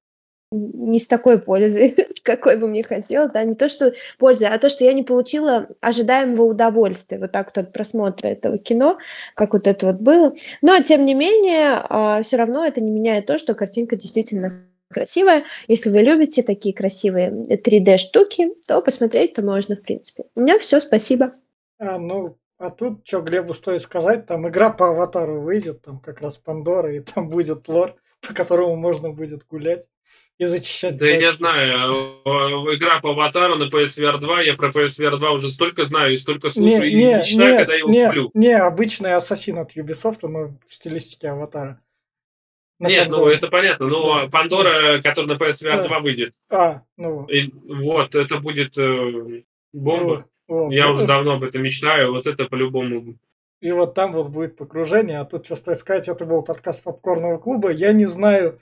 не 0.52 0.98
с 0.98 1.06
такой 1.06 1.40
пользой, 1.40 1.96
какой 2.24 2.58
бы 2.58 2.68
мне 2.68 2.82
хотелось, 2.82 3.32
да, 3.32 3.44
не 3.44 3.54
то, 3.54 3.70
что 3.70 3.94
польза, 4.18 4.50
а 4.50 4.58
то, 4.58 4.70
что 4.70 4.84
я 4.84 4.94
не 4.94 5.04
получила 5.04 5.68
ожидаемого 5.82 6.46
удовольствия 6.46 7.20
вот 7.20 7.32
так 7.32 7.48
вот 7.48 7.58
от 7.60 7.74
просмотра 7.74 8.28
этого 8.28 8.58
кино, 8.58 8.98
как 9.36 9.54
вот 9.54 9.68
это 9.68 9.86
вот 9.86 9.98
было. 9.98 10.34
Но, 10.64 10.82
тем 10.82 11.06
не 11.06 11.14
менее, 11.14 11.82
а, 11.90 12.24
все 12.24 12.38
равно 12.38 12.66
это 12.66 12.82
не 12.82 12.90
меняет 12.90 13.28
то, 13.28 13.38
что 13.38 13.54
картинка 13.54 13.96
действительно 13.96 14.64
красивая. 14.90 15.46
Если 15.68 15.90
вы 15.90 16.02
любите 16.02 16.44
такие 16.44 16.74
красивые 16.74 17.30
3D-штуки, 17.30 18.50
то 18.68 18.82
посмотреть-то 18.82 19.42
можно, 19.44 19.76
в 19.76 19.82
принципе. 19.82 20.24
У 20.36 20.42
меня 20.42 20.58
все, 20.60 20.80
спасибо. 20.80 21.34
А, 21.78 21.98
ну, 21.98 22.38
а 22.58 22.72
тут, 22.72 23.08
что 23.08 23.22
Глебу 23.22 23.54
стоит 23.54 23.82
сказать, 23.82 24.26
там 24.26 24.48
игра 24.50 24.70
по 24.70 24.90
аватару 24.90 25.42
выйдет, 25.42 25.82
там 25.82 26.00
как 26.00 26.22
раз 26.22 26.38
Пандора, 26.38 26.94
и 26.94 27.00
там 27.00 27.30
будет 27.30 27.68
лор, 27.68 27.96
по 28.28 28.34
которому 28.34 28.76
можно 28.76 29.12
будет 29.12 29.48
гулять 29.48 29.88
и 30.38 30.46
зачищать. 30.46 30.98
Да 30.98 31.06
я 31.06 31.18
не 31.18 31.32
знаю, 31.32 32.22
а, 32.26 32.76
игра 32.76 33.00
по 33.00 33.12
аватару 33.12 33.56
на 33.56 33.70
PSVR 33.70 34.18
2, 34.20 34.42
я 34.42 34.56
про 34.56 34.72
PSVR 34.72 35.18
2 35.18 35.32
уже 35.32 35.52
столько 35.52 35.86
знаю 35.86 36.14
и 36.14 36.18
столько 36.18 36.50
слушаю, 36.50 36.82
не, 36.82 36.92
и 36.92 36.96
не, 36.96 37.24
читаю, 37.24 37.52
не, 37.52 37.58
когда 37.58 37.76
его 37.76 37.90
не, 37.90 38.06
куплю. 38.06 38.32
Не, 38.34 38.58
обычный 38.58 39.14
ассасин 39.14 39.60
от 39.60 39.76
Ubisoft, 39.76 40.28
но 40.28 40.58
в 40.68 40.74
стилистике 40.74 41.30
аватара. 41.30 41.82
Нет, 42.80 43.10
Pandora. 43.10 43.12
ну 43.12 43.28
это 43.28 43.48
понятно. 43.50 43.88
Ну, 43.88 44.16
да. 44.16 44.28
Пандора, 44.30 45.02
который 45.02 45.26
на 45.26 45.34
PSVR 45.34 45.86
2 45.86 46.00
выйдет. 46.00 46.34
А, 46.50 46.82
ну. 46.98 47.26
И, 47.26 47.52
вот, 47.68 48.16
это 48.16 48.38
будет 48.38 48.78
э, 48.78 49.44
бомба. 49.74 50.26
Ну, 50.48 50.64
вот, 50.66 50.72
Я 50.72 50.88
вот. 50.88 50.96
уже 50.96 51.06
давно 51.06 51.34
об 51.34 51.44
этом 51.44 51.62
мечтаю, 51.62 52.12
вот 52.12 52.26
это 52.26 52.46
по-любому. 52.46 53.16
И 53.62 53.72
вот 53.72 53.94
там 53.94 54.14
вот 54.14 54.30
будет 54.30 54.56
погружение, 54.56 55.20
а 55.20 55.26
тут 55.26 55.46
что 55.46 55.74
сказать, 55.76 56.08
это 56.08 56.26
был 56.26 56.42
подкаст 56.42 56.82
Попкорного 56.82 57.38
клуба. 57.38 57.72
Я 57.72 57.92
не 57.92 58.06
знаю, 58.06 58.60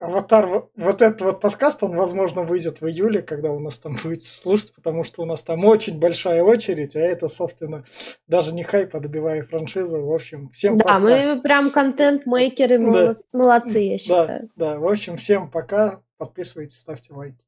Аватар, 0.00 0.64
вот 0.76 1.02
этот 1.02 1.20
вот 1.20 1.40
подкаст, 1.42 1.82
он, 1.82 1.94
возможно, 1.94 2.42
выйдет 2.42 2.80
в 2.80 2.88
июле, 2.88 3.20
когда 3.20 3.52
у 3.52 3.58
нас 3.58 3.76
там 3.78 3.96
будет 4.02 4.24
слушать, 4.24 4.74
потому 4.74 5.04
что 5.04 5.22
у 5.22 5.26
нас 5.26 5.42
там 5.42 5.62
очень 5.66 5.98
большая 5.98 6.42
очередь, 6.42 6.96
а 6.96 7.00
это, 7.00 7.28
собственно, 7.28 7.84
даже 8.26 8.54
не 8.54 8.64
хайп, 8.64 8.96
а 8.96 9.00
добивая 9.00 9.42
франшизу. 9.42 10.00
В 10.00 10.10
общем, 10.10 10.48
всем 10.54 10.78
да, 10.78 10.84
пока. 10.84 11.00
Да, 11.00 11.34
мы 11.34 11.42
прям 11.42 11.70
контент-мейкеры, 11.70 12.78
да. 12.78 13.16
молодцы, 13.32 13.78
я 13.80 13.98
считаю. 13.98 14.48
Да, 14.56 14.72
да, 14.72 14.78
в 14.78 14.88
общем, 14.88 15.18
всем 15.18 15.50
пока, 15.50 16.00
подписывайтесь, 16.16 16.78
ставьте 16.78 17.12
лайки. 17.12 17.44